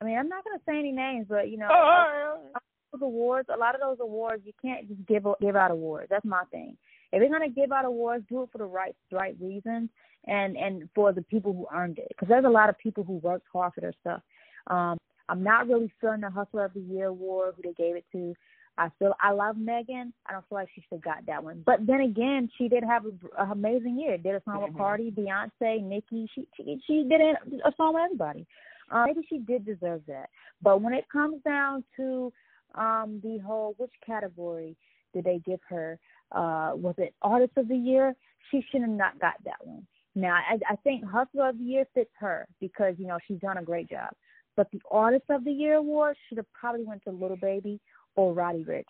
I 0.00 0.04
mean, 0.04 0.18
I'm 0.18 0.28
not 0.28 0.44
going 0.44 0.58
to 0.58 0.64
say 0.68 0.78
any 0.78 0.92
names, 0.92 1.26
but 1.28 1.50
you 1.50 1.56
know, 1.56 1.68
oh, 1.70 1.74
all 1.74 2.42
right. 2.52 2.62
those 2.92 3.02
awards, 3.02 3.48
a 3.52 3.58
lot 3.58 3.74
of 3.74 3.80
those 3.80 3.98
awards, 4.00 4.42
you 4.44 4.52
can't 4.62 4.88
just 4.88 5.06
give 5.06 5.24
give 5.40 5.56
out 5.56 5.70
awards. 5.70 6.08
That's 6.10 6.24
my 6.24 6.44
thing. 6.50 6.76
If 7.12 7.20
you're 7.20 7.28
going 7.28 7.48
to 7.48 7.60
give 7.60 7.72
out 7.72 7.84
awards, 7.84 8.24
do 8.28 8.42
it 8.42 8.48
for 8.52 8.58
the 8.58 8.64
right 8.64 8.94
right 9.12 9.36
reasons 9.40 9.88
and 10.26 10.56
and 10.56 10.88
for 10.94 11.12
the 11.12 11.22
people 11.22 11.52
who 11.52 11.66
earned 11.74 11.98
it. 11.98 12.08
Because 12.08 12.28
there's 12.28 12.44
a 12.44 12.50
lot 12.50 12.68
of 12.68 12.78
people 12.78 13.04
who 13.04 13.14
worked 13.14 13.46
hard 13.52 13.72
for 13.74 13.80
their 13.80 13.94
stuff. 14.00 14.20
Um, 14.66 14.98
I'm 15.28 15.42
not 15.42 15.68
really 15.68 15.92
feeling 16.00 16.20
the 16.20 16.30
Hustler 16.30 16.66
of 16.66 16.74
the 16.74 16.80
Year 16.80 17.06
award 17.06 17.54
who 17.56 17.62
they 17.62 17.72
gave 17.72 17.96
it 17.96 18.04
to. 18.12 18.34
I 18.76 18.88
feel 18.98 19.14
I 19.20 19.30
love 19.30 19.56
Megan. 19.56 20.12
I 20.26 20.32
don't 20.32 20.46
feel 20.48 20.58
like 20.58 20.68
she 20.74 20.80
should 20.82 20.96
have 20.96 21.02
got 21.02 21.26
that 21.26 21.42
one. 21.42 21.62
But 21.64 21.86
then 21.86 22.00
again, 22.00 22.50
she 22.58 22.68
did 22.68 22.82
have 22.82 23.04
an 23.04 23.20
amazing 23.50 23.98
year. 23.98 24.18
Did 24.18 24.34
a 24.34 24.42
song 24.44 24.62
with 24.62 24.70
mm-hmm. 24.70 24.78
Cardi, 24.78 25.10
Beyonce, 25.12 25.82
Nicki. 25.82 26.28
She 26.34 26.48
she, 26.56 26.80
she 26.86 27.06
did 27.08 27.20
a 27.20 27.72
song 27.76 27.94
with 27.94 28.02
everybody. 28.04 28.46
Uh, 28.90 29.06
maybe 29.06 29.26
she 29.28 29.38
did 29.38 29.64
deserve 29.64 30.02
that. 30.08 30.28
But 30.60 30.82
when 30.82 30.92
it 30.92 31.04
comes 31.10 31.40
down 31.44 31.84
to 31.96 32.32
um 32.74 33.20
the 33.22 33.38
whole 33.38 33.74
which 33.78 33.92
category 34.04 34.76
did 35.12 35.24
they 35.24 35.40
give 35.46 35.60
her? 35.68 35.98
Uh 36.32 36.72
was 36.74 36.96
it 36.98 37.14
Artist 37.22 37.52
of 37.56 37.68
the 37.68 37.76
Year? 37.76 38.14
She 38.50 38.64
should 38.70 38.80
have 38.80 38.90
not 38.90 39.20
got 39.20 39.34
that 39.44 39.64
one. 39.64 39.86
Now 40.16 40.34
I, 40.34 40.58
I 40.68 40.76
think 40.76 41.04
Hustler 41.04 41.50
of 41.50 41.58
the 41.58 41.64
Year 41.64 41.86
fits 41.94 42.10
her 42.18 42.48
because 42.60 42.94
you 42.98 43.06
know 43.06 43.18
she's 43.28 43.38
done 43.38 43.58
a 43.58 43.62
great 43.62 43.88
job. 43.88 44.10
But 44.56 44.70
the 44.70 44.80
Artist 44.90 45.24
of 45.30 45.44
the 45.44 45.52
Year 45.52 45.76
award 45.76 46.16
should 46.28 46.38
have 46.38 46.52
probably 46.52 46.84
went 46.84 47.02
to 47.04 47.10
Lil 47.10 47.36
Baby 47.36 47.80
or 48.16 48.32
Roddy 48.32 48.64
Ricch. 48.64 48.84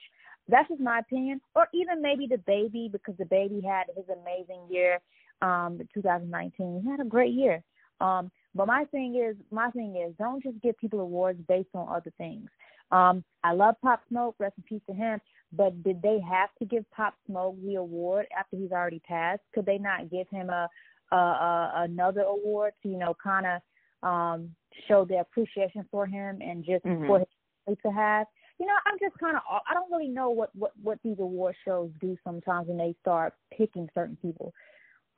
That's 0.49 0.69
just 0.69 0.81
my 0.81 0.99
opinion. 0.99 1.41
Or 1.55 1.69
even 1.73 2.03
maybe 2.03 2.29
DaBaby 2.29 2.93
because 2.93 3.15
DaBaby 3.15 3.65
had 3.65 3.85
his 3.97 4.05
amazing 4.09 4.67
year, 4.71 5.01
um, 5.43 5.81
2019. 5.95 6.83
He 6.85 6.91
had 6.91 7.01
a 7.01 7.09
great 7.09 7.33
year. 7.33 7.63
Um, 8.01 8.31
but 8.55 8.67
my 8.67 8.85
thing 8.87 9.17
is, 9.17 9.37
my 9.51 9.71
thing 9.71 9.97
is, 10.07 10.15
don't 10.19 10.43
just 10.43 10.61
give 10.63 10.77
people 10.79 11.01
awards 11.01 11.41
based 11.49 11.71
on 11.75 11.89
other 11.89 12.13
things. 12.19 12.49
Um, 12.91 13.25
I 13.43 13.53
love 13.53 13.77
Pop 13.83 14.01
Smoke, 14.09 14.37
rest 14.39 14.55
in 14.59 14.65
peace 14.65 14.83
to 14.89 14.95
him. 14.95 15.21
But 15.53 15.83
did 15.83 16.03
they 16.03 16.21
have 16.29 16.51
to 16.59 16.65
give 16.65 16.89
Pop 16.91 17.15
Smoke 17.27 17.57
the 17.65 17.77
award 17.77 18.27
after 18.37 18.57
he's 18.57 18.73
already 18.73 19.01
passed? 19.01 19.43
Could 19.55 19.67
they 19.67 19.79
not 19.79 20.11
give 20.11 20.29
him 20.29 20.51
a, 20.51 20.69
a, 21.13 21.17
a 21.17 21.73
another 21.85 22.23
award 22.23 22.73
to 22.83 22.89
you 22.89 22.99
know 22.99 23.15
kind 23.23 23.47
of 23.47 24.09
um, 24.09 24.51
show 24.89 25.05
their 25.05 25.21
appreciation 25.21 25.85
for 25.91 26.07
him 26.07 26.41
and 26.41 26.65
just 26.65 26.85
mm-hmm. 26.85 27.07
for 27.07 27.19
him 27.21 27.77
to 27.85 27.91
have? 27.91 28.27
you 28.59 28.67
know, 28.67 28.75
I'm 28.87 28.99
just 29.01 29.19
kind 29.19 29.37
of 29.37 29.43
I 29.69 29.75
don't 29.75 29.91
really 29.91 30.09
know 30.09 30.31
what 30.31 30.51
what 30.55 30.73
what 30.83 30.99
these 31.03 31.19
award 31.19 31.57
shows 31.65 31.91
do 32.01 32.17
sometimes 32.25 32.69
when 32.69 32.79
they 32.79 32.95
start 33.01 33.35
picking 33.57 33.89
certain 33.95 34.17
people. 34.23 34.53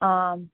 Um 0.01 0.51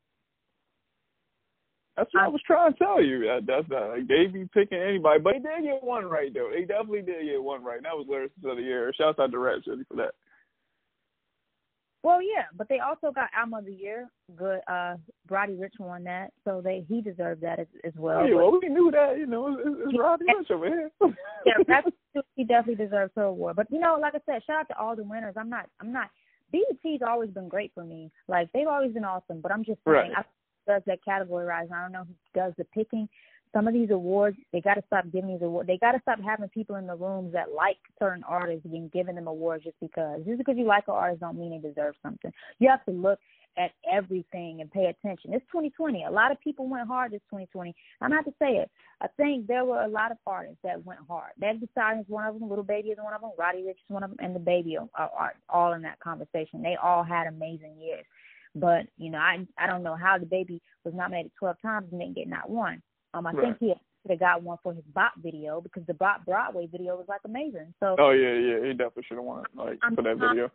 that's 1.97 2.13
what 2.15 2.23
I, 2.23 2.27
I 2.27 2.29
was 2.29 2.41
trying 2.47 2.73
to 2.73 2.79
tell 2.79 3.03
you. 3.03 3.21
That, 3.21 3.47
that's 3.47 3.69
not 3.69 3.91
like 3.91 4.09
they 4.09 4.27
be 4.27 4.49
picking 4.53 4.81
anybody, 4.81 5.21
but 5.21 5.35
they 5.35 5.41
did 5.41 5.65
get 5.65 5.85
one 5.85 6.07
right 6.07 6.33
though. 6.33 6.51
They 6.53 6.65
definitely 6.65 7.03
did 7.03 7.27
get 7.27 7.43
one 7.43 7.63
right. 7.63 7.83
That 7.83 7.95
was 7.95 8.07
lyricist 8.11 8.51
of 8.51 8.57
the 8.57 8.63
year. 8.63 8.93
Shout 8.97 9.19
out 9.19 9.31
to 9.31 9.39
Rapsody 9.39 9.85
for 9.89 9.97
that. 9.97 10.15
Well, 12.03 12.21
yeah, 12.21 12.47
but 12.57 12.69
they 12.69 12.81
also 12.81 13.13
got 13.13 13.31
album 13.37 13.55
of 13.55 13.65
the 13.65 13.73
year. 13.73 14.09
Good, 14.37 14.61
uh, 14.67 14.97
Roddy 15.31 15.55
Ricch 15.55 15.79
won 15.79 16.03
that, 16.05 16.33
so 16.45 16.61
they 16.63 16.85
he 16.89 17.01
deserved 17.01 17.43
that 17.43 17.61
as, 17.61 17.69
as 17.85 17.93
well. 17.97 18.27
Yeah, 18.27 18.35
well, 18.35 18.59
we 18.61 18.69
knew 18.69 18.91
that. 18.91 19.19
You 19.19 19.27
know, 19.27 19.57
it's, 19.57 19.81
it's 19.87 19.99
Roddy 19.99 20.25
Ricch 20.25 20.51
over 20.51 20.67
here. 20.67 20.91
yeah, 21.47 21.81
he 22.37 22.45
definitely 22.45 22.85
deserves 22.85 23.13
her 23.15 23.23
award. 23.23 23.55
But 23.55 23.69
you 23.71 23.79
know, 23.79 23.99
like 24.01 24.15
I 24.17 24.21
said, 24.27 24.43
shout 24.45 24.61
out 24.61 24.69
to 24.69 24.79
all 24.79 24.97
the 24.97 25.05
winners. 25.05 25.35
I'm 25.37 25.49
not, 25.49 25.67
I'm 25.81 25.93
not. 25.93 26.11
BET's 26.53 27.03
always 27.07 27.31
been 27.31 27.49
great 27.49 27.71
for 27.73 27.85
me. 27.85 28.11
Like 28.27 28.51
they've 28.53 28.67
always 28.67 28.93
been 28.93 29.05
awesome. 29.05 29.41
But 29.41 29.53
I'm 29.53 29.65
just 29.65 29.79
saying, 29.85 29.97
right. 29.97 30.13
I 30.17 30.25
does 30.67 30.83
that 30.87 30.99
categorizing. 31.07 31.73
I 31.73 31.83
don't 31.83 31.93
know 31.93 32.05
who 32.07 32.41
does 32.41 32.53
the 32.57 32.65
picking 32.65 33.09
some 33.53 33.69
of 33.69 33.75
these 33.75 33.91
awards, 33.91 34.37
they 34.53 34.61
got 34.61 34.75
to 34.75 34.83
stop 34.87 35.05
giving 35.13 35.31
these 35.31 35.43
awards. 35.43 35.67
They 35.67 35.79
got 35.79 35.93
to 35.93 36.01
stop 36.01 36.19
having 36.23 36.49
people 36.49 36.77
in 36.77 36.87
the 36.87 36.97
rooms 36.97 37.33
that 37.35 37.53
like 37.55 37.77
certain 37.99 38.25
artists 38.25 38.65
and 38.65 38.91
giving 38.91 39.15
them 39.15 39.27
awards 39.27 39.65
just 39.65 39.79
because. 39.81 40.23
Just 40.25 40.39
because 40.39 40.57
you 40.57 40.65
like 40.65 40.89
an 40.89 40.95
artist 40.95 41.21
don't 41.21 41.39
mean 41.39 41.51
they 41.51 41.69
deserve 41.69 41.95
something. 42.03 42.33
You 42.59 42.69
have 42.71 42.85
to 42.87 42.93
look 42.93 43.19
at 43.59 43.73
everything 43.91 44.61
and 44.61 44.71
pay 44.71 44.87
attention. 44.87 45.35
It's 45.35 45.45
2020. 45.53 46.05
A 46.05 46.11
lot 46.11 46.33
of 46.33 46.41
people 46.41 46.67
went 46.69 46.89
hard 46.89 47.13
this 47.13 47.21
2020. 47.31 47.75
I'm 48.01 48.11
not 48.11 48.25
to 48.25 48.33
say 48.39 48.53
it. 48.53 48.71
I 49.03 49.09
think 49.17 49.47
there 49.47 49.65
were 49.65 49.83
a 49.83 49.89
lot 49.89 50.11
of 50.11 50.17
artists 50.27 50.59
that 50.65 50.85
went 50.87 51.01
hard. 51.07 51.33
Stallion 51.73 52.01
is 52.01 52.09
one 52.09 52.27
of 52.27 52.39
them. 52.39 52.49
Lil 52.49 52.63
Baby 52.63 52.89
is 52.91 52.99
one 53.01 53.13
of 53.13 53.21
them. 53.21 53.33
Roddy 53.39 53.59
Ricch 53.59 53.71
is 53.73 53.89
one 53.89 54.03
of 54.03 54.11
them. 54.11 54.19
And 54.21 54.35
DaBaby 54.35 54.77
are, 54.79 55.11
are 55.15 55.35
all 55.51 55.75
in 55.75 55.83
that 55.83 56.01
conversation. 56.01 56.63
They 56.63 56.77
all 56.83 57.03
had 57.03 57.27
amazing 57.27 57.77
years. 57.79 58.07
But 58.55 58.87
you 58.99 59.11
know, 59.11 59.19
I 59.19 59.47
I 59.59 59.67
don't 59.67 59.83
know 59.83 59.97
how 59.97 60.19
DaBaby 60.19 60.61
was 60.85 60.95
nominated 60.95 61.33
12 61.39 61.57
times 61.63 61.89
and 61.91 62.01
didn't 62.01 62.17
get 62.17 62.29
not 62.29 62.51
one. 62.51 62.83
Um, 63.15 63.27
I 63.27 63.33
right. 63.33 63.45
think 63.45 63.59
he 63.61 63.75
should 64.03 64.11
have 64.11 64.21
got 64.21 64.43
one 64.43 64.59
for 64.63 64.73
his 64.73 64.85
Bop 64.95 65.13
video 65.23 65.61
because 65.61 65.85
the 65.87 65.95
Bop 65.95 66.25
Broadway 66.25 66.67
video 66.67 66.97
was 66.97 67.07
like 67.09 67.21
amazing. 67.25 67.75
So. 67.81 67.97
Oh 67.99 68.11
yeah, 68.11 68.35
yeah, 68.35 68.67
he 68.67 68.71
definitely 68.73 69.05
should 69.07 69.19
have 69.19 69.25
won 69.25 69.45
like 69.55 69.79
I'm 69.83 69.95
for 69.95 70.03
that 70.03 70.19
kinda, 70.19 70.29
video. 70.29 70.51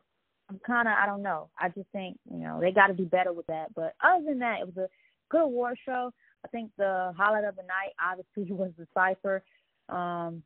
I'm 0.50 0.60
kind 0.66 0.88
of 0.88 0.94
I 1.02 1.06
don't 1.06 1.24
know. 1.24 1.50
I 1.60 1.70
just 1.70 1.90
think 1.92 2.18
you 2.32 2.40
know 2.40 2.60
they 2.60 2.72
got 2.72 2.88
to 2.88 2.94
do 2.94 3.06
better 3.06 3.34
with 3.34 3.48
that. 3.48 3.74
But 3.76 3.94
other 4.04 4.26
than 4.26 4.40
that, 4.40 4.62
it 4.62 4.66
was 4.66 4.78
a 4.78 4.90
good 5.30 5.44
award 5.44 5.78
show. 5.86 6.12
I 6.46 6.48
think 6.50 6.72
the 6.78 7.14
highlight 7.18 7.44
of 7.44 7.56
the 7.56 7.64
night 7.64 7.94
obviously 8.04 8.54
was 8.56 8.72
the 8.78 8.88
cipher 8.94 9.44
um, 9.90 10.44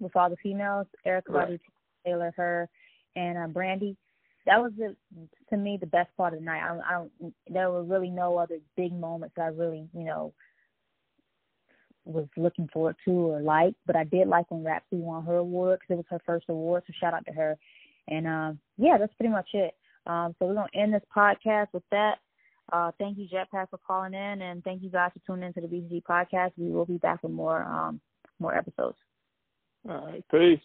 with 0.00 0.14
all 0.16 0.30
the 0.30 0.36
females, 0.42 0.86
Erykah 1.06 1.22
right. 1.28 1.48
Badu, 1.48 1.60
Taylor, 2.04 2.32
her, 2.36 2.68
and 3.16 3.38
uh, 3.38 3.46
Brandy. 3.48 3.96
That 4.46 4.62
was 4.62 4.70
the, 4.78 4.94
to 5.50 5.56
me 5.56 5.76
the 5.76 5.86
best 5.86 6.16
part 6.16 6.32
of 6.32 6.38
the 6.38 6.44
night. 6.44 6.62
I 6.62 6.78
I 6.78 6.92
don't. 6.92 7.34
There 7.48 7.70
were 7.70 7.82
really 7.82 8.10
no 8.10 8.38
other 8.38 8.58
big 8.76 8.92
moments 8.92 9.34
that 9.36 9.42
I 9.42 9.48
really, 9.48 9.88
you 9.92 10.04
know, 10.04 10.32
was 12.06 12.26
looking 12.36 12.68
forward 12.72 12.96
to 13.04 13.10
or 13.10 13.40
like, 13.40 13.74
but 13.86 13.96
I 13.96 14.04
did 14.04 14.28
like 14.28 14.50
when 14.50 14.64
Rapsody 14.64 15.02
won 15.02 15.24
her 15.26 15.36
award 15.36 15.80
because 15.80 15.94
it 15.94 15.96
was 15.96 16.06
her 16.10 16.22
first 16.24 16.46
award. 16.48 16.84
So 16.86 16.92
shout 16.98 17.14
out 17.14 17.26
to 17.26 17.32
her. 17.32 17.58
And 18.08 18.26
um, 18.26 18.58
yeah, 18.78 18.96
that's 18.98 19.14
pretty 19.14 19.32
much 19.32 19.48
it. 19.52 19.74
Um, 20.06 20.34
so 20.38 20.46
we're 20.46 20.54
gonna 20.54 20.68
end 20.74 20.94
this 20.94 21.02
podcast 21.14 21.68
with 21.72 21.82
that. 21.90 22.18
Uh, 22.72 22.92
thank 22.98 23.18
you, 23.18 23.26
Jetpack, 23.28 23.70
for 23.70 23.78
calling 23.84 24.14
in, 24.14 24.42
and 24.42 24.62
thank 24.64 24.82
you 24.82 24.90
guys 24.90 25.10
for 25.12 25.20
tuning 25.26 25.48
into 25.48 25.60
the 25.60 25.68
BCG 25.68 26.02
podcast. 26.02 26.52
We 26.56 26.70
will 26.70 26.86
be 26.86 26.98
back 26.98 27.22
with 27.22 27.32
more 27.32 27.62
um, 27.62 28.00
more 28.38 28.54
episodes. 28.54 28.96
All 29.88 30.06
right, 30.06 30.24
peace. 30.30 30.60